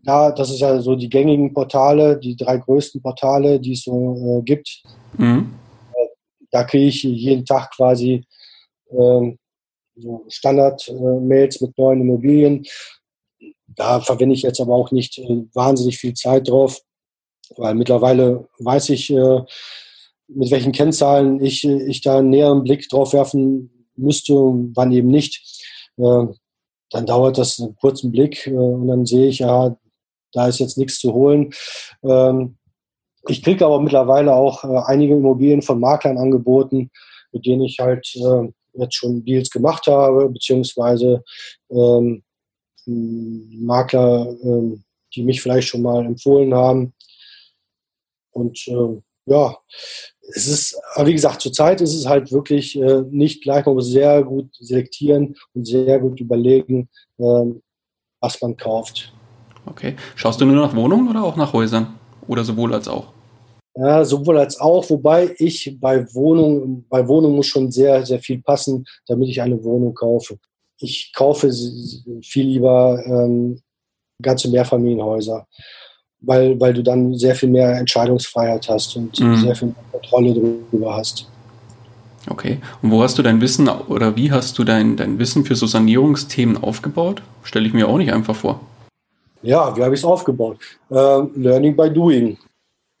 Ja, 0.05 0.31
das 0.31 0.49
ist 0.49 0.59
ja 0.59 0.79
so 0.81 0.95
die 0.95 1.09
gängigen 1.09 1.53
Portale, 1.53 2.17
die 2.19 2.35
drei 2.35 2.57
größten 2.57 3.01
Portale, 3.01 3.59
die 3.59 3.73
es 3.73 3.83
so 3.83 4.39
äh, 4.39 4.41
gibt. 4.43 4.83
Mhm. 5.17 5.53
Äh, 5.93 6.07
da 6.51 6.63
kriege 6.65 6.87
ich 6.87 7.03
jeden 7.03 7.45
Tag 7.45 7.71
quasi 7.71 8.25
ähm, 8.91 9.37
so 9.95 10.25
Standard-Mails 10.27 11.61
mit 11.61 11.77
neuen 11.77 12.01
Immobilien. 12.01 12.65
Da 13.75 14.01
verwende 14.01 14.35
ich 14.35 14.41
jetzt 14.43 14.59
aber 14.59 14.75
auch 14.75 14.91
nicht 14.91 15.17
äh, 15.17 15.43
wahnsinnig 15.53 15.97
viel 15.97 16.13
Zeit 16.13 16.49
drauf 16.49 16.81
weil 17.57 17.75
mittlerweile 17.75 18.47
weiß 18.59 18.89
ich, 18.89 19.11
äh, 19.11 19.41
mit 20.27 20.51
welchen 20.51 20.71
Kennzahlen 20.71 21.43
ich, 21.43 21.63
ich 21.63 22.01
da 22.01 22.19
einen 22.19 22.29
näheren 22.29 22.63
Blick 22.63 22.87
drauf 22.89 23.13
werfen 23.13 23.69
müsste 23.95 24.33
wann 24.33 24.91
eben 24.91 25.09
nicht. 25.09 25.61
Äh, 25.97 26.25
dann 26.89 27.05
dauert 27.05 27.37
das 27.37 27.59
einen 27.59 27.75
kurzen 27.75 28.11
Blick 28.11 28.47
äh, 28.47 28.51
und 28.51 28.87
dann 28.87 29.05
sehe 29.05 29.27
ich, 29.27 29.39
ja, 29.39 29.75
da 30.31 30.47
ist 30.47 30.59
jetzt 30.59 30.77
nichts 30.77 30.99
zu 30.99 31.13
holen. 31.13 31.53
Ähm, 32.03 32.57
ich 33.27 33.43
kriege 33.43 33.65
aber 33.65 33.79
mittlerweile 33.79 34.33
auch 34.33 34.63
einige 34.63 35.13
Immobilien 35.13 35.61
von 35.61 35.79
Maklern 35.79 36.17
angeboten, 36.17 36.89
mit 37.31 37.45
denen 37.45 37.61
ich 37.61 37.79
halt 37.79 38.05
jetzt 38.73 38.95
schon 38.95 39.23
Deals 39.23 39.49
gemacht 39.49 39.87
habe, 39.87 40.27
beziehungsweise 40.27 41.23
ähm, 41.71 42.23
Makler, 42.85 44.35
ähm, 44.43 44.83
die 45.15 45.23
mich 45.23 45.41
vielleicht 45.41 45.67
schon 45.67 45.81
mal 45.81 46.05
empfohlen 46.05 46.53
haben. 46.53 46.93
Und 48.31 48.67
äh, 48.67 49.01
ja, 49.25 49.57
es 50.35 50.47
ist, 50.47 50.79
aber 50.95 51.07
wie 51.07 51.13
gesagt, 51.13 51.41
zurzeit 51.41 51.81
ist 51.81 51.93
es 51.93 52.07
halt 52.07 52.31
wirklich 52.31 52.79
äh, 52.79 53.03
nicht 53.09 53.43
gleich, 53.43 53.65
man 53.65 53.75
muss 53.75 53.89
sehr 53.89 54.23
gut 54.23 54.49
selektieren 54.59 55.35
und 55.53 55.65
sehr 55.65 55.99
gut 55.99 56.19
überlegen, 56.19 56.89
äh, 57.17 57.45
was 58.19 58.41
man 58.41 58.57
kauft. 58.57 59.13
Okay. 59.65 59.95
Schaust 60.15 60.41
du 60.41 60.45
nur 60.45 60.55
nach 60.55 60.75
Wohnungen 60.75 61.09
oder 61.09 61.23
auch 61.23 61.35
nach 61.35 61.53
Häusern? 61.53 61.99
Oder 62.27 62.43
sowohl 62.43 62.73
als 62.73 62.87
auch? 62.87 63.13
Ja, 63.75 64.05
sowohl 64.05 64.37
als 64.37 64.59
auch, 64.59 64.89
wobei 64.89 65.35
ich 65.39 65.77
bei 65.79 66.05
Wohnungen, 66.13 66.85
bei 66.89 67.07
Wohnungen 67.07 67.35
muss 67.35 67.47
schon 67.47 67.71
sehr, 67.71 68.05
sehr 68.05 68.19
viel 68.19 68.41
passen, 68.41 68.85
damit 69.07 69.29
ich 69.29 69.41
eine 69.41 69.61
Wohnung 69.63 69.93
kaufe. 69.93 70.37
Ich 70.79 71.11
kaufe 71.13 71.51
viel 72.21 72.45
lieber 72.45 73.01
ähm, 73.05 73.61
ganze 74.21 74.49
Mehrfamilienhäuser 74.49 75.47
weil, 76.23 76.59
weil 76.59 76.73
du 76.73 76.81
dann 76.81 77.15
sehr 77.15 77.35
viel 77.35 77.49
mehr 77.49 77.77
Entscheidungsfreiheit 77.77 78.67
hast 78.69 78.95
und 78.95 79.19
mhm. 79.19 79.37
sehr 79.37 79.55
viel 79.55 79.67
mehr 79.69 79.75
Kontrolle 79.91 80.33
darüber 80.33 80.95
hast. 80.95 81.27
Okay. 82.29 82.59
Und 82.81 82.91
wo 82.91 83.03
hast 83.03 83.17
du 83.17 83.21
dein 83.21 83.41
Wissen 83.41 83.67
oder 83.67 84.15
wie 84.15 84.31
hast 84.31 84.57
du 84.57 84.63
dein, 84.63 84.95
dein 84.95 85.19
Wissen 85.19 85.43
für 85.43 85.55
so 85.55 85.67
Sanierungsthemen 85.67 86.63
aufgebaut? 86.63 87.21
Stelle 87.43 87.67
ich 87.67 87.73
mir 87.73 87.89
auch 87.89 87.97
nicht 87.97 88.13
einfach 88.13 88.35
vor. 88.35 88.61
Ja, 89.41 89.75
wie 89.75 89.83
habe 89.83 89.93
ich 89.93 89.99
es 89.99 90.05
aufgebaut? 90.05 90.57
Uh, 90.89 91.27
learning 91.35 91.75
by 91.75 91.89
doing. 91.89 92.37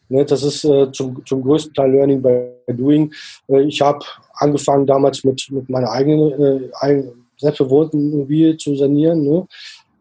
Ne, 0.09 0.25
das 0.25 0.43
ist 0.43 0.65
uh, 0.65 0.87
zum, 0.87 1.25
zum 1.25 1.41
größten 1.41 1.73
Teil 1.73 1.91
Learning 1.91 2.21
by 2.21 2.49
doing. 2.73 3.13
Uh, 3.47 3.59
ich 3.59 3.79
habe 3.79 4.03
angefangen 4.33 4.85
damals 4.85 5.23
mit, 5.23 5.47
mit 5.49 5.69
meiner 5.69 5.89
eigenen, 5.89 6.69
äh, 6.81 7.03
selbstbewohnten 7.43 8.13
Immobilie 8.13 8.57
zu 8.57 8.75
sanieren. 8.75 9.23
Ne? 9.23 9.47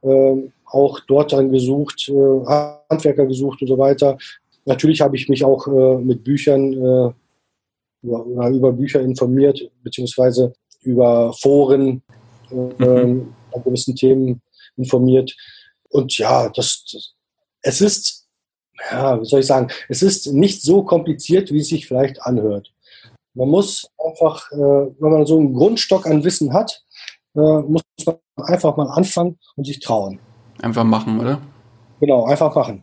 Ähm, 0.02 0.52
auch 0.64 1.00
dort 1.00 1.32
dann 1.32 1.52
gesucht, 1.52 2.08
äh, 2.08 2.46
Handwerker 2.90 3.26
gesucht 3.26 3.60
und 3.60 3.68
so 3.68 3.78
weiter. 3.78 4.16
Natürlich 4.64 5.00
habe 5.00 5.16
ich 5.16 5.28
mich 5.28 5.44
auch 5.44 5.66
äh, 5.66 5.98
mit 5.98 6.24
Büchern 6.24 6.72
äh, 6.72 7.12
über, 8.02 8.48
über, 8.48 8.72
Bücher 8.72 9.00
informiert, 9.00 9.70
beziehungsweise 9.82 10.52
über 10.82 11.32
Foren 11.34 12.02
äh, 12.50 12.54
mhm. 13.04 13.34
an 13.52 13.62
gewissen 13.64 13.94
Themen 13.94 14.42
informiert. 14.76 15.36
Und 15.88 16.16
ja, 16.18 16.48
das, 16.48 16.84
das, 16.90 17.14
es 17.62 17.80
ist, 17.80 18.28
ja, 18.90 19.20
wie 19.20 19.26
soll 19.26 19.40
ich 19.40 19.46
sagen, 19.46 19.68
es 19.88 20.02
ist 20.02 20.32
nicht 20.32 20.62
so 20.62 20.82
kompliziert, 20.82 21.52
wie 21.52 21.60
es 21.60 21.68
sich 21.68 21.86
vielleicht 21.86 22.22
anhört. 22.22 22.72
Man 23.34 23.48
muss 23.48 23.88
einfach, 23.98 24.50
äh, 24.52 24.56
wenn 24.56 25.12
man 25.12 25.26
so 25.26 25.38
einen 25.38 25.54
Grundstock 25.54 26.06
an 26.06 26.24
Wissen 26.24 26.52
hat, 26.52 26.82
muss 27.34 27.82
man 28.04 28.16
einfach 28.36 28.76
mal 28.76 28.88
anfangen 28.88 29.38
und 29.56 29.66
sich 29.66 29.80
trauen. 29.80 30.18
Einfach 30.60 30.84
machen, 30.84 31.20
oder? 31.20 31.40
Genau, 32.00 32.26
einfach 32.26 32.54
machen. 32.54 32.82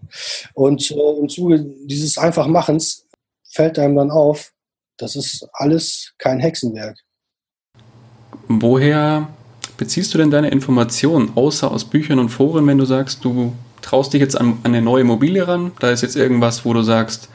Und 0.54 0.92
äh, 0.92 1.20
im 1.20 1.28
Zuge 1.28 1.60
dieses 1.86 2.18
Einfachmachens 2.18 3.06
fällt 3.44 3.78
einem 3.78 3.96
dann 3.96 4.12
auf, 4.12 4.54
das 4.98 5.16
ist 5.16 5.48
alles 5.54 6.14
kein 6.18 6.40
Hexenwerk. 6.40 6.98
Woher 8.48 9.28
beziehst 9.78 10.14
du 10.14 10.18
denn 10.18 10.32
deine 10.32 10.50
Informationen, 10.50 11.32
außer 11.36 11.72
aus 11.72 11.86
Büchern 11.86 12.20
und 12.20 12.30
Foren, 12.30 12.66
wenn 12.68 12.78
du 12.78 12.86
sagst, 12.86 13.24
du 13.24 13.54
traust 13.82 14.14
dich 14.14 14.22
jetzt 14.22 14.40
an, 14.40 14.60
an 14.64 14.74
eine 14.74 14.82
neue 14.82 15.02
Immobilie 15.02 15.48
ran? 15.48 15.72
Da 15.80 15.92
ist 15.92 16.02
jetzt 16.02 16.16
irgendwas, 16.16 16.66
wo 16.66 16.74
du 16.74 16.82
sagst, 16.82 17.30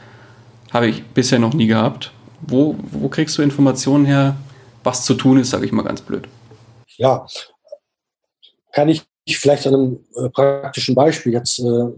habe 0.71 0.87
ich 0.87 1.03
bisher 1.03 1.39
noch 1.39 1.53
nie 1.53 1.67
gehabt. 1.67 2.11
Wo, 2.41 2.75
wo 2.91 3.09
kriegst 3.09 3.37
du 3.37 3.41
Informationen 3.41 4.05
her, 4.05 4.35
was 4.83 5.05
zu 5.05 5.13
tun 5.15 5.39
ist, 5.39 5.49
sage 5.49 5.65
ich 5.65 5.71
mal 5.71 5.83
ganz 5.83 6.01
blöd? 6.01 6.27
Ja, 6.97 7.25
kann 8.71 8.89
ich 8.89 9.05
vielleicht 9.27 9.65
an 9.67 9.73
einem 9.73 10.05
äh, 10.15 10.29
praktischen 10.29 10.95
Beispiel 10.95 11.33
jetzt 11.33 11.59
äh, 11.59 11.91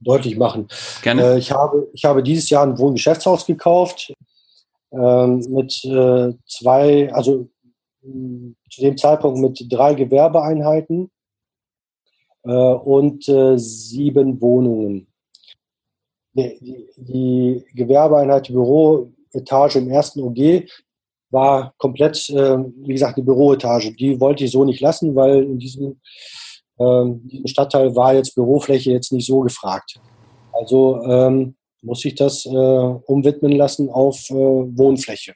deutlich 0.00 0.36
machen. 0.36 0.68
Gerne. 1.02 1.22
Äh, 1.22 1.38
ich, 1.38 1.50
habe, 1.50 1.88
ich 1.92 2.04
habe 2.04 2.22
dieses 2.22 2.50
Jahr 2.50 2.64
ein 2.64 2.78
Wohngeschäftshaus 2.78 3.46
gekauft 3.46 4.12
ähm, 4.92 5.38
mit 5.48 5.84
äh, 5.84 6.32
zwei, 6.46 7.12
also 7.12 7.48
zu 8.02 8.80
dem 8.80 8.96
Zeitpunkt 8.96 9.38
mit 9.38 9.72
drei 9.72 9.94
Gewerbeeinheiten 9.94 11.10
äh, 12.42 12.50
und 12.50 13.24
sieben 13.56 14.40
Wohnungen. 14.40 15.06
Die, 16.34 16.88
die, 16.96 17.64
Gewerbeeinheit, 17.74 18.48
die 18.48 18.52
Büroetage 18.52 19.76
im 19.76 19.90
ersten 19.90 20.20
OG 20.22 20.66
war 21.32 21.74
komplett, 21.78 22.28
äh, 22.30 22.58
wie 22.58 22.92
gesagt, 22.92 23.16
eine 23.16 23.24
Büroetage. 23.24 23.92
Die 23.92 24.20
wollte 24.20 24.44
ich 24.44 24.52
so 24.52 24.64
nicht 24.64 24.80
lassen, 24.80 25.14
weil 25.14 25.42
in 25.42 25.58
diesem, 25.58 26.00
äh, 26.78 27.04
diesem 27.24 27.46
Stadtteil 27.46 27.96
war 27.96 28.14
jetzt 28.14 28.34
Bürofläche 28.34 28.92
jetzt 28.92 29.12
nicht 29.12 29.26
so 29.26 29.40
gefragt. 29.40 29.98
Also 30.52 31.02
ähm, 31.04 31.56
muss 31.80 32.04
ich 32.04 32.14
das 32.14 32.46
äh, 32.46 32.50
umwidmen 32.50 33.52
lassen 33.52 33.88
auf 33.88 34.30
äh, 34.30 34.34
Wohnfläche. 34.34 35.34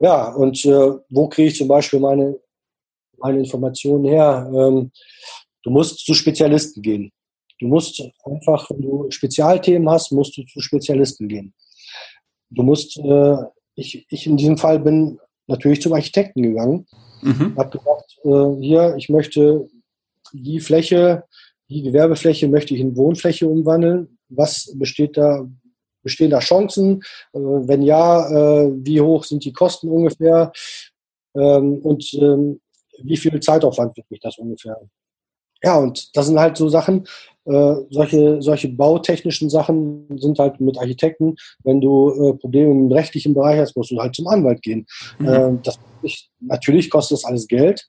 Ja, 0.00 0.34
und 0.34 0.64
äh, 0.64 0.90
wo 1.08 1.28
kriege 1.28 1.48
ich 1.48 1.56
zum 1.56 1.68
Beispiel 1.68 2.00
meine, 2.00 2.36
meine 3.16 3.38
Informationen 3.38 4.04
her? 4.04 4.50
Ähm, 4.52 4.90
du 5.62 5.70
musst 5.70 6.04
zu 6.04 6.14
Spezialisten 6.14 6.82
gehen. 6.82 7.12
Du 7.60 7.68
musst 7.68 8.02
einfach, 8.24 8.68
wenn 8.70 8.82
du 8.82 9.10
Spezialthemen 9.10 9.88
hast, 9.88 10.10
musst 10.10 10.36
du 10.36 10.42
zu 10.44 10.60
Spezialisten 10.60 11.28
gehen. 11.28 11.54
Du 12.50 12.62
musst, 12.62 12.98
äh, 12.98 13.36
ich, 13.74 14.06
ich 14.08 14.26
in 14.26 14.36
diesem 14.36 14.58
Fall 14.58 14.78
bin 14.78 15.18
natürlich 15.46 15.82
zum 15.82 15.92
Architekten 15.92 16.42
gegangen, 16.42 16.86
mhm. 17.22 17.56
habe 17.56 17.78
gesagt, 17.78 18.18
äh, 18.24 18.62
hier, 18.62 18.94
ich 18.96 19.08
möchte 19.08 19.68
die 20.32 20.60
Fläche, 20.60 21.24
die 21.68 21.82
Gewerbefläche 21.82 22.48
möchte 22.48 22.74
ich 22.74 22.80
in 22.80 22.96
Wohnfläche 22.96 23.48
umwandeln. 23.48 24.18
Was 24.28 24.72
besteht 24.76 25.16
da, 25.16 25.46
bestehen 26.02 26.30
da 26.30 26.40
Chancen? 26.40 27.02
Äh, 27.32 27.38
wenn 27.38 27.82
ja, 27.82 28.28
äh, 28.28 28.70
wie 28.84 29.00
hoch 29.00 29.24
sind 29.24 29.44
die 29.44 29.52
Kosten 29.52 29.88
ungefähr? 29.88 30.52
Ähm, 31.34 31.78
und 31.78 32.12
ähm, 32.14 32.60
wie 33.02 33.16
viel 33.16 33.38
Zeitaufwand 33.40 33.96
wird 33.96 34.10
mich 34.10 34.20
das 34.20 34.38
ungefähr? 34.38 34.76
Ja, 35.64 35.78
und 35.78 36.14
das 36.14 36.26
sind 36.26 36.38
halt 36.38 36.56
so 36.56 36.68
Sachen, 36.68 37.06
äh, 37.46 37.74
solche, 37.90 38.40
solche 38.42 38.68
bautechnischen 38.68 39.50
Sachen 39.50 40.06
sind 40.18 40.38
halt 40.38 40.60
mit 40.60 40.78
Architekten. 40.78 41.36
Wenn 41.62 41.80
du 41.80 42.10
äh, 42.10 42.34
Probleme 42.34 42.70
im 42.70 42.92
rechtlichen 42.92 43.34
Bereich 43.34 43.60
hast, 43.60 43.76
musst 43.76 43.90
du 43.90 43.98
halt 43.98 44.14
zum 44.14 44.28
Anwalt 44.28 44.62
gehen. 44.62 44.86
Mhm. 45.18 45.28
Äh, 45.28 45.52
das, 45.62 45.78
natürlich 46.40 46.90
kostet 46.90 47.18
das 47.18 47.24
alles 47.24 47.46
Geld, 47.46 47.86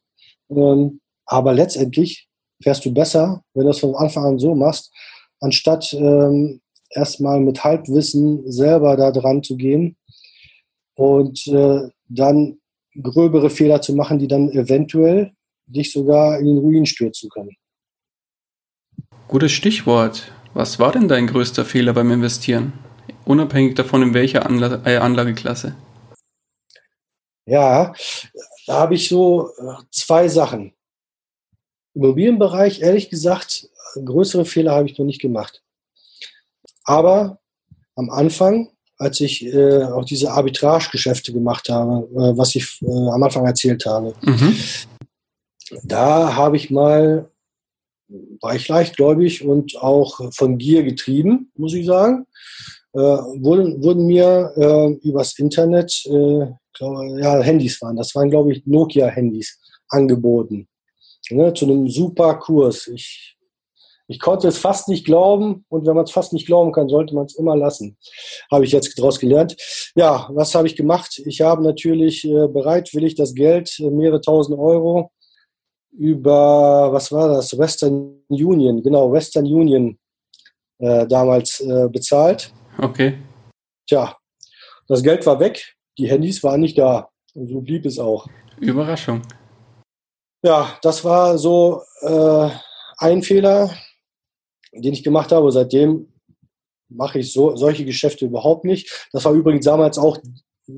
ähm, 0.49 1.01
aber 1.25 1.53
letztendlich 1.53 2.27
fährst 2.61 2.85
du 2.85 2.93
besser, 2.93 3.41
wenn 3.53 3.63
du 3.63 3.69
das 3.69 3.79
von 3.79 3.95
Anfang 3.95 4.25
an 4.25 4.39
so 4.39 4.55
machst, 4.55 4.93
anstatt 5.41 5.91
ähm, 5.93 6.61
erstmal 6.89 7.39
mit 7.41 7.63
Halbwissen 7.63 8.49
selber 8.49 8.95
da 8.95 9.11
dran 9.11 9.43
zu 9.43 9.57
gehen 9.57 9.97
und 10.95 11.45
äh, 11.47 11.89
dann 12.07 12.57
gröbere 13.01 13.49
Fehler 13.49 13.81
zu 13.81 13.95
machen, 13.95 14.19
die 14.19 14.27
dann 14.27 14.49
eventuell 14.49 15.33
dich 15.67 15.91
sogar 15.91 16.39
in 16.39 16.45
den 16.45 16.57
Ruin 16.59 16.85
stürzen 16.85 17.29
können. 17.29 17.55
Gutes 19.27 19.51
Stichwort. 19.51 20.31
Was 20.53 20.79
war 20.79 20.91
denn 20.91 21.07
dein 21.07 21.27
größter 21.27 21.65
Fehler 21.65 21.93
beim 21.93 22.11
Investieren? 22.11 22.73
Unabhängig 23.25 23.75
davon, 23.75 24.03
in 24.03 24.13
welcher 24.13 24.45
Anla 24.45 24.81
äh, 24.85 24.97
Anlageklasse? 24.97 25.75
Ja, 27.45 27.93
da 28.67 28.73
habe 28.73 28.95
ich 28.95 29.09
so 29.09 29.49
äh, 29.57 29.83
zwei 29.91 30.27
Sachen. 30.27 30.73
Im 31.93 32.03
Immobilienbereich, 32.03 32.81
ehrlich 32.81 33.09
gesagt, 33.09 33.67
größere 34.03 34.45
Fehler 34.45 34.73
habe 34.73 34.89
ich 34.89 34.97
noch 34.97 35.05
nicht 35.05 35.21
gemacht. 35.21 35.63
Aber 36.83 37.39
am 37.95 38.09
Anfang, 38.09 38.69
als 38.97 39.19
ich 39.21 39.45
äh, 39.45 39.83
auch 39.83 40.05
diese 40.05 40.31
Arbitrage-Geschäfte 40.31 41.33
gemacht 41.33 41.69
habe, 41.69 42.07
äh, 42.13 42.37
was 42.37 42.55
ich 42.55 42.79
äh, 42.81 43.09
am 43.09 43.23
Anfang 43.23 43.45
erzählt 43.45 43.85
habe, 43.85 44.13
mhm. 44.21 44.55
da 45.83 46.35
habe 46.35 46.57
ich 46.57 46.69
mal, 46.69 47.29
war 48.41 48.55
ich 48.55 48.67
leichtgläubig 48.67 49.45
und 49.45 49.77
auch 49.77 50.33
von 50.33 50.57
Gier 50.57 50.83
getrieben, 50.83 51.51
muss 51.55 51.73
ich 51.73 51.85
sagen. 51.85 52.25
Äh, 52.93 52.99
wurden, 52.99 53.83
wurden 53.83 54.05
mir 54.05 54.53
äh, 54.55 55.07
übers 55.07 55.37
Internet, 55.37 55.91
äh, 56.05 56.45
glaub, 56.73 57.03
ja, 57.19 57.41
Handys 57.41 57.81
waren, 57.81 57.97
das 57.97 58.15
waren, 58.15 58.29
glaube 58.29 58.53
ich, 58.53 58.65
Nokia-Handys 58.65 59.59
angeboten. 59.89 60.67
Ne, 61.31 61.53
zu 61.53 61.65
einem 61.65 61.89
super 61.89 62.35
Kurs. 62.35 62.87
Ich 62.87 63.35
ich 64.07 64.19
konnte 64.19 64.47
es 64.47 64.57
fast 64.57 64.87
nicht 64.87 65.05
glauben 65.05 65.65
und 65.69 65.87
wenn 65.87 65.95
man 65.95 66.05
es 66.05 66.11
fast 66.11 66.31
nicht 66.33 66.45
glauben 66.45 66.71
kann, 66.71 66.89
sollte 66.89 67.15
man 67.15 67.25
es 67.25 67.35
immer 67.35 67.55
lassen. 67.55 67.97
Habe 68.51 68.65
ich 68.65 68.71
jetzt 68.71 68.97
daraus 68.97 69.19
gelernt. 69.19 69.55
Ja, 69.95 70.29
was 70.31 70.53
habe 70.53 70.67
ich 70.67 70.75
gemacht? 70.75 71.21
Ich 71.25 71.41
habe 71.41 71.63
natürlich 71.63 72.23
äh, 72.23 72.47
bereitwillig 72.47 73.15
das 73.15 73.33
Geld, 73.33 73.79
äh, 73.79 73.89
mehrere 73.89 74.21
tausend 74.21 74.59
Euro, 74.59 75.11
über, 75.97 76.91
was 76.91 77.11
war 77.11 77.29
das? 77.29 77.57
Western 77.57 78.21
Union, 78.27 78.81
genau, 78.81 79.11
Western 79.11 79.45
Union 79.45 79.97
äh, 80.79 81.07
damals 81.07 81.61
äh, 81.61 81.87
bezahlt. 81.89 82.51
Okay. 82.77 83.17
Tja, 83.87 84.15
das 84.87 85.01
Geld 85.03 85.25
war 85.25 85.39
weg, 85.39 85.75
die 85.97 86.09
Handys 86.09 86.43
waren 86.43 86.61
nicht 86.61 86.77
da. 86.77 87.09
Und 87.33 87.47
so 87.47 87.61
blieb 87.61 87.85
es 87.85 87.99
auch. 87.99 88.27
Überraschung. 88.59 89.21
Ja, 90.43 90.77
das 90.81 91.03
war 91.03 91.37
so 91.37 91.81
äh, 92.01 92.49
ein 92.97 93.21
Fehler 93.21 93.69
den 94.75 94.93
ich 94.93 95.03
gemacht 95.03 95.31
habe. 95.31 95.51
Seitdem 95.51 96.11
mache 96.89 97.19
ich 97.19 97.31
so, 97.31 97.55
solche 97.55 97.85
Geschäfte 97.85 98.25
überhaupt 98.25 98.65
nicht. 98.65 99.07
Das 99.11 99.25
war 99.25 99.33
übrigens 99.33 99.65
damals 99.65 99.97
auch 99.97 100.17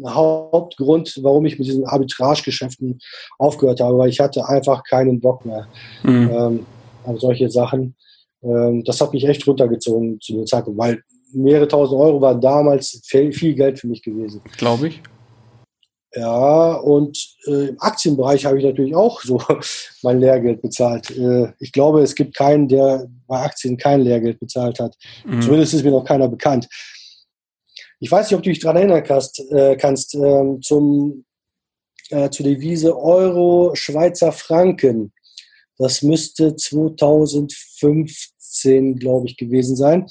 Hauptgrund, 0.08 1.20
warum 1.22 1.46
ich 1.46 1.58
mit 1.58 1.68
diesen 1.68 1.86
Arbitragegeschäften 1.86 3.00
aufgehört 3.38 3.80
habe, 3.80 3.98
weil 3.98 4.10
ich 4.10 4.20
hatte 4.20 4.48
einfach 4.48 4.84
keinen 4.84 5.20
Bock 5.20 5.46
mehr 5.46 5.68
mhm. 6.04 6.30
ähm, 6.32 6.66
an 7.06 7.18
solche 7.18 7.50
Sachen. 7.50 7.96
Ähm, 8.44 8.84
das 8.84 9.02
hat 9.02 9.14
mich 9.14 9.26
echt 9.26 9.48
runtergezogen 9.48 10.20
zu 10.22 10.34
dem 10.34 10.46
Zeitpunkt, 10.46 10.80
weil 10.80 11.02
mehrere 11.34 11.68
tausend 11.68 12.00
Euro 12.00 12.22
war 12.22 12.36
damals 12.36 13.02
viel, 13.06 13.32
viel 13.32 13.54
Geld 13.54 13.80
für 13.80 13.88
mich 13.88 14.02
gewesen. 14.02 14.42
Glaube 14.58 14.90
ich. 14.90 15.02
Ja, 16.16 16.74
und 16.74 17.18
äh, 17.46 17.68
im 17.68 17.82
Aktienbereich 17.82 18.46
habe 18.46 18.58
ich 18.58 18.64
natürlich 18.64 18.96
auch 18.96 19.22
so 19.22 19.40
mein 20.02 20.20
Lehrgeld 20.20 20.62
bezahlt. 20.62 21.12
Äh, 21.12 21.52
ich 21.60 21.72
glaube, 21.72 22.02
es 22.02 22.16
gibt 22.16 22.36
keinen, 22.36 22.68
der 22.68 23.08
bei 23.28 23.42
Aktien 23.42 23.78
kein 23.78 24.02
Lehrgeld 24.02 24.40
bezahlt 24.40 24.80
hat. 24.80 24.96
Mhm. 25.26 25.42
Zumindest 25.42 25.74
ist 25.74 25.84
mir 25.84 25.92
noch 25.92 26.06
keiner 26.06 26.28
bekannt. 26.28 26.68
Ich 28.00 28.12
weiß 28.12 28.30
nicht, 28.30 28.38
ob 28.38 28.44
du 28.44 28.50
dich 28.50 28.60
daran 28.60 28.76
erinnern 28.78 29.04
kannst, 29.04 29.40
äh, 29.52 29.76
kannst 29.76 30.14
ähm, 30.16 30.62
zum, 30.62 31.26
äh, 32.10 32.30
zur 32.30 32.46
Devise 32.46 32.98
Euro 32.98 33.76
Schweizer 33.76 34.32
Franken. 34.32 35.12
Das 35.78 36.04
müsste 36.04 36.56
2015, 36.56 38.98
glaube 38.98 39.28
ich, 39.28 39.36
gewesen 39.38 39.76
sein. 39.76 40.08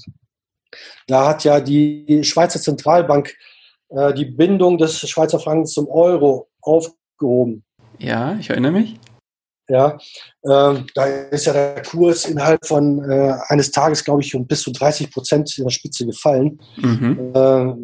Da 1.06 1.28
hat 1.28 1.44
ja 1.44 1.60
die 1.60 2.24
Schweizer 2.24 2.60
Zentralbank 2.60 3.36
äh, 3.90 4.12
die 4.14 4.24
Bindung 4.24 4.78
des 4.78 5.08
Schweizer 5.08 5.38
Frankens 5.38 5.72
zum 5.72 5.86
Euro 5.88 6.48
aufgehoben. 6.60 7.62
Ja, 7.98 8.36
ich 8.38 8.50
erinnere 8.50 8.72
mich. 8.72 8.96
Ja, 9.68 9.98
äh, 10.42 10.82
da 10.94 11.04
ist 11.30 11.46
ja 11.46 11.52
der 11.52 11.82
Kurs 11.82 12.24
innerhalb 12.26 12.64
von 12.64 13.02
äh, 13.10 13.34
eines 13.48 13.70
Tages, 13.72 14.04
glaube 14.04 14.22
ich, 14.22 14.34
um 14.34 14.46
bis 14.46 14.62
zu 14.62 14.70
30 14.70 15.10
Prozent 15.10 15.58
in 15.58 15.64
der 15.64 15.70
Spitze 15.70 16.06
gefallen. 16.06 16.60
Mhm. 16.76 17.32
Äh, 17.34 17.74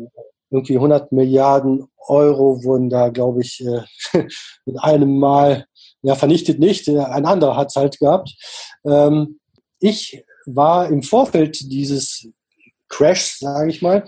irgendwie 0.51 0.77
100 0.77 1.11
Milliarden 1.13 1.89
Euro 2.07 2.63
wurden 2.63 2.89
da, 2.89 3.09
glaube 3.09 3.41
ich, 3.41 3.65
äh, 3.65 3.83
mit 4.65 4.79
einem 4.79 5.19
Mal 5.19 5.67
ja, 6.03 6.15
vernichtet 6.15 6.59
nicht. 6.59 6.89
Ein 6.89 7.27
anderer 7.27 7.57
hat 7.57 7.69
es 7.69 7.77
halt 7.77 7.99
gehabt. 7.99 8.35
Ähm, 8.85 9.41
ich 9.79 10.25
war 10.47 10.89
im 10.89 11.03
Vorfeld 11.03 11.59
dieses 11.73 12.29
Crash, 12.89 13.39
sage 13.39 13.71
ich 13.71 13.83
mal, 13.83 14.05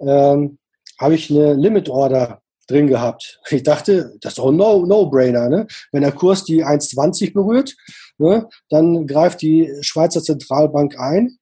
ähm, 0.00 0.58
habe 0.98 1.14
ich 1.14 1.30
eine 1.30 1.54
Limit 1.54 1.88
Order 1.88 2.40
drin 2.70 2.86
gehabt. 2.86 3.40
Ich 3.50 3.62
dachte, 3.62 4.16
das 4.20 4.32
ist 4.32 4.38
doch 4.38 4.48
ein 4.48 4.56
No-Brainer. 4.56 5.48
No 5.48 5.56
ne? 5.58 5.66
Wenn 5.92 6.02
der 6.02 6.12
Kurs 6.12 6.44
die 6.44 6.64
1,20 6.64 7.32
berührt, 7.32 7.76
ne, 8.18 8.48
dann 8.68 9.06
greift 9.06 9.42
die 9.42 9.72
Schweizer 9.80 10.22
Zentralbank 10.22 10.98
ein 10.98 11.38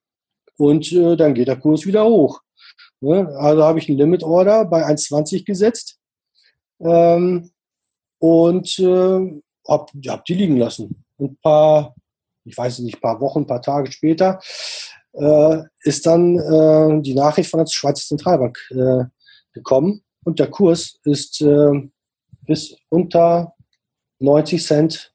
und 0.57 0.91
äh, 0.93 1.17
dann 1.17 1.35
geht 1.35 1.49
der 1.49 1.57
Kurs 1.59 1.87
wieder 1.87 2.05
hoch. 2.05 2.41
Ne? 3.01 3.29
Also 3.39 3.63
habe 3.65 3.79
ich 3.79 3.89
einen 3.89 3.99
Limit 3.99 4.23
Order 4.23 4.65
bei 4.65 4.85
1,20 4.87 5.45
gesetzt 5.45 5.99
ähm, 6.81 7.51
und 8.19 8.79
äh, 8.79 9.41
habe 9.69 9.87
hab 10.09 10.25
die 10.25 10.35
liegen 10.35 10.57
lassen. 10.57 11.05
Ein 11.21 11.37
paar, 11.43 11.95
ich 12.45 12.57
weiß 12.57 12.81
nicht, 12.81 13.01
paar 13.01 13.21
Wochen, 13.21 13.41
ein 13.41 13.47
paar 13.47 13.63
Tage 13.63 13.93
später 13.93 14.41
äh, 15.13 15.63
ist 15.83 16.07
dann 16.07 16.39
äh, 16.39 17.03
die 17.03 17.15
Nachricht 17.15 17.51
von 17.51 17.59
der 17.59 17.67
Schweizer 17.67 18.07
Zentralbank 18.07 18.59
äh, 18.71 19.05
gekommen 19.53 20.03
und 20.25 20.39
der 20.39 20.49
Kurs 20.49 20.99
ist 21.05 21.41
äh, 21.41 21.89
bis 22.47 22.77
unter 22.89 23.55
90 24.21 24.65
Cent 24.65 25.13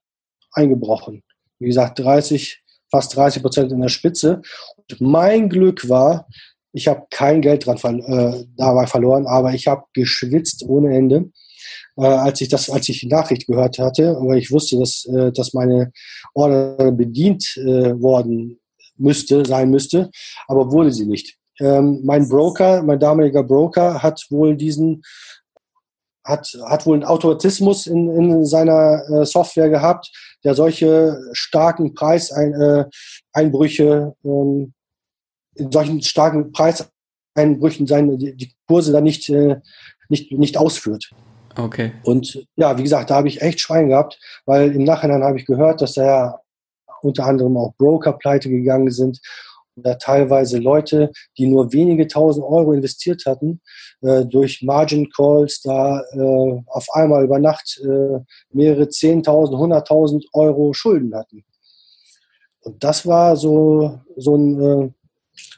eingebrochen. 0.52 1.24
Wie 1.60 1.68
gesagt, 1.68 2.00
30, 2.00 2.62
fast 2.90 3.16
30 3.16 3.42
Prozent 3.42 3.72
in 3.72 3.82
der 3.82 3.90
Spitze. 3.90 4.42
Und 4.78 5.02
mein 5.02 5.50
Glück 5.50 5.90
war, 5.90 6.28
ich 6.74 6.88
habe 6.88 7.06
kein 7.10 7.42
Geld 7.42 7.66
dran 7.66 8.00
äh, 8.00 8.46
dabei 8.58 8.88
verloren, 8.88 9.28
aber 9.28 9.54
ich 9.54 9.68
habe 9.68 9.84
geschwitzt 9.94 10.64
ohne 10.68 10.96
Ende, 10.96 11.32
äh, 11.98 12.06
als 12.06 12.42
ich 12.42 12.50
das, 12.50 12.70
als 12.70 12.90
ich 12.90 13.02
die 13.02 13.08
Nachricht 13.08 13.48
gehört 13.48 13.78
hatte, 13.80 14.16
weil 14.22 14.40
ich 14.40 14.52
wusste, 14.52 14.80
dass, 14.80 15.06
äh, 15.06 15.32
dass 15.32 15.54
meine 15.54 15.92
Order 16.34 16.92
bedient 16.92 17.58
äh, 17.58 18.00
worden 18.02 18.60
müsste, 18.98 19.46
sein 19.46 19.70
müsste, 19.70 20.10
aber 20.48 20.72
wurde 20.72 20.92
sie 20.92 21.06
nicht. 21.06 21.38
Ähm, 21.60 22.02
mein 22.04 22.28
Broker, 22.28 22.82
mein 22.82 23.00
damaliger 23.00 23.44
Broker, 23.44 24.02
hat 24.02 24.26
wohl 24.30 24.56
diesen 24.56 25.04
hat, 26.26 26.58
hat 26.68 26.86
wohl 26.86 26.96
einen 26.96 27.04
Automatismus 27.04 27.86
in, 27.86 28.10
in 28.16 28.46
seiner 28.46 29.04
äh, 29.10 29.26
Software 29.26 29.68
gehabt, 29.70 30.10
der 30.44 30.56
solche 30.56 31.20
starken 31.34 31.94
Preiseinbrüche, 31.94 34.16
ähm, 34.24 34.74
in 35.56 35.72
solchen 35.72 36.02
starken 36.02 36.52
Preiseinbrüchen 36.52 37.86
seine, 37.88 38.18
die, 38.18 38.36
die 38.36 38.54
Kurse 38.68 38.92
dann 38.94 39.04
nicht, 39.04 39.30
äh, 39.30 39.58
nicht, 40.10 40.32
nicht 40.32 40.58
ausführt. 40.58 41.12
Okay. 41.56 41.92
Und 42.04 42.48
ja, 42.56 42.76
wie 42.78 42.84
gesagt, 42.84 43.10
da 43.10 43.16
habe 43.16 43.28
ich 43.28 43.42
echt 43.42 43.60
Schwein 43.60 43.90
gehabt, 43.90 44.18
weil 44.46 44.74
im 44.74 44.86
Nachhinein 44.86 45.24
habe 45.24 45.38
ich 45.38 45.46
gehört, 45.46 45.82
dass 45.82 45.94
da 45.94 46.06
ja 46.06 46.40
unter 47.02 47.26
anderem 47.26 47.58
auch 47.58 47.74
Broker 47.78 48.14
pleite 48.14 48.50
gegangen 48.50 48.90
sind 48.90 49.20
oder 49.76 49.98
teilweise 49.98 50.60
Leute, 50.60 51.12
die 51.38 51.48
nur 51.48 51.74
wenige 51.74 52.08
tausend 52.08 52.46
Euro 52.46 52.74
investiert 52.74 53.24
hatten, 53.26 53.62
äh, 54.02 54.26
durch 54.26 54.62
Margin 54.62 55.10
Calls 55.10 55.62
da 55.62 56.02
äh, 56.12 56.62
auf 56.68 56.88
einmal 56.94 57.24
über 57.24 57.40
Nacht 57.40 57.82
äh, 57.84 58.20
mehrere 58.52 58.90
zehntausend, 58.90 59.58
hunderttausend 59.58 60.26
Euro 60.34 60.74
Schulden 60.74 61.16
hatten. 61.16 61.44
Und 62.62 62.84
das 62.84 63.06
war 63.06 63.36
so, 63.36 64.00
so, 64.16 64.36
ein, 64.36 64.62
äh, 64.62 64.90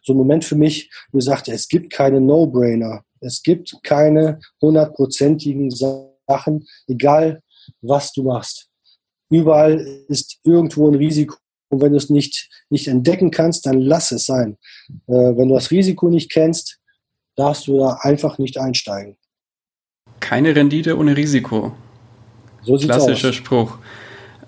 so 0.03 0.13
ein 0.13 0.17
Moment 0.17 0.43
für 0.43 0.55
mich, 0.55 0.89
wo 1.11 1.19
ich 1.19 1.25
sagte, 1.25 1.51
es 1.51 1.67
gibt 1.67 1.91
keine 1.91 2.19
No-Brainer. 2.19 3.03
Es 3.19 3.41
gibt 3.41 3.75
keine 3.83 4.39
hundertprozentigen 4.61 5.71
Sachen, 5.71 6.65
egal 6.87 7.41
was 7.81 8.11
du 8.13 8.23
machst. 8.23 8.69
Überall 9.29 9.79
ist 10.07 10.39
irgendwo 10.43 10.87
ein 10.87 10.95
Risiko 10.95 11.35
und 11.75 11.81
wenn 11.81 11.91
du 11.91 11.97
es 11.97 12.09
nicht, 12.09 12.49
nicht 12.69 12.87
entdecken 12.87 13.31
kannst, 13.31 13.65
dann 13.65 13.81
lass 13.81 14.11
es 14.13 14.25
sein. 14.25 14.57
Äh, 15.07 15.13
wenn 15.13 15.49
du 15.49 15.55
das 15.55 15.71
Risiko 15.71 16.09
nicht 16.09 16.31
kennst, 16.31 16.79
darfst 17.35 17.67
du 17.67 17.79
da 17.79 17.99
einfach 18.01 18.37
nicht 18.37 18.57
einsteigen. 18.57 19.17
Keine 20.21 20.55
Rendite 20.55 20.97
ohne 20.97 21.17
Risiko. 21.17 21.75
So 22.63 22.77
Klassischer 22.77 23.29
aus. 23.29 23.35
Spruch. 23.35 23.77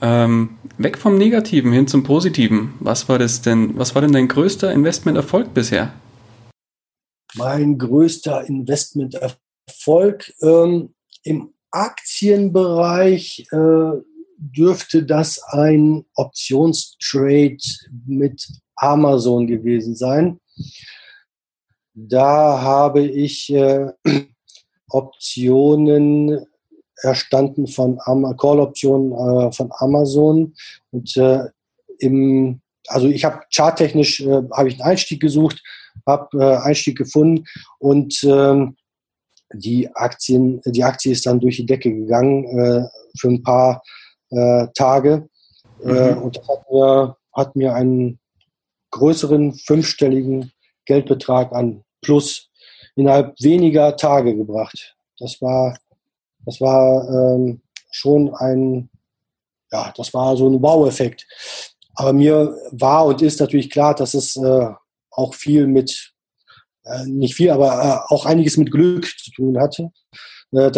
Ähm, 0.01 0.57
weg 0.77 0.97
vom 0.97 1.17
Negativen 1.17 1.73
hin 1.73 1.87
zum 1.87 2.03
Positiven. 2.03 2.75
Was 2.79 3.09
war 3.09 3.19
das 3.19 3.41
denn? 3.41 3.77
Was 3.77 3.93
war 3.93 4.01
denn 4.01 4.13
dein 4.13 4.29
größter 4.29 4.71
Investmenterfolg 4.71 5.53
bisher? 5.53 5.91
Mein 7.35 7.77
größter 7.77 8.47
Investmenterfolg 8.47 10.33
ähm, 10.41 10.93
im 11.23 11.53
Aktienbereich 11.71 13.47
äh, 13.51 13.91
dürfte 14.37 15.03
das 15.03 15.41
ein 15.43 16.05
Optionstrade 16.15 17.57
mit 18.05 18.47
Amazon 18.75 19.47
gewesen 19.47 19.95
sein. 19.95 20.39
Da 21.93 22.61
habe 22.61 23.01
ich 23.01 23.51
äh, 23.51 23.91
Optionen 24.89 26.45
erstanden 27.01 27.67
von 27.67 27.97
Call-Optionen 28.37 29.11
äh, 29.11 29.51
von 29.51 29.71
Amazon 29.79 30.53
und 30.91 31.15
äh, 31.17 31.45
im 31.99 32.61
also 32.87 33.07
ich 33.07 33.25
habe 33.25 33.41
charttechnisch 33.53 34.21
äh, 34.21 34.43
habe 34.53 34.69
ich 34.69 34.75
einen 34.75 34.89
Einstieg 34.89 35.21
gesucht, 35.21 35.61
habe 36.05 36.37
äh, 36.39 36.57
Einstieg 36.57 36.97
gefunden 36.97 37.45
und 37.79 38.23
ähm, 38.23 38.77
die 39.53 39.93
Aktien, 39.95 40.61
die 40.65 40.83
Aktie 40.83 41.11
ist 41.11 41.25
dann 41.25 41.39
durch 41.39 41.57
die 41.57 41.65
Decke 41.65 41.93
gegangen 41.93 42.45
äh, 42.45 42.87
für 43.17 43.29
ein 43.29 43.43
paar 43.43 43.81
äh, 44.29 44.67
Tage. 44.73 45.29
Äh, 45.83 46.13
mhm. 46.13 46.21
und 46.23 46.37
das 46.37 46.47
hat 46.47 46.71
mir, 46.71 47.17
hat 47.33 47.55
mir 47.55 47.73
einen 47.73 48.19
größeren 48.91 49.53
fünfstelligen 49.53 50.51
Geldbetrag 50.85 51.51
an 51.51 51.83
Plus 52.01 52.49
innerhalb 52.95 53.35
weniger 53.41 53.95
Tage 53.95 54.35
gebracht. 54.35 54.95
Das 55.19 55.41
war, 55.41 55.77
das 56.45 56.59
war 56.61 57.07
ähm, 57.09 57.61
schon 57.91 58.33
ein, 58.35 58.89
ja, 59.71 59.93
das 59.95 60.13
war 60.13 60.35
so 60.37 60.49
ein 60.49 60.61
Wow-Effekt. 60.61 61.27
Aber 61.95 62.13
mir 62.13 62.55
war 62.71 63.05
und 63.05 63.21
ist 63.21 63.39
natürlich 63.39 63.69
klar, 63.69 63.95
dass 63.95 64.13
es 64.13 64.35
äh, 64.35 64.69
auch 65.11 65.33
viel 65.33 65.67
mit, 65.67 66.13
äh, 66.83 67.05
nicht 67.05 67.35
viel, 67.35 67.49
aber 67.49 67.83
äh, 67.83 68.13
auch 68.13 68.25
einiges 68.25 68.57
mit 68.57 68.71
Glück 68.71 69.05
zu 69.05 69.31
tun 69.31 69.59
hatte. 69.59 69.91
Äh, 70.51 70.71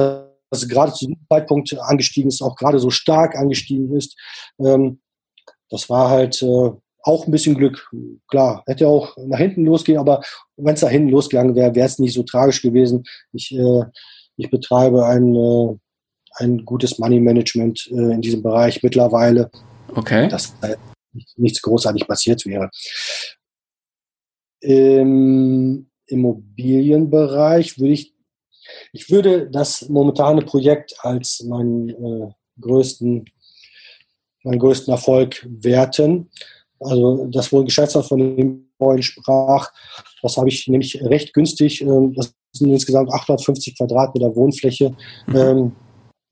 dass 0.50 0.68
gerade 0.68 0.94
zu 0.94 1.06
diesem 1.06 1.26
Zeitpunkt 1.30 1.78
angestiegen 1.80 2.30
ist, 2.30 2.42
auch 2.42 2.56
gerade 2.56 2.80
so 2.80 2.90
stark 2.90 3.36
angestiegen 3.36 3.96
ist. 3.96 4.18
Ähm, 4.60 5.02
das 5.70 5.90
war 5.90 6.10
halt 6.10 6.42
äh, 6.42 6.72
auch 7.04 7.26
ein 7.26 7.32
bisschen 7.32 7.56
Glück. 7.56 7.90
Klar, 8.28 8.64
hätte 8.66 8.88
auch 8.88 9.16
nach 9.18 9.40
hinten 9.40 9.66
losgehen, 9.66 10.00
aber 10.00 10.22
wenn 10.58 10.76
es 10.76 10.82
nach 10.82 10.90
hinten 10.90 11.10
losgegangen 11.10 11.56
wäre, 11.56 11.76
wäre 11.76 11.88
es 11.88 12.00
nicht 12.00 12.14
so 12.14 12.24
tragisch 12.24 12.62
gewesen. 12.62 13.04
Ich, 13.32 13.52
äh, 13.52 13.84
ich 14.38 14.50
betreibe 14.50 15.06
ein, 15.06 15.36
äh, 15.36 15.76
ein 16.36 16.66
gutes 16.66 17.00
Money 17.00 17.20
Management 17.20 17.88
äh, 17.92 18.14
in 18.14 18.22
diesem 18.22 18.44
Bereich 18.44 18.84
mittlerweile. 18.84 19.50
Okay. 19.96 20.28
Dass 20.28 20.56
nichts 21.36 21.62
großartig 21.62 22.08
passiert 22.08 22.46
wäre. 22.46 22.70
Im 24.62 25.90
Immobilienbereich 26.06 27.80
würde 27.80 27.94
ich 27.94 28.14
ich 28.94 29.10
würde 29.10 29.50
das 29.50 29.88
momentane 29.90 30.42
Projekt 30.42 30.96
als 31.00 31.44
meinen 31.44 31.90
äh, 31.90 32.32
größten, 32.62 33.26
meinen 34.44 34.60
größten 34.60 34.92
Erfolg 34.92 35.48
werten. 35.50 36.30
Also 36.80 37.28
das 37.28 37.52
wohl 37.52 37.66
Geschäftsführer 37.66 38.06
von 38.06 38.38
dem 38.38 38.70
vorhin 38.78 39.04
sprach, 39.04 39.72
das 40.22 40.38
habe 40.38 40.50
ich 40.50 40.68
nämlich 40.68 41.02
recht 41.04 41.34
günstig. 41.34 41.82
Ähm, 41.82 42.14
das 42.14 42.34
sind 42.52 42.72
insgesamt 42.72 43.12
850 43.12 43.78
Quadratmeter 43.78 44.36
Wohnfläche, 44.36 44.96
mhm. 45.28 45.36
ähm, 45.36 45.72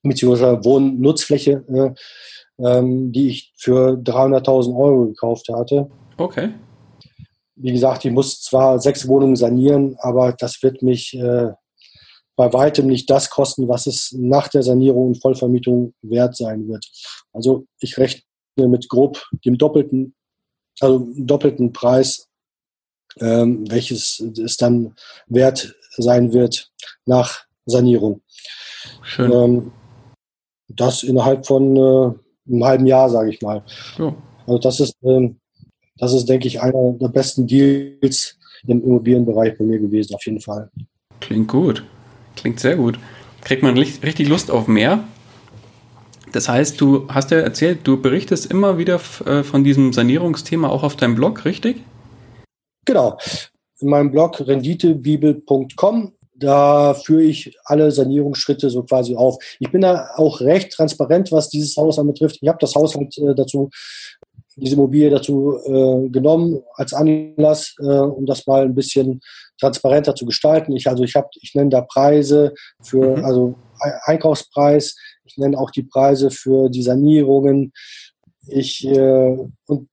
beziehungsweise 0.03 0.63
Wohnnutzfläche, 0.63 1.63
äh, 1.67 1.91
ähm, 2.65 3.11
die 3.11 3.29
ich 3.29 3.53
für 3.57 3.93
300.000 3.93 4.75
Euro 4.75 5.05
gekauft 5.07 5.49
hatte. 5.49 5.89
Okay. 6.17 6.49
Wie 7.55 7.71
gesagt, 7.71 8.05
ich 8.05 8.11
muss 8.11 8.41
zwar 8.41 8.79
sechs 8.79 9.07
Wohnungen 9.07 9.35
sanieren, 9.35 9.97
aber 9.99 10.33
das 10.33 10.61
wird 10.63 10.81
mich 10.81 11.15
äh, 11.15 11.51
bei 12.37 12.53
weitem 12.53 12.87
nicht 12.87 13.09
das 13.09 13.29
kosten, 13.29 13.67
was 13.67 13.87
es 13.87 14.13
nach 14.17 14.47
der 14.47 14.63
Sanierung 14.63 15.07
und 15.07 15.21
Vollvermietung 15.21 15.93
wert 16.03 16.37
sein 16.37 16.69
wird. 16.69 16.85
Also 17.33 17.65
ich 17.79 17.97
rechne 17.97 18.23
mit 18.55 18.87
grob 18.87 19.25
dem 19.43 19.57
doppelten, 19.57 20.15
also 20.79 21.09
doppelten 21.17 21.73
Preis, 21.73 22.27
ähm, 23.19 23.69
welches 23.69 24.19
es 24.19 24.55
dann 24.55 24.93
wert 25.25 25.75
sein 25.97 26.31
wird 26.31 26.71
nach 27.05 27.45
Sanierung. 27.65 28.21
Schön. 29.01 29.31
Ähm, 29.31 29.71
das 30.69 31.01
innerhalb 31.01 31.47
von 31.47 31.75
äh, 31.75 32.13
einem 32.49 32.63
halben 32.63 32.85
Jahr, 32.85 33.09
sage 33.09 33.31
ich 33.31 33.41
mal. 33.41 33.63
Ja. 33.97 34.15
Also 34.45 34.59
das 34.59 34.79
ist, 34.79 34.95
ähm, 35.01 35.39
das 35.97 36.13
ist, 36.13 36.29
denke 36.29 36.47
ich, 36.47 36.61
einer 36.61 36.93
der 36.93 37.07
besten 37.07 37.47
Deals 37.47 38.37
im 38.67 38.83
Immobilienbereich 38.83 39.57
bei 39.57 39.63
mir 39.63 39.79
gewesen, 39.79 40.13
auf 40.13 40.25
jeden 40.25 40.39
Fall. 40.39 40.69
Klingt 41.19 41.47
gut. 41.47 41.83
Klingt 42.37 42.59
sehr 42.59 42.77
gut. 42.77 42.97
Kriegt 43.41 43.63
man 43.63 43.77
richtig 43.77 44.27
Lust 44.29 44.49
auf 44.49 44.67
mehr? 44.67 45.03
Das 46.31 46.49
heißt, 46.49 46.79
du 46.79 47.07
hast 47.09 47.31
ja 47.31 47.39
erzählt, 47.39 47.79
du 47.83 48.01
berichtest 48.01 48.45
immer 48.45 48.77
wieder 48.77 48.99
äh, 49.25 49.43
von 49.43 49.63
diesem 49.63 49.93
Sanierungsthema 49.93 50.69
auch 50.69 50.83
auf 50.83 50.95
deinem 50.95 51.15
Blog, 51.15 51.45
richtig? 51.45 51.83
Genau. 52.85 53.17
In 53.79 53.89
meinem 53.89 54.11
Blog 54.11 54.39
renditebibel.com 54.39 56.13
da 56.39 56.93
führe 56.93 57.23
ich 57.23 57.57
alle 57.65 57.91
Sanierungsschritte 57.91 58.69
so 58.69 58.83
quasi 58.83 59.15
auf. 59.15 59.37
Ich 59.59 59.71
bin 59.71 59.81
da 59.81 60.11
auch 60.15 60.39
recht 60.41 60.71
transparent, 60.71 61.31
was 61.31 61.49
dieses 61.49 61.75
Haus 61.77 61.97
anbetrifft. 61.97 62.37
Ich 62.41 62.47
habe 62.47 62.59
das 62.61 62.75
Haus 62.75 62.95
halt 62.95 63.17
äh, 63.17 63.33
dazu, 63.33 63.69
diese 64.55 64.75
Immobilie 64.75 65.09
dazu 65.09 65.57
äh, 65.65 66.09
genommen 66.09 66.61
als 66.75 66.93
Anlass, 66.93 67.75
äh, 67.79 67.85
um 67.85 68.25
das 68.25 68.45
mal 68.45 68.63
ein 68.63 68.75
bisschen 68.75 69.21
transparenter 69.59 70.15
zu 70.15 70.25
gestalten. 70.25 70.75
Ich 70.75 70.87
also 70.87 71.03
ich 71.03 71.15
habe, 71.15 71.29
ich 71.41 71.55
nenne 71.55 71.69
da 71.69 71.81
Preise 71.81 72.53
für, 72.81 73.17
mhm. 73.17 73.25
also 73.25 73.55
Einkaufspreis. 74.05 74.95
Ich 75.25 75.37
nenne 75.37 75.57
auch 75.57 75.71
die 75.71 75.83
Preise 75.83 76.31
für 76.31 76.69
die 76.69 76.83
Sanierungen. 76.83 77.73
Ich 78.47 78.85
äh, 78.85 79.37
und 79.67 79.89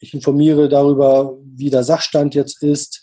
ich 0.00 0.14
informiere 0.14 0.68
darüber, 0.68 1.36
wie 1.42 1.70
der 1.70 1.82
Sachstand 1.82 2.34
jetzt 2.34 2.62
ist 2.62 3.00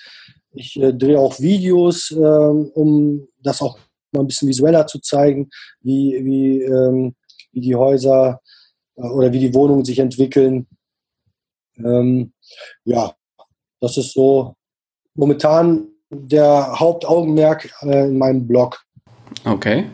ich 0.53 0.79
äh, 0.79 0.93
drehe 0.93 1.19
auch 1.19 1.39
Videos, 1.39 2.11
äh, 2.11 2.15
um 2.15 3.27
das 3.41 3.61
auch 3.61 3.79
mal 4.11 4.21
ein 4.21 4.27
bisschen 4.27 4.49
visueller 4.49 4.85
zu 4.87 4.99
zeigen, 4.99 5.49
wie, 5.79 6.19
wie, 6.23 6.61
ähm, 6.61 7.15
wie 7.51 7.61
die 7.61 7.75
Häuser 7.75 8.41
äh, 8.95 9.07
oder 9.07 9.31
wie 9.31 9.39
die 9.39 9.53
Wohnungen 9.53 9.85
sich 9.85 9.99
entwickeln. 9.99 10.67
Ähm, 11.77 12.33
ja, 12.83 13.15
das 13.79 13.97
ist 13.97 14.13
so 14.13 14.55
momentan 15.21 15.87
der 16.09 16.79
Hauptaugenmerk 16.79 17.71
äh, 17.83 18.07
in 18.07 18.17
meinem 18.17 18.47
Blog. 18.47 18.83
Okay. 19.45 19.85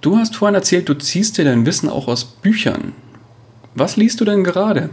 Du 0.00 0.16
hast 0.16 0.36
vorhin 0.36 0.54
erzählt, 0.54 0.88
du 0.88 0.94
ziehst 0.94 1.38
dir 1.38 1.44
dein 1.44 1.66
Wissen 1.66 1.88
auch 1.88 2.06
aus 2.06 2.24
Büchern. 2.24 2.94
Was 3.74 3.96
liest 3.96 4.20
du 4.20 4.24
denn 4.24 4.44
gerade? 4.44 4.90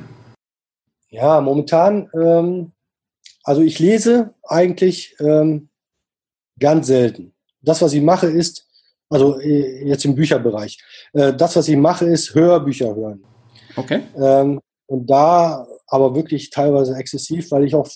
Ja, 1.10 1.40
momentan 1.42 2.10
ähm, 2.14 2.72
also 3.46 3.62
ich 3.62 3.78
lese 3.78 4.34
eigentlich 4.44 5.16
ähm, 5.20 5.70
ganz 6.60 6.88
selten. 6.88 7.34
Das, 7.62 7.82
was 7.82 7.94
ich 7.94 8.02
mache, 8.02 8.26
ist, 8.26 8.68
also 9.10 9.40
äh, 9.40 9.88
jetzt 9.88 10.04
im 10.04 10.16
Bücherbereich, 10.16 10.84
äh, 11.14 11.32
das, 11.32 11.56
was 11.56 11.68
ich 11.68 11.78
mache, 11.78 12.06
ist 12.06 12.34
Hörbücher 12.34 12.96
hören. 12.96 13.24
Okay. 13.76 14.02
Ähm, 14.18 14.60
und 14.88 15.08
da 15.08 15.68
aber 15.88 16.16
wirklich 16.16 16.50
teilweise 16.50 16.96
exzessiv, 16.96 17.52
weil 17.52 17.66
ich 17.66 17.76
auch 17.76 17.88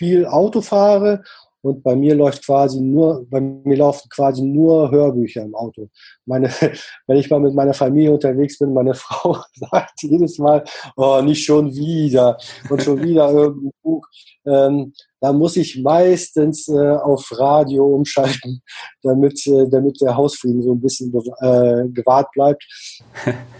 viel 0.00 0.24
Auto 0.24 0.62
fahre 0.62 1.22
und 1.62 1.82
bei 1.82 1.94
mir 1.94 2.14
läuft 2.14 2.44
quasi 2.44 2.80
nur, 2.80 3.26
bei 3.28 3.40
mir 3.40 3.76
laufen 3.76 4.08
quasi 4.08 4.42
nur 4.42 4.90
Hörbücher 4.90 5.42
im 5.42 5.54
Auto. 5.54 5.88
Meine, 6.24 6.48
wenn 7.06 7.16
ich 7.16 7.30
mal 7.30 7.40
mit 7.40 7.54
meiner 7.54 7.74
Familie 7.74 8.12
unterwegs 8.12 8.58
bin, 8.58 8.72
meine 8.72 8.94
Frau 8.94 9.36
sagt 9.54 10.02
jedes 10.02 10.38
Mal, 10.38 10.64
oh, 10.96 11.20
nicht 11.22 11.44
schon 11.44 11.74
wieder 11.74 12.38
und 12.68 12.82
schon 12.82 13.02
wieder 13.02 13.30
irgendein 13.32 13.72
Buch. 13.82 14.06
Ähm, 14.46 14.92
da 15.20 15.34
muss 15.34 15.56
ich 15.56 15.82
meistens 15.82 16.66
äh, 16.68 16.96
auf 16.96 17.30
Radio 17.38 17.84
umschalten, 17.94 18.62
damit, 19.02 19.46
äh, 19.46 19.68
damit 19.68 20.00
der 20.00 20.16
Hausfrieden 20.16 20.62
so 20.62 20.72
ein 20.72 20.80
bisschen 20.80 21.12
äh, 21.40 21.88
gewahrt 21.88 22.30
bleibt. 22.32 22.64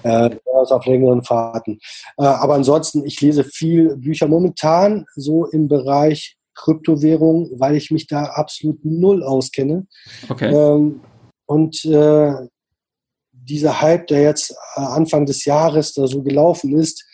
äh, 0.03 0.31
auf 0.53 0.87
längeren 0.87 1.23
Fahrten. 1.23 1.79
Äh, 2.17 2.25
aber 2.25 2.55
ansonsten, 2.55 3.05
ich 3.05 3.21
lese 3.21 3.45
viel 3.45 3.97
Bücher 3.97 4.29
momentan 4.29 5.07
so 5.17 5.47
im 5.47 5.69
Bereich 5.69 6.37
Kryptowährung, 6.61 7.51
weil 7.59 7.77
ich 7.77 7.91
mich 7.91 8.07
da 8.07 8.25
absolut 8.25 8.85
null 8.85 9.23
auskenne. 9.23 9.87
Okay. 10.29 10.53
Ähm, 10.55 11.01
und 11.47 11.85
äh, 11.85 12.33
dieser 13.33 13.81
Hype, 13.81 14.07
der 14.09 14.23
jetzt 14.23 14.53
äh, 14.77 14.81
Anfang 14.81 15.27
des 15.27 15.45
Jahres 15.45 15.95
da 15.95 16.07
so 16.07 16.23
gelaufen 16.23 16.77
ist, 16.77 17.07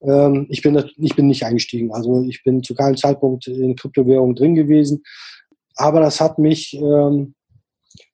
ähm, 0.00 0.46
ich, 0.48 0.62
bin, 0.62 0.82
ich 0.96 1.14
bin 1.14 1.26
nicht 1.26 1.44
eingestiegen. 1.44 1.92
Also 1.92 2.22
ich 2.22 2.42
bin 2.42 2.62
zu 2.62 2.74
keinem 2.74 2.96
Zeitpunkt 2.96 3.46
in 3.46 3.76
Kryptowährung 3.76 4.34
drin 4.34 4.54
gewesen. 4.54 5.02
Aber 5.76 6.00
das 6.00 6.20
hat 6.20 6.38
mich 6.38 6.74
ähm, 6.74 7.34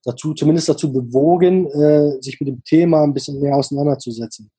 dazu, 0.02 0.34
zumindest 0.34 0.68
dazu 0.68 0.92
bewogen, 0.92 1.66
äh, 1.70 2.20
sich 2.20 2.40
mit 2.40 2.48
dem 2.48 2.64
Thema 2.64 3.02
ein 3.02 3.14
bisschen 3.14 3.40
mehr 3.40 3.56
auseinanderzusetzen. 3.56 4.50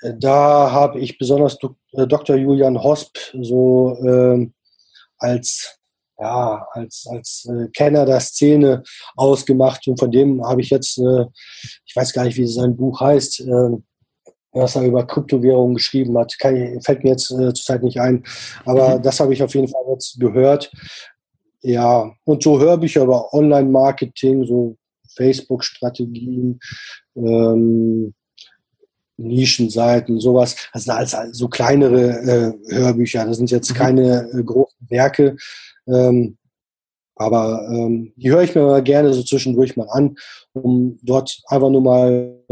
Äh, 0.00 0.14
da 0.18 0.70
habe 0.72 1.00
ich 1.00 1.18
besonders 1.18 1.58
Dr. 1.58 2.36
Äh, 2.36 2.40
Julian 2.40 2.82
Hosp 2.82 3.16
so 3.40 3.96
äh, 4.02 4.48
als 5.22 5.78
ja, 6.18 6.66
als, 6.72 7.06
als 7.10 7.48
äh, 7.50 7.68
Kenner 7.68 8.06
der 8.06 8.20
Szene 8.20 8.82
ausgemacht 9.16 9.88
und 9.88 9.98
von 9.98 10.10
dem 10.10 10.44
habe 10.46 10.60
ich 10.60 10.70
jetzt, 10.70 10.98
äh, 10.98 11.24
ich 11.84 11.96
weiß 11.96 12.12
gar 12.12 12.24
nicht, 12.24 12.36
wie 12.36 12.46
sein 12.46 12.76
Buch 12.76 13.00
heißt, 13.00 13.40
äh, 13.40 13.70
was 14.52 14.76
er 14.76 14.82
über 14.82 15.06
Kryptowährungen 15.06 15.74
geschrieben 15.74 16.16
hat. 16.18 16.38
Kann, 16.38 16.80
fällt 16.82 17.02
mir 17.02 17.10
jetzt 17.10 17.30
äh, 17.30 17.52
zurzeit 17.54 17.82
nicht 17.82 18.00
ein. 18.00 18.22
Aber 18.64 18.98
mhm. 18.98 19.02
das 19.02 19.18
habe 19.18 19.32
ich 19.32 19.42
auf 19.42 19.54
jeden 19.54 19.68
Fall 19.68 19.82
jetzt 19.90 20.20
gehört. 20.20 20.70
Ja, 21.62 22.12
und 22.24 22.42
so 22.42 22.60
Hörbücher 22.60 23.02
über 23.02 23.32
Online-Marketing, 23.32 24.44
so 24.44 24.76
Facebook-Strategien, 25.16 26.60
ähm, 27.16 28.14
Nischenseiten, 29.16 30.20
sowas. 30.20 30.56
Also 30.72 30.92
als, 30.92 31.14
als 31.14 31.36
so 31.36 31.48
kleinere 31.48 32.56
äh, 32.68 32.74
Hörbücher. 32.74 33.24
Das 33.26 33.36
sind 33.36 33.50
jetzt 33.50 33.70
mhm. 33.70 33.74
keine 33.74 34.30
äh, 34.32 34.42
großen 34.42 34.88
Werke. 34.88 35.36
Ähm, 35.86 36.36
aber 37.16 37.68
ähm, 37.70 38.12
die 38.16 38.30
höre 38.30 38.42
ich 38.42 38.54
mir 38.54 38.62
mal 38.62 38.82
gerne 38.82 39.12
so 39.12 39.22
zwischendurch 39.22 39.76
mal 39.76 39.88
an, 39.90 40.16
um 40.54 40.98
dort 41.02 41.40
einfach 41.46 41.70
nur 41.70 41.82
mal 41.82 42.42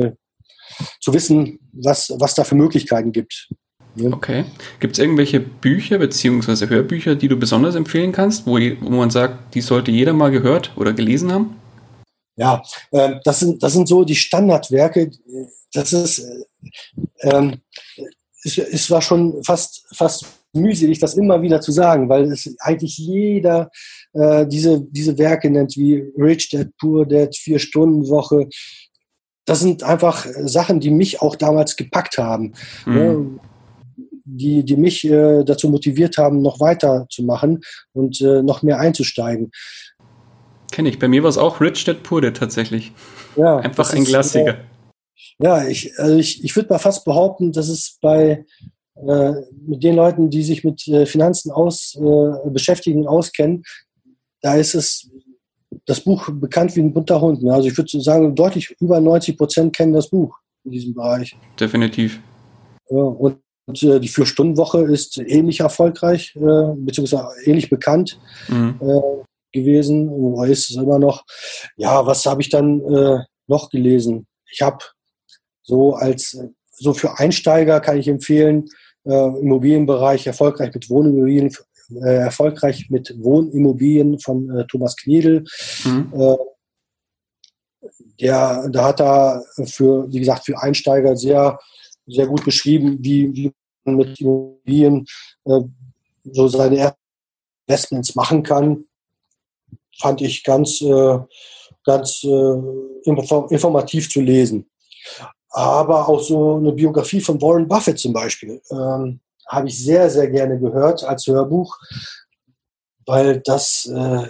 zu 1.00 1.12
wissen, 1.12 1.58
was, 1.72 2.12
was 2.16 2.34
da 2.34 2.44
für 2.44 2.54
Möglichkeiten 2.54 3.12
gibt. 3.12 3.48
Ja. 3.96 4.10
Okay. 4.10 4.44
Gibt 4.78 4.94
es 4.94 4.98
irgendwelche 4.98 5.40
Bücher 5.40 5.98
bzw. 5.98 6.68
Hörbücher, 6.68 7.16
die 7.16 7.28
du 7.28 7.36
besonders 7.36 7.74
empfehlen 7.74 8.12
kannst, 8.12 8.46
wo, 8.46 8.52
wo 8.52 8.90
man 8.90 9.10
sagt, 9.10 9.54
die 9.54 9.60
sollte 9.60 9.90
jeder 9.90 10.12
mal 10.12 10.30
gehört 10.30 10.72
oder 10.76 10.92
gelesen 10.92 11.32
haben? 11.32 11.56
Ja, 12.36 12.62
äh, 12.92 13.16
das, 13.24 13.40
sind, 13.40 13.62
das 13.62 13.72
sind 13.72 13.88
so 13.88 14.04
die 14.04 14.14
Standardwerke. 14.14 15.10
Das 15.72 15.92
ist, 15.92 16.20
äh, 16.20 16.44
ähm, 17.20 17.60
es, 18.44 18.58
es 18.58 18.90
war 18.90 19.02
schon 19.02 19.42
fast, 19.44 19.86
fast 19.94 20.26
mühselig, 20.52 20.98
das 20.98 21.14
immer 21.14 21.42
wieder 21.42 21.60
zu 21.60 21.72
sagen, 21.72 22.08
weil 22.08 22.24
es 22.32 22.54
eigentlich 22.60 22.98
jeder 22.98 23.70
äh, 24.12 24.46
diese, 24.46 24.80
diese 24.80 25.16
Werke 25.18 25.50
nennt, 25.50 25.76
wie 25.76 26.04
Rich 26.16 26.50
Dad, 26.50 26.68
Poor 26.78 27.06
Dad, 27.06 27.36
Vier-Stunden-Woche, 27.36 28.48
das 29.44 29.60
sind 29.60 29.82
einfach 29.82 30.26
Sachen, 30.44 30.80
die 30.80 30.90
mich 30.90 31.22
auch 31.22 31.36
damals 31.36 31.76
gepackt 31.76 32.18
haben. 32.18 32.52
Mhm. 32.86 32.94
Ne? 32.94 33.40
Die, 34.32 34.64
die 34.64 34.76
mich 34.76 35.04
äh, 35.04 35.42
dazu 35.42 35.68
motiviert 35.68 36.16
haben, 36.16 36.40
noch 36.40 36.60
weiter 36.60 37.06
zu 37.10 37.24
machen 37.24 37.62
und 37.92 38.20
äh, 38.20 38.42
noch 38.42 38.62
mehr 38.62 38.78
einzusteigen. 38.78 39.50
Kenne 40.70 40.88
ich. 40.88 41.00
Bei 41.00 41.08
mir 41.08 41.24
war 41.24 41.30
es 41.30 41.38
auch 41.38 41.60
Rich 41.60 41.84
Dad 41.84 42.04
Poor 42.04 42.20
Dad 42.20 42.36
tatsächlich. 42.36 42.92
Ja, 43.34 43.56
Einfach 43.56 43.92
ein 43.92 44.04
Klassiker. 44.04 44.58
Ja, 45.38 45.66
ich, 45.66 45.92
also 45.98 46.16
ich, 46.16 46.44
ich 46.44 46.54
würde 46.56 46.68
mal 46.70 46.78
fast 46.78 47.04
behaupten, 47.04 47.52
dass 47.52 47.68
es 47.68 47.98
bei 48.00 48.44
äh, 48.96 49.32
mit 49.66 49.82
den 49.82 49.96
Leuten, 49.96 50.30
die 50.30 50.42
sich 50.42 50.64
mit 50.64 50.86
äh, 50.88 51.06
Finanzen 51.06 51.50
aus, 51.50 51.96
äh, 51.96 52.50
beschäftigen 52.50 53.00
und 53.00 53.08
auskennen, 53.08 53.62
da 54.42 54.54
ist 54.56 54.74
es 54.74 55.10
das 55.86 56.00
Buch 56.00 56.28
bekannt 56.32 56.74
wie 56.76 56.80
ein 56.80 56.92
bunter 56.92 57.20
Hund. 57.20 57.42
Ne? 57.42 57.52
Also 57.52 57.68
ich 57.68 57.76
würde 57.76 58.00
sagen, 58.00 58.34
deutlich 58.34 58.74
über 58.80 59.00
90 59.00 59.36
Prozent 59.36 59.74
kennen 59.74 59.92
das 59.92 60.08
Buch 60.08 60.36
in 60.64 60.72
diesem 60.72 60.94
Bereich. 60.94 61.36
Definitiv. 61.58 62.20
Ja, 62.90 62.98
und 62.98 63.38
äh, 63.82 64.00
die 64.00 64.08
Vier-Stunden-Woche 64.08 64.80
ist 64.82 65.18
ähnlich 65.18 65.60
erfolgreich, 65.60 66.34
äh, 66.36 66.74
beziehungsweise 66.76 67.28
ähnlich 67.44 67.70
bekannt 67.70 68.18
mhm. 68.48 68.78
äh, 68.80 69.58
gewesen, 69.58 70.08
oder 70.08 70.48
ist 70.48 70.70
es 70.70 70.76
immer 70.76 70.98
noch. 70.98 71.24
Ja, 71.76 72.06
was 72.06 72.26
habe 72.26 72.42
ich 72.42 72.50
dann 72.50 72.80
äh, 72.80 73.20
noch 73.46 73.70
gelesen? 73.70 74.26
Ich 74.50 74.62
habe 74.62 74.78
so 75.70 75.94
als, 75.94 76.36
so 76.72 76.92
für 76.92 77.18
Einsteiger 77.18 77.80
kann 77.80 77.96
ich 77.96 78.08
empfehlen, 78.08 78.68
äh, 79.04 79.12
Immobilienbereich 79.14 80.26
erfolgreich 80.26 80.74
mit 80.74 80.90
Wohnimmobilien 80.90 81.54
äh, 81.94 82.16
erfolgreich 82.16 82.88
mit 82.90 83.14
Wohnimmobilien 83.18 84.18
von 84.18 84.48
äh, 84.50 84.66
Thomas 84.66 84.96
Kniedel. 84.96 85.44
Mhm. 85.84 86.12
Äh, 86.14 86.36
der, 88.20 88.68
da 88.68 88.84
hat 88.84 89.00
er 89.00 89.44
für, 89.64 90.12
wie 90.12 90.20
gesagt, 90.20 90.44
für 90.44 90.60
Einsteiger 90.60 91.16
sehr, 91.16 91.58
sehr 92.06 92.26
gut 92.26 92.44
beschrieben, 92.44 92.98
wie, 93.00 93.32
wie 93.34 93.52
man 93.84 93.96
mit 93.96 94.20
Immobilien 94.20 95.06
äh, 95.46 95.60
so 96.24 96.48
seine 96.48 96.94
Investments 97.66 98.14
machen 98.14 98.42
kann. 98.42 98.84
Fand 99.98 100.20
ich 100.20 100.44
ganz, 100.44 100.80
äh, 100.82 101.18
ganz 101.84 102.22
äh, 102.24 102.56
informativ 103.04 104.10
zu 104.10 104.20
lesen. 104.20 104.69
Aber 105.50 106.08
auch 106.08 106.20
so 106.20 106.56
eine 106.56 106.72
Biografie 106.72 107.20
von 107.20 107.40
Warren 107.42 107.66
Buffett 107.66 107.98
zum 107.98 108.12
Beispiel. 108.12 108.60
Ähm, 108.70 109.20
habe 109.48 109.68
ich 109.68 109.84
sehr, 109.84 110.08
sehr 110.08 110.30
gerne 110.30 110.58
gehört 110.58 111.02
als 111.02 111.26
Hörbuch, 111.26 111.76
weil 113.06 113.40
das 113.40 113.86
äh, 113.92 114.26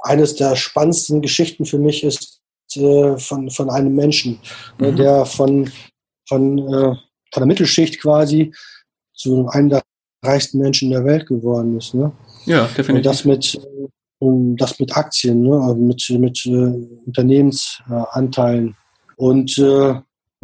eines 0.00 0.34
der 0.34 0.56
spannendsten 0.56 1.22
Geschichten 1.22 1.64
für 1.64 1.78
mich 1.78 2.02
ist 2.02 2.40
äh, 2.76 3.16
von, 3.16 3.50
von 3.50 3.70
einem 3.70 3.94
Menschen, 3.94 4.40
ne, 4.78 4.90
mhm. 4.90 4.96
der 4.96 5.24
von, 5.24 5.70
von, 6.28 6.58
äh, 6.58 6.96
von 7.32 7.40
der 7.40 7.46
Mittelschicht 7.46 8.00
quasi 8.00 8.52
zu 9.14 9.48
einem 9.48 9.68
der 9.70 9.82
reichsten 10.24 10.58
Menschen 10.58 10.90
der 10.90 11.04
Welt 11.04 11.26
geworden 11.26 11.78
ist. 11.78 11.94
Ne? 11.94 12.12
Ja, 12.46 12.66
definitiv. 12.66 12.96
Und 12.96 13.06
das 13.06 13.24
mit, 13.24 13.58
das 14.58 14.80
mit 14.80 14.96
Aktien, 14.96 15.42
ne? 15.42 15.60
Also 15.60 15.76
mit, 15.76 16.10
mit 16.18 16.46
äh, 16.46 17.06
Unternehmensanteilen. 17.06 18.76
Und 19.16 19.56
äh, 19.58 19.94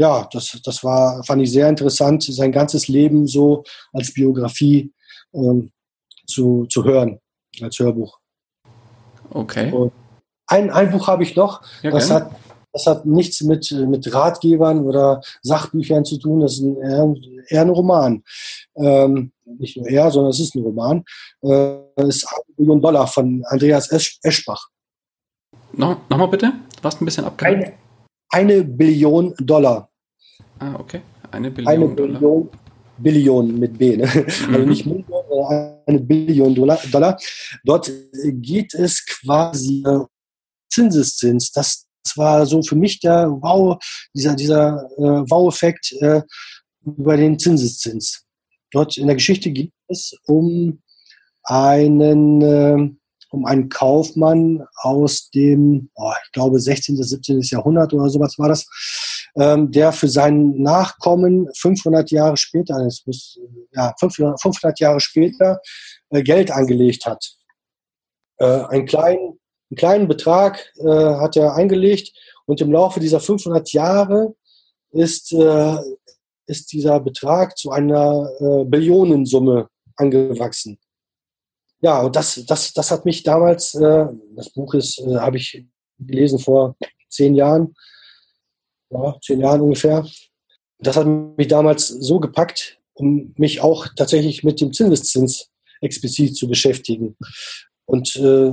ja, 0.01 0.27
das, 0.33 0.59
das 0.65 0.83
war, 0.83 1.23
fand 1.25 1.43
ich 1.43 1.53
sehr 1.53 1.69
interessant, 1.69 2.23
sein 2.23 2.53
ganzes 2.53 2.89
Leben 2.89 3.27
so 3.27 3.65
als 3.93 4.15
Biografie 4.15 4.91
ähm, 5.35 5.73
zu, 6.27 6.65
zu 6.71 6.85
hören, 6.85 7.21
als 7.61 7.79
Hörbuch. 7.79 8.19
Okay. 9.29 9.71
Und 9.71 9.93
ein, 10.47 10.71
ein 10.71 10.91
Buch 10.91 11.07
habe 11.07 11.23
ich 11.23 11.37
noch, 11.37 11.61
ja, 11.83 11.91
das, 11.91 12.11
hat, 12.11 12.31
das 12.73 12.87
hat 12.87 13.05
nichts 13.05 13.43
mit, 13.43 13.71
mit 13.73 14.13
Ratgebern 14.15 14.87
oder 14.87 15.21
Sachbüchern 15.43 16.07
zu 16.07 16.17
tun, 16.17 16.41
das 16.41 16.55
ist 16.55 16.63
ein, 16.63 16.77
eher, 16.79 17.15
eher 17.49 17.61
ein 17.61 17.69
Roman. 17.69 18.25
Ähm, 18.77 19.33
nicht 19.45 19.77
nur 19.77 19.87
er, 19.87 20.11
sondern 20.11 20.31
es 20.31 20.41
ist 20.41 20.55
ein 20.55 20.63
Roman. 20.63 21.05
Äh, 21.43 21.77
es 21.97 22.17
ist 22.17 22.29
eine 22.33 22.55
Million 22.57 22.81
Dollar 22.81 23.07
von 23.07 23.45
Andreas 23.49 23.91
Eschbach. 24.23 24.71
No, 25.75 25.97
Nochmal 26.09 26.29
bitte? 26.29 26.55
Du 26.77 26.85
warst 26.85 27.03
ein 27.03 27.05
bisschen 27.05 27.27
abgehakt. 27.27 27.55
Eine, 27.55 27.75
eine 28.31 28.65
Billion 28.65 29.35
Dollar. 29.39 29.90
Ah, 30.61 30.77
okay. 30.79 31.01
Eine 31.31 31.51
Billion 31.51 31.73
eine 31.73 31.89
Billion, 31.89 32.21
Dollar. 32.21 32.49
Billion 32.99 33.59
mit 33.59 33.79
B, 33.79 33.97
ne? 33.97 34.07
Mhm. 34.07 34.55
also 34.55 34.67
nicht 34.67 34.87
Million, 34.87 35.83
eine 35.87 36.01
Billion 36.01 36.55
Dollar. 36.55 36.79
Dollar. 36.93 37.19
Dort 37.65 37.91
geht 38.25 38.75
es 38.75 39.05
quasi 39.07 39.83
uh, 39.87 40.07
Zinseszins. 40.71 41.51
Das, 41.51 41.87
das 42.05 42.17
war 42.17 42.45
so 42.45 42.63
für 42.63 42.77
mich 42.77 43.01
der 43.01 43.31
Wow, 43.31 43.79
dieser, 44.15 44.35
dieser 44.35 44.87
äh, 44.99 45.31
Wow-Effekt 45.31 45.93
äh, 46.01 46.23
über 46.85 47.17
den 47.17 47.39
Zinseszins. 47.39 48.25
Dort 48.71 48.99
in 48.99 49.07
der 49.07 49.17
Geschichte 49.17 49.51
geht 49.51 49.73
es 49.89 50.15
um 50.27 50.83
einen, 51.45 52.43
äh, 52.43 52.91
um 53.31 53.47
einen 53.47 53.69
Kaufmann 53.71 54.65
aus 54.77 55.31
dem, 55.31 55.91
oh, 55.95 56.13
ich 56.25 56.33
glaube, 56.33 56.61
16. 56.61 57.03
17. 57.03 57.41
Jahrhundert 57.41 57.93
oder 57.95 58.11
sowas 58.11 58.39
war 58.39 58.49
das, 58.49 58.67
ähm, 59.37 59.71
der 59.71 59.93
für 59.93 60.09
seinen 60.09 60.63
Nachkommen 60.63 61.49
500 61.57 62.11
Jahre 62.11 62.37
später, 62.37 62.79
muss, 63.07 63.39
ja, 63.73 63.95
500 63.99 64.81
Jahre 64.81 65.01
später 65.01 65.61
äh, 66.11 66.23
Geld 66.23 66.51
angelegt 66.51 67.07
hat. 67.07 67.33
Äh, 68.39 68.65
einen, 68.65 68.87
kleinen, 68.87 69.39
einen 69.71 69.77
kleinen 69.77 70.09
Betrag 70.09 70.73
äh, 70.79 70.89
hat 70.89 71.37
er 71.37 71.55
eingelegt 71.55 72.13
und 72.47 72.61
im 72.61 72.73
Laufe 72.73 73.01
dieser 73.01 73.21
500 73.21 73.73
Jahre 73.73 74.35
ist, 74.93 75.33
äh, 75.33 75.77
ist 76.47 76.73
dieser 76.73 76.99
Betrag 77.01 77.57
zu 77.57 77.71
einer 77.71 78.29
äh, 78.41 78.65
Billionensumme 78.65 79.69
angewachsen. 79.97 80.79
Ja, 81.83 82.03
und 82.03 82.17
das, 82.17 82.45
das, 82.47 82.73
das 82.73 82.91
hat 82.91 83.05
mich 83.05 83.23
damals, 83.23 83.75
äh, 83.75 84.07
das 84.35 84.51
Buch 84.51 84.75
ist, 84.75 84.99
äh, 84.99 85.17
habe 85.17 85.39
ich 85.39 85.65
gelesen 85.99 86.39
vor 86.39 86.77
zehn 87.09 87.35
Jahren, 87.35 87.75
ja, 88.91 89.17
zehn 89.23 89.41
Jahren 89.41 89.61
ungefähr. 89.61 90.07
Das 90.79 90.97
hat 90.97 91.07
mich 91.07 91.49
damals 91.49 91.89
so 91.89 92.21
gepackt, 92.21 92.79
um 92.95 93.35
mich 93.37 93.61
auch 93.61 93.89
tatsächlich 93.97 94.45
mit 94.45 94.61
dem 94.61 94.73
Zinseszins 94.73 95.51
explizit 95.81 96.37
zu 96.37 96.49
beschäftigen. 96.49 97.17
Und 97.87 98.17
äh, 98.17 98.53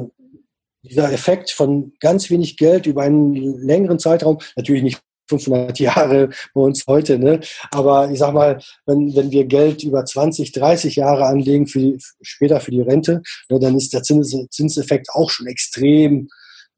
dieser 0.84 1.12
Effekt 1.12 1.52
von 1.52 1.94
ganz 2.00 2.30
wenig 2.30 2.58
Geld 2.58 2.86
über 2.86 3.04
einen 3.04 3.34
längeren 3.36 4.00
Zeitraum, 4.00 4.40
natürlich 4.56 4.84
nicht 4.84 5.02
500 5.30 5.78
Jahre 5.80 6.30
bei 6.54 6.62
uns 6.62 6.86
heute, 6.88 7.20
ne? 7.20 7.42
aber 7.72 8.10
ich 8.10 8.20
sag 8.20 8.34
mal, 8.34 8.62
wenn, 8.86 9.14
wenn 9.16 9.32
wir 9.32 9.46
Geld 9.46 9.84
über 9.84 10.06
20, 10.06 10.54
30 10.54 10.96
Jahre 10.96 11.26
anlegen, 11.26 11.68
für 11.68 11.80
die, 11.80 11.98
später 12.22 12.60
für 12.62 12.72
die 12.72 12.82
Rente, 12.82 13.22
ne, 13.50 13.60
dann 13.60 13.76
ist 13.76 13.94
der 13.94 14.04
Zins, 14.04 14.36
Zinseffekt 14.50 15.10
auch 15.10 15.30
schon 15.30 15.48
extrem 15.48 16.30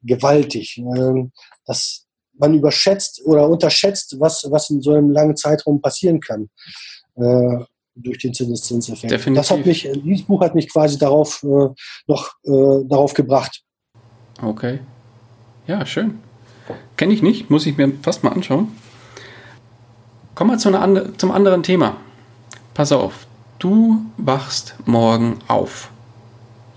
gewaltig. 0.01 0.78
Ähm, 0.78 1.32
das, 1.66 2.07
man 2.39 2.53
überschätzt 2.53 3.21
oder 3.25 3.47
unterschätzt, 3.47 4.15
was, 4.19 4.47
was 4.49 4.69
in 4.69 4.81
so 4.81 4.93
einem 4.93 5.11
langen 5.11 5.35
Zeitraum 5.35 5.81
passieren 5.81 6.19
kann. 6.19 6.49
Äh, 7.15 7.65
durch 8.01 8.19
den 8.19 8.33
Zinseffekt. 8.33 9.11
Definitiv. 9.11 9.35
Das 9.35 9.51
hat 9.51 9.65
mich, 9.65 9.89
dieses 10.03 10.25
Buch 10.25 10.41
hat 10.41 10.55
mich 10.55 10.71
quasi 10.71 10.97
darauf 10.97 11.43
äh, 11.43 11.67
noch 12.07 12.31
äh, 12.45 12.85
darauf 12.87 13.13
gebracht. 13.13 13.61
Okay. 14.41 14.79
Ja, 15.67 15.85
schön. 15.85 16.19
Kenne 16.95 17.13
ich 17.13 17.21
nicht, 17.21 17.49
muss 17.49 17.65
ich 17.65 17.77
mir 17.77 17.91
fast 18.01 18.23
mal 18.23 18.31
anschauen. 18.31 18.69
Kommen 20.35 20.51
wir 20.51 20.57
zu 20.57 20.73
einer, 20.73 21.17
zum 21.17 21.31
anderen 21.31 21.63
Thema. 21.63 21.97
Pass 22.73 22.91
auf, 22.91 23.27
du 23.57 24.05
wachst 24.17 24.75
morgen 24.85 25.39
auf, 25.47 25.89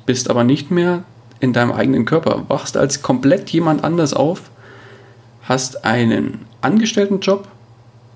bist 0.07 0.29
aber 0.29 0.43
nicht 0.43 0.71
mehr 0.73 1.05
in 1.39 1.53
deinem 1.53 1.73
eigenen 1.73 2.05
Körper, 2.05 2.45
wachst 2.49 2.77
als 2.77 3.03
komplett 3.03 3.51
jemand 3.51 3.85
anders 3.85 4.15
auf 4.15 4.51
hast 5.43 5.85
einen 5.85 6.47
Angestelltenjob, 6.61 7.49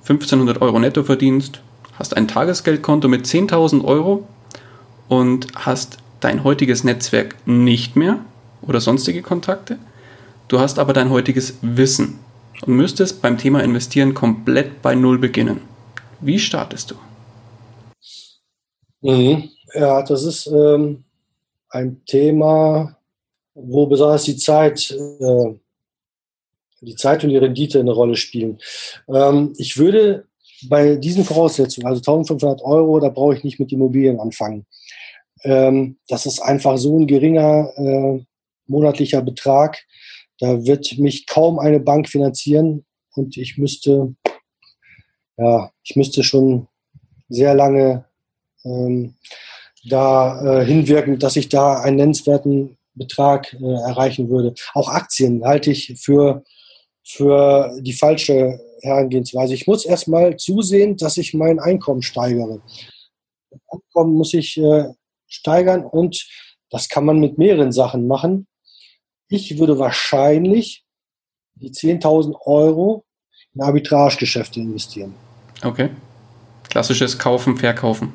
1500 0.03 0.63
Euro 0.63 0.79
Nettoverdienst, 0.79 1.61
hast 1.99 2.17
ein 2.17 2.29
Tagesgeldkonto 2.29 3.09
mit 3.09 3.27
10.000 3.27 3.85
Euro 3.85 4.27
und 5.09 5.49
hast 5.55 5.99
dein 6.21 6.45
heutiges 6.45 6.85
Netzwerk 6.85 7.37
nicht 7.47 7.97
mehr 7.97 8.21
oder 8.63 8.81
sonstige 8.81 9.23
Kontakte. 9.23 9.79
Du 10.49 10.61
hast 10.61 10.79
aber 10.79 10.93
dein 10.93 11.11
heutiges 11.11 11.59
Wissen 11.63 12.21
und 12.65 12.75
müsstest 12.75 13.21
beim 13.21 13.39
Thema 13.39 13.63
Investieren 13.63 14.15
komplett 14.15 14.81
bei 14.83 14.95
Null 14.95 15.19
beginnen. 15.19 15.61
Wie 16.21 16.39
startest 16.39 16.93
du? 16.93 16.95
Mhm. 19.03 19.51
Ja, 19.75 20.03
das 20.03 20.25
ist 20.25 20.47
ähm, 20.47 21.05
ein 21.69 22.03
Thema, 22.07 22.97
wo 23.55 23.87
besonders 23.87 24.25
die 24.25 24.37
Zeit 24.37 24.91
äh, 24.91 25.55
die 26.87 26.97
Zeit 26.97 27.25
und 27.25 27.31
die 27.31 27.37
Rendite 27.37 27.81
eine 27.81 27.93
Rolle 27.93 28.17
spielen. 28.17 28.59
Ähm, 29.09 29.53
ich 29.59 29.77
würde 29.77 30.27
bei 30.69 30.97
diesen 30.97 31.25
Voraussetzungen, 31.25 31.87
also 31.87 31.99
1500 32.01 32.63
Euro, 32.63 32.99
da 33.01 33.09
brauche 33.09 33.35
ich 33.35 33.45
nicht 33.45 33.61
mit 33.61 33.73
Immobilien 33.73 34.21
anfangen. 34.21 34.67
Ähm, 35.43 35.99
das 36.09 36.27
ist 36.27 36.41
einfach 36.41 36.79
so 36.79 36.99
ein 36.99 37.07
geringer 37.07 37.73
äh, 37.77 38.25
monatlicher 38.67 39.23
Betrag. 39.23 39.85
Da 40.39 40.65
wird 40.65 40.99
mich 40.99 41.27
kaum 41.27 41.59
eine 41.59 41.81
Bank 41.81 42.09
finanzieren 42.09 42.85
und 43.15 43.37
ich 43.37 43.59
müsste, 43.59 44.15
ja, 45.37 45.71
ich 45.83 45.97
müsste 45.97 46.23
schon 46.23 46.69
sehr 47.29 47.55
lange 47.55 48.05
ähm, 48.65 49.15
da 49.89 50.61
äh, 50.61 50.65
hinwirken, 50.65 51.19
dass 51.19 51.37
ich 51.37 51.49
da 51.49 51.81
einen 51.81 51.97
nennenswerten 51.97 52.77
Betrag 52.95 53.53
äh, 53.55 53.65
erreichen 53.65 54.29
würde. 54.29 54.55
Auch 54.75 54.89
Aktien 54.89 55.45
halte 55.45 55.71
ich 55.71 55.95
für 55.99 56.45
für 57.07 57.73
die 57.81 57.93
falsche 57.93 58.61
Herangehensweise. 58.83 59.55
Ich 59.55 59.67
muss 59.67 59.85
erstmal 59.85 60.37
zusehen, 60.37 60.97
dass 60.97 61.17
ich 61.17 61.35
mein 61.35 61.61
Einkommen 61.61 62.03
steigere. 62.03 62.61
Das 63.51 63.61
Einkommen 63.71 64.15
muss 64.15 64.35
ich 64.35 64.57
äh, 64.59 64.87
steigern 65.27 65.85
und 65.85 66.29
das 66.71 66.89
kann 66.89 67.05
man 67.05 67.21
mit 67.21 67.39
mehreren 67.39 67.73
Sachen 67.73 68.07
machen. 68.07 68.47
Ich 69.29 69.59
würde 69.59 69.79
wahrscheinlich 69.79 70.85
die 71.55 71.71
10.000 71.71 72.35
Euro 72.45 73.05
in 73.55 73.63
Arbitragegeschäfte 73.63 74.61
investieren. 74.61 75.15
Okay. 75.63 75.91
Klassisches 76.69 77.19
Kaufen, 77.19 77.57
Verkaufen. 77.57 78.13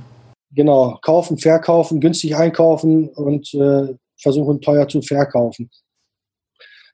Genau, 0.54 1.00
kaufen, 1.02 1.38
verkaufen, 1.38 2.02
günstig 2.02 2.36
einkaufen 2.36 3.08
und 3.08 3.54
äh, 3.54 3.96
versuchen 4.18 4.60
teuer 4.60 4.88
zu 4.88 5.02
verkaufen. 5.02 5.70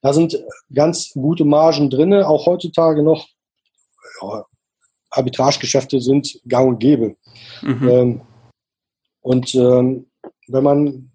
Da 0.08 0.14
sind 0.14 0.42
ganz 0.74 1.12
gute 1.12 1.44
Margen 1.44 1.90
drin, 1.90 2.14
auch 2.14 2.46
heutzutage 2.46 3.04
noch. 3.04 3.28
Ja, 4.22 4.46
Arbitragegeschäfte 5.10 6.00
sind 6.00 6.40
gang 6.48 6.70
und 6.70 6.80
gäbe. 6.80 7.18
Mhm. 7.62 7.90
Ähm, 7.90 8.22
und 9.20 9.54
ähm, 9.54 10.06
wenn 10.48 10.64
man 10.64 11.12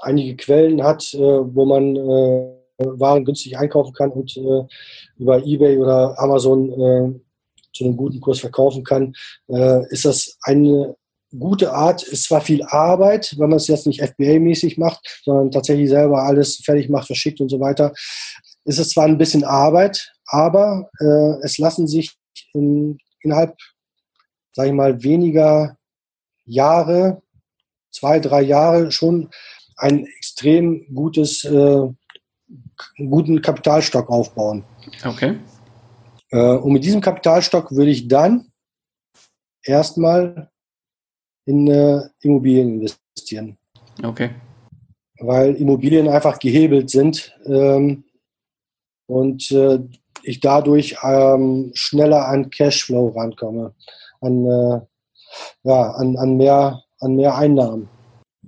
einige 0.00 0.34
Quellen 0.34 0.82
hat, 0.82 1.12
äh, 1.12 1.18
wo 1.18 1.66
man 1.66 1.94
äh, 1.94 2.56
Waren 2.78 3.26
günstig 3.26 3.58
einkaufen 3.58 3.92
kann 3.92 4.12
und 4.12 4.34
äh, 4.38 4.64
über 5.18 5.44
eBay 5.44 5.76
oder 5.76 6.18
Amazon 6.18 6.72
äh, 6.72 7.20
zu 7.74 7.84
einem 7.84 7.98
guten 7.98 8.22
Kurs 8.22 8.40
verkaufen 8.40 8.82
kann, 8.82 9.14
äh, 9.48 9.86
ist 9.90 10.06
das 10.06 10.38
eine 10.40 10.96
gute 11.38 11.72
Art, 11.72 12.02
ist 12.02 12.24
zwar 12.24 12.40
viel 12.40 12.62
Arbeit, 12.64 13.34
wenn 13.38 13.50
man 13.50 13.58
es 13.58 13.68
jetzt 13.68 13.86
nicht 13.86 14.02
FBA-mäßig 14.02 14.78
macht, 14.78 15.20
sondern 15.24 15.50
tatsächlich 15.50 15.88
selber 15.88 16.22
alles 16.22 16.56
fertig 16.64 16.88
macht, 16.88 17.06
verschickt 17.06 17.40
und 17.40 17.48
so 17.48 17.60
weiter, 17.60 17.92
ist 18.64 18.78
es 18.78 18.90
zwar 18.90 19.04
ein 19.04 19.18
bisschen 19.18 19.44
Arbeit, 19.44 20.12
aber 20.26 20.90
äh, 21.00 21.44
es 21.44 21.58
lassen 21.58 21.86
sich 21.86 22.16
in, 22.52 22.98
innerhalb, 23.20 23.56
sage 24.52 24.68
ich 24.68 24.74
mal, 24.74 25.02
weniger 25.02 25.76
Jahre, 26.44 27.22
zwei, 27.90 28.20
drei 28.20 28.42
Jahre 28.42 28.90
schon 28.90 29.30
ein 29.76 30.06
extrem 30.06 30.86
gutes, 30.94 31.44
äh, 31.44 31.88
guten 32.96 33.42
Kapitalstock 33.42 34.08
aufbauen. 34.08 34.64
Okay. 35.04 35.38
Äh, 36.30 36.38
und 36.38 36.72
mit 36.72 36.84
diesem 36.84 37.00
Kapitalstock 37.00 37.72
würde 37.72 37.90
ich 37.90 38.08
dann 38.08 38.52
erstmal 39.62 40.50
in 41.46 41.68
äh, 41.68 42.02
Immobilien 42.20 42.80
investieren. 42.80 43.56
Okay. 44.02 44.30
Weil 45.18 45.54
Immobilien 45.54 46.08
einfach 46.08 46.38
gehebelt 46.38 46.90
sind 46.90 47.34
ähm, 47.46 48.04
und 49.06 49.50
äh, 49.50 49.78
ich 50.22 50.40
dadurch 50.40 50.96
ähm, 51.02 51.70
schneller 51.74 52.28
an 52.28 52.50
Cashflow 52.50 53.08
rankomme, 53.08 53.74
an, 54.20 54.44
äh, 54.44 54.80
ja, 55.62 55.90
an, 55.92 56.16
an, 56.16 56.36
mehr, 56.36 56.82
an 57.00 57.16
mehr 57.16 57.36
Einnahmen. 57.36 57.88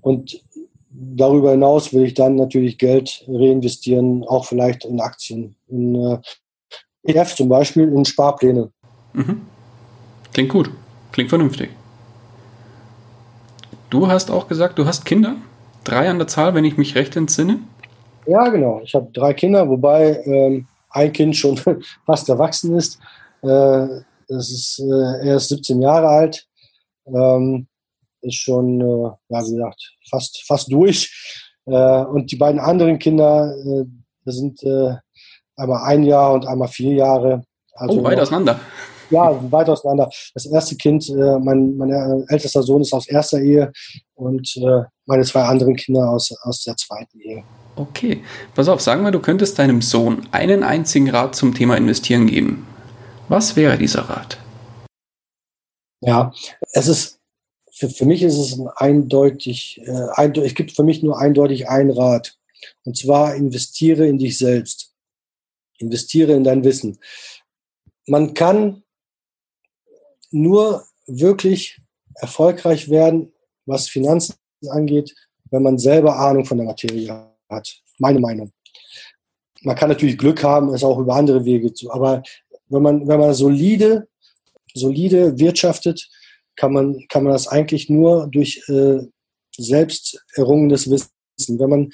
Und 0.00 0.42
darüber 0.90 1.52
hinaus 1.52 1.92
will 1.94 2.04
ich 2.04 2.14
dann 2.14 2.34
natürlich 2.34 2.78
Geld 2.78 3.24
reinvestieren, 3.28 4.24
auch 4.24 4.44
vielleicht 4.44 4.84
in 4.84 5.00
Aktien, 5.00 5.54
in 5.68 5.94
äh, 5.94 6.18
ETF 7.04 7.36
zum 7.36 7.48
Beispiel, 7.48 7.84
in 7.84 8.04
Sparpläne. 8.04 8.70
Mhm. 9.12 9.42
Klingt 10.32 10.50
gut, 10.50 10.70
klingt 11.12 11.30
vernünftig. 11.30 11.70
Du 13.90 14.08
hast 14.08 14.30
auch 14.30 14.48
gesagt, 14.48 14.78
du 14.78 14.86
hast 14.86 15.04
Kinder? 15.04 15.36
Drei 15.84 16.10
an 16.10 16.18
der 16.18 16.26
Zahl, 16.26 16.54
wenn 16.54 16.64
ich 16.64 16.76
mich 16.76 16.94
recht 16.94 17.16
entsinne? 17.16 17.60
Ja, 18.26 18.48
genau. 18.48 18.80
Ich 18.84 18.94
habe 18.94 19.10
drei 19.12 19.32
Kinder, 19.32 19.68
wobei 19.68 20.22
ähm, 20.24 20.66
ein 20.90 21.12
Kind 21.12 21.36
schon 21.36 21.58
fast 22.06 22.28
erwachsen 22.28 22.76
ist. 22.76 22.98
Äh, 23.42 24.02
das 24.28 24.50
ist 24.50 24.80
äh, 24.80 25.28
er 25.28 25.36
ist 25.36 25.48
17 25.48 25.80
Jahre 25.80 26.08
alt. 26.08 26.46
Ähm, 27.06 27.66
ist 28.20 28.34
schon, 28.34 28.80
äh, 28.80 29.10
ja, 29.30 29.46
wie 29.46 29.54
gesagt, 29.54 29.94
fast, 30.10 30.44
fast 30.46 30.70
durch. 30.70 31.10
Äh, 31.64 32.04
und 32.04 32.30
die 32.30 32.36
beiden 32.36 32.60
anderen 32.60 32.98
Kinder, 32.98 33.54
äh, 33.56 33.84
sind 34.30 34.62
äh, 34.62 34.96
einmal 35.56 35.84
ein 35.84 36.02
Jahr 36.02 36.34
und 36.34 36.46
einmal 36.46 36.68
vier 36.68 36.94
Jahre. 36.94 37.42
Also 37.72 38.00
oh, 38.00 38.04
weit 38.04 38.20
auseinander. 38.20 38.60
Ja, 39.10 39.38
weit 39.50 39.68
auseinander. 39.68 40.10
Das 40.34 40.46
erste 40.46 40.76
Kind, 40.76 41.08
äh, 41.08 41.38
mein, 41.38 41.76
mein 41.76 41.90
ältester 42.28 42.62
Sohn 42.62 42.82
ist 42.82 42.92
aus 42.92 43.08
erster 43.08 43.40
Ehe 43.40 43.72
und 44.14 44.56
äh, 44.56 44.82
meine 45.06 45.24
zwei 45.24 45.42
anderen 45.42 45.76
Kinder 45.76 46.10
aus, 46.10 46.34
aus 46.42 46.64
der 46.64 46.76
zweiten 46.76 47.18
Ehe. 47.20 47.42
Okay, 47.76 48.22
pass 48.54 48.68
auf, 48.68 48.80
sagen 48.80 49.04
wir, 49.04 49.10
du 49.10 49.20
könntest 49.20 49.58
deinem 49.58 49.80
Sohn 49.80 50.26
einen 50.32 50.62
einzigen 50.62 51.08
Rat 51.10 51.34
zum 51.34 51.54
Thema 51.54 51.76
Investieren 51.76 52.26
geben. 52.26 52.66
Was 53.28 53.56
wäre 53.56 53.78
dieser 53.78 54.02
Rat? 54.02 54.38
Ja, 56.00 56.32
es 56.72 56.88
ist 56.88 57.18
für, 57.78 57.88
für 57.88 58.06
mich 58.06 58.22
ist 58.22 58.36
es 58.36 58.58
ein 58.58 58.68
eindeutig, 58.68 59.80
äh, 59.84 60.08
eindeutig, 60.14 60.52
es 60.52 60.56
gibt 60.56 60.72
für 60.72 60.82
mich 60.82 61.02
nur 61.02 61.18
eindeutig 61.18 61.68
einen 61.68 61.90
Rat. 61.90 62.36
Und 62.84 62.96
zwar 62.96 63.36
investiere 63.36 64.06
in 64.06 64.18
dich 64.18 64.36
selbst. 64.36 64.92
Investiere 65.78 66.32
in 66.32 66.42
dein 66.42 66.64
Wissen. 66.64 66.98
Man 68.06 68.34
kann 68.34 68.82
nur 70.30 70.84
wirklich 71.06 71.80
erfolgreich 72.14 72.88
werden, 72.88 73.32
was 73.66 73.88
Finanzen 73.88 74.34
angeht, 74.68 75.14
wenn 75.50 75.62
man 75.62 75.78
selber 75.78 76.18
Ahnung 76.18 76.44
von 76.44 76.58
der 76.58 76.66
Materie 76.66 77.28
hat. 77.48 77.80
Meine 77.98 78.20
Meinung. 78.20 78.52
Man 79.62 79.76
kann 79.76 79.88
natürlich 79.88 80.18
Glück 80.18 80.42
haben, 80.42 80.72
es 80.72 80.84
auch 80.84 80.98
über 80.98 81.16
andere 81.16 81.44
Wege 81.44 81.72
zu, 81.72 81.90
aber 81.90 82.22
wenn 82.68 82.82
man, 82.82 83.08
wenn 83.08 83.18
man 83.18 83.34
solide, 83.34 84.08
solide 84.74 85.38
wirtschaftet, 85.38 86.08
kann 86.56 86.72
man, 86.72 87.06
kann 87.08 87.24
man 87.24 87.32
das 87.32 87.48
eigentlich 87.48 87.88
nur 87.88 88.28
durch 88.28 88.62
äh, 88.68 89.00
selbst 89.56 90.24
errungenes 90.34 90.90
Wissen. 90.90 91.10
Wenn 91.58 91.70
man 91.70 91.90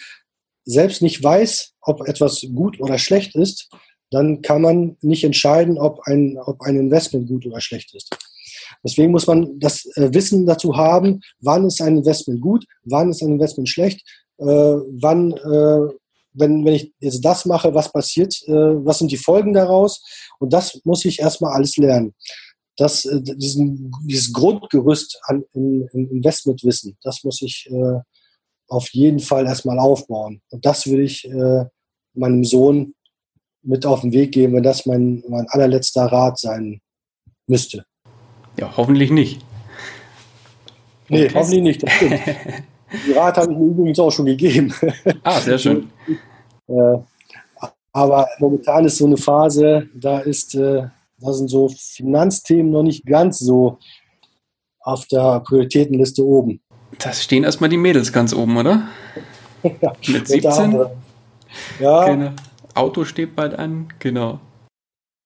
selbst 0.64 1.02
nicht 1.02 1.22
weiß, 1.22 1.74
ob 1.80 2.08
etwas 2.08 2.44
gut 2.54 2.80
oder 2.80 2.98
schlecht 2.98 3.34
ist, 3.34 3.70
dann 4.14 4.42
kann 4.42 4.62
man 4.62 4.96
nicht 5.00 5.24
entscheiden, 5.24 5.78
ob 5.78 6.00
ein, 6.04 6.38
ob 6.38 6.60
ein 6.62 6.76
Investment 6.76 7.28
gut 7.28 7.46
oder 7.46 7.60
schlecht 7.60 7.94
ist. 7.94 8.16
Deswegen 8.82 9.12
muss 9.12 9.26
man 9.26 9.58
das 9.58 9.84
äh, 9.96 10.12
Wissen 10.12 10.46
dazu 10.46 10.76
haben, 10.76 11.20
wann 11.40 11.66
ist 11.66 11.80
ein 11.80 11.98
Investment 11.98 12.40
gut, 12.40 12.64
wann 12.84 13.10
ist 13.10 13.22
ein 13.22 13.32
Investment 13.32 13.68
schlecht, 13.68 14.06
äh, 14.38 14.44
wann, 14.44 15.32
äh, 15.32 15.94
wenn, 16.32 16.64
wenn 16.64 16.74
ich 16.74 16.92
jetzt 17.00 17.24
das 17.24 17.44
mache, 17.44 17.74
was 17.74 17.92
passiert, 17.92 18.34
äh, 18.46 18.52
was 18.52 18.98
sind 18.98 19.10
die 19.10 19.16
Folgen 19.16 19.52
daraus. 19.52 20.02
Und 20.38 20.52
das 20.52 20.80
muss 20.84 21.04
ich 21.04 21.20
erstmal 21.20 21.52
alles 21.52 21.76
lernen 21.76 22.14
das, 22.76 23.04
äh, 23.04 23.20
diesen, 23.20 23.92
dieses 24.04 24.32
Grundgerüst 24.32 25.20
an 25.24 25.44
in, 25.52 25.88
in 25.92 26.10
Investmentwissen, 26.10 26.96
das 27.02 27.22
muss 27.24 27.42
ich 27.42 27.68
äh, 27.70 28.00
auf 28.68 28.88
jeden 28.90 29.20
Fall 29.20 29.46
erstmal 29.46 29.78
aufbauen. 29.78 30.40
Und 30.50 30.64
das 30.64 30.86
will 30.86 31.00
ich 31.00 31.28
meinem 32.14 32.44
Sohn 32.44 32.93
mit 33.64 33.86
auf 33.86 34.02
den 34.02 34.12
Weg 34.12 34.32
geben, 34.32 34.54
wenn 34.54 34.62
das 34.62 34.86
mein, 34.86 35.22
mein 35.28 35.46
allerletzter 35.48 36.06
Rat 36.06 36.38
sein 36.38 36.80
müsste. 37.46 37.84
Ja, 38.58 38.72
hoffentlich 38.76 39.10
nicht. 39.10 39.44
Nee, 41.08 41.24
okay. 41.26 41.34
hoffentlich 41.34 41.62
nicht. 41.62 41.82
Das 41.82 41.92
stimmt. 41.92 42.20
Die 43.06 43.12
Rat 43.12 43.36
habe 43.36 43.52
ich 43.52 43.58
mir 43.58 43.66
übrigens 43.66 43.98
auch 43.98 44.10
schon 44.10 44.26
gegeben. 44.26 44.72
Ah, 45.24 45.40
sehr 45.40 45.58
schön. 45.58 45.90
äh, 46.68 46.98
aber 47.92 48.28
momentan 48.38 48.84
ist 48.84 48.98
so 48.98 49.06
eine 49.06 49.16
Phase, 49.16 49.88
da 49.94 50.18
ist 50.20 50.54
äh, 50.54 50.84
da 51.24 51.32
sind 51.32 51.48
so 51.48 51.68
Finanzthemen 51.68 52.70
noch 52.70 52.82
nicht 52.82 53.06
ganz 53.06 53.38
so 53.38 53.78
auf 54.80 55.06
der 55.06 55.40
Prioritätenliste 55.40 56.24
oben. 56.24 56.60
Da 56.98 57.12
stehen 57.12 57.44
erstmal 57.44 57.70
die 57.70 57.78
Mädels 57.78 58.12
ganz 58.12 58.34
oben, 58.34 58.56
oder? 58.56 58.88
ja, 59.80 59.92
Mit 60.06 60.28
17? 60.28 60.86
Ja. 61.80 62.04
Genau. 62.04 62.30
Auto 62.74 63.04
steht 63.04 63.36
bald 63.36 63.54
an, 63.58 63.88
genau. 63.98 64.40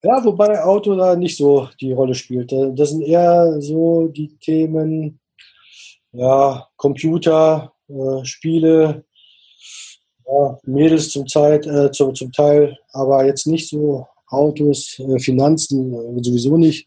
Ja, 0.03 0.25
wobei 0.25 0.63
Auto 0.63 0.95
da 0.95 1.17
nicht 1.17 1.37
so 1.37 1.69
die 1.81 1.93
Rolle 1.93 2.15
spielt. 2.15 2.53
Das 2.53 2.91
sind 2.91 3.03
eher 3.03 3.61
so 3.61 4.09
die 4.09 4.39
Themen, 4.39 5.19
ja, 6.13 6.69
Computer, 6.77 7.73
äh, 7.89 8.25
Spiele, 8.25 9.05
ja, 10.27 10.59
Mädels 10.65 11.11
zum, 11.11 11.27
Zeit, 11.27 11.67
äh, 11.67 11.91
zum, 11.91 12.15
zum 12.15 12.31
Teil, 12.31 12.79
aber 12.93 13.27
jetzt 13.27 13.47
nicht 13.47 13.69
so 13.69 14.07
Autos, 14.29 14.99
äh, 14.99 15.19
Finanzen 15.19 15.93
äh, 15.95 16.23
sowieso 16.23 16.57
nicht. 16.57 16.87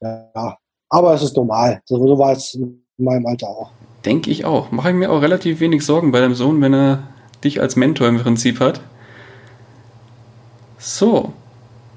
Ja, 0.00 0.56
aber 0.88 1.14
es 1.14 1.22
ist 1.22 1.36
normal. 1.36 1.80
So 1.84 2.18
war 2.18 2.32
es 2.32 2.54
in 2.54 2.82
meinem 2.96 3.26
Alter 3.26 3.48
auch. 3.48 3.70
Denke 4.04 4.30
ich 4.30 4.44
auch. 4.44 4.70
Mache 4.70 4.90
ich 4.90 4.96
mir 4.96 5.10
auch 5.10 5.22
relativ 5.22 5.60
wenig 5.60 5.84
Sorgen 5.84 6.12
bei 6.12 6.20
deinem 6.20 6.34
Sohn, 6.34 6.60
wenn 6.60 6.74
er 6.74 7.08
dich 7.44 7.60
als 7.60 7.76
Mentor 7.76 8.08
im 8.08 8.18
Prinzip 8.18 8.60
hat. 8.60 8.80
So, 10.78 11.32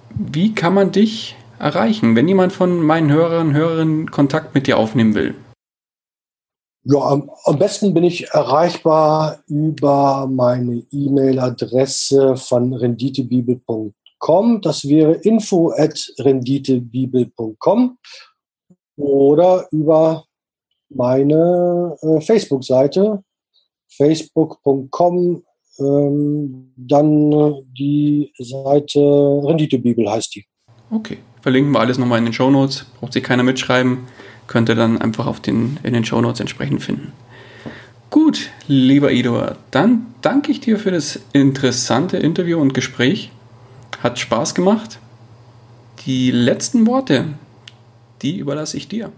wie 0.09 0.53
kann 0.53 0.73
man 0.73 0.91
dich 0.91 1.35
erreichen, 1.59 2.15
wenn 2.15 2.27
jemand 2.27 2.51
von 2.51 2.81
meinen 2.81 3.11
Hörern 3.11 3.49
und 3.49 3.53
Hörerinnen 3.53 4.11
Kontakt 4.11 4.55
mit 4.55 4.65
dir 4.65 4.77
aufnehmen 4.77 5.13
will? 5.13 5.35
Ja, 6.83 6.99
am, 6.99 7.29
am 7.43 7.59
besten 7.59 7.93
bin 7.93 8.03
ich 8.03 8.29
erreichbar 8.29 9.43
über 9.45 10.27
meine 10.27 10.83
E-Mail-Adresse 10.91 12.35
von 12.37 12.73
renditebibel.com. 12.73 14.61
Das 14.61 14.87
wäre 14.87 15.13
info 15.13 15.71
at 15.77 16.11
renditebibel.com 16.17 17.99
oder 18.97 19.67
über 19.71 20.25
meine 20.89 21.97
äh, 22.01 22.19
Facebook-Seite 22.19 23.23
facebook.com 23.89 25.43
ähm, 25.79 26.73
dann 26.75 27.31
äh, 27.31 27.61
die 27.77 28.33
Seite 28.37 28.99
Renditebibel 28.99 30.09
heißt 30.09 30.35
die. 30.35 30.45
Okay, 30.89 31.17
verlinken 31.41 31.71
wir 31.71 31.79
alles 31.79 31.97
nochmal 31.97 32.19
in 32.19 32.25
den 32.25 32.33
Show 32.33 32.51
Notes. 32.51 32.85
Braucht 32.99 33.13
sich 33.13 33.23
keiner 33.23 33.43
mitschreiben, 33.43 33.99
könnt 34.47 34.69
ihr 34.69 34.75
dann 34.75 35.01
einfach 35.01 35.27
auf 35.27 35.39
den, 35.39 35.79
in 35.83 35.93
den 35.93 36.05
Show 36.05 36.21
Notes 36.21 36.39
entsprechend 36.39 36.83
finden. 36.83 37.13
Gut, 38.09 38.49
lieber 38.67 39.13
Ido, 39.13 39.41
dann 39.71 40.07
danke 40.21 40.51
ich 40.51 40.59
dir 40.59 40.77
für 40.77 40.91
das 40.91 41.19
interessante 41.31 42.17
Interview 42.17 42.59
und 42.59 42.73
Gespräch. 42.73 43.31
Hat 44.03 44.19
Spaß 44.19 44.53
gemacht. 44.53 44.99
Die 46.05 46.31
letzten 46.31 46.87
Worte, 46.87 47.25
die 48.21 48.37
überlasse 48.37 48.75
ich 48.75 48.87
dir. 48.87 49.11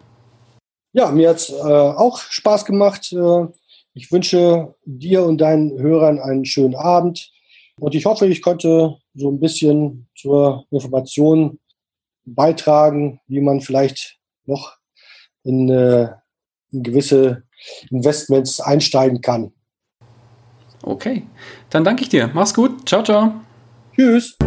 Ja, 0.91 1.09
mir 1.09 1.29
hat 1.29 1.37
es 1.37 1.49
äh, 1.49 1.53
auch 1.53 2.19
Spaß 2.19 2.65
gemacht. 2.65 3.11
Äh, 3.13 3.47
ich 3.93 4.11
wünsche 4.11 4.75
dir 4.85 5.23
und 5.23 5.39
deinen 5.39 5.79
Hörern 5.79 6.19
einen 6.19 6.45
schönen 6.45 6.75
Abend. 6.75 7.31
Und 7.79 7.95
ich 7.95 8.05
hoffe, 8.05 8.27
ich 8.27 8.41
konnte 8.41 8.97
so 9.13 9.31
ein 9.31 9.39
bisschen 9.39 10.07
zur 10.15 10.65
Information 10.71 11.59
beitragen, 12.25 13.19
wie 13.27 13.41
man 13.41 13.61
vielleicht 13.61 14.19
noch 14.45 14.77
in, 15.43 15.69
äh, 15.69 16.09
in 16.71 16.83
gewisse 16.83 17.43
Investments 17.89 18.59
einsteigen 18.59 19.21
kann. 19.21 19.53
Okay, 20.81 21.23
dann 21.69 21.83
danke 21.83 22.03
ich 22.03 22.09
dir. 22.09 22.29
Mach's 22.33 22.53
gut. 22.53 22.87
Ciao, 22.87 23.03
ciao. 23.03 23.33
Tschüss. 23.95 24.37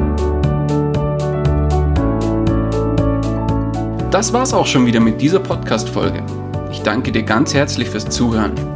Das 4.11 4.33
war's 4.33 4.53
auch 4.55 4.67
schon 4.67 4.87
wieder 4.87 5.01
mit 5.01 5.21
dieser 5.21 5.41
Podcast-Folge. 5.41 6.25
Ich 6.71 6.81
danke 6.81 7.13
dir 7.13 7.23
ganz 7.23 7.55
herzlich 7.55 7.89
fürs 7.89 8.09
Zuhören. 8.09 8.76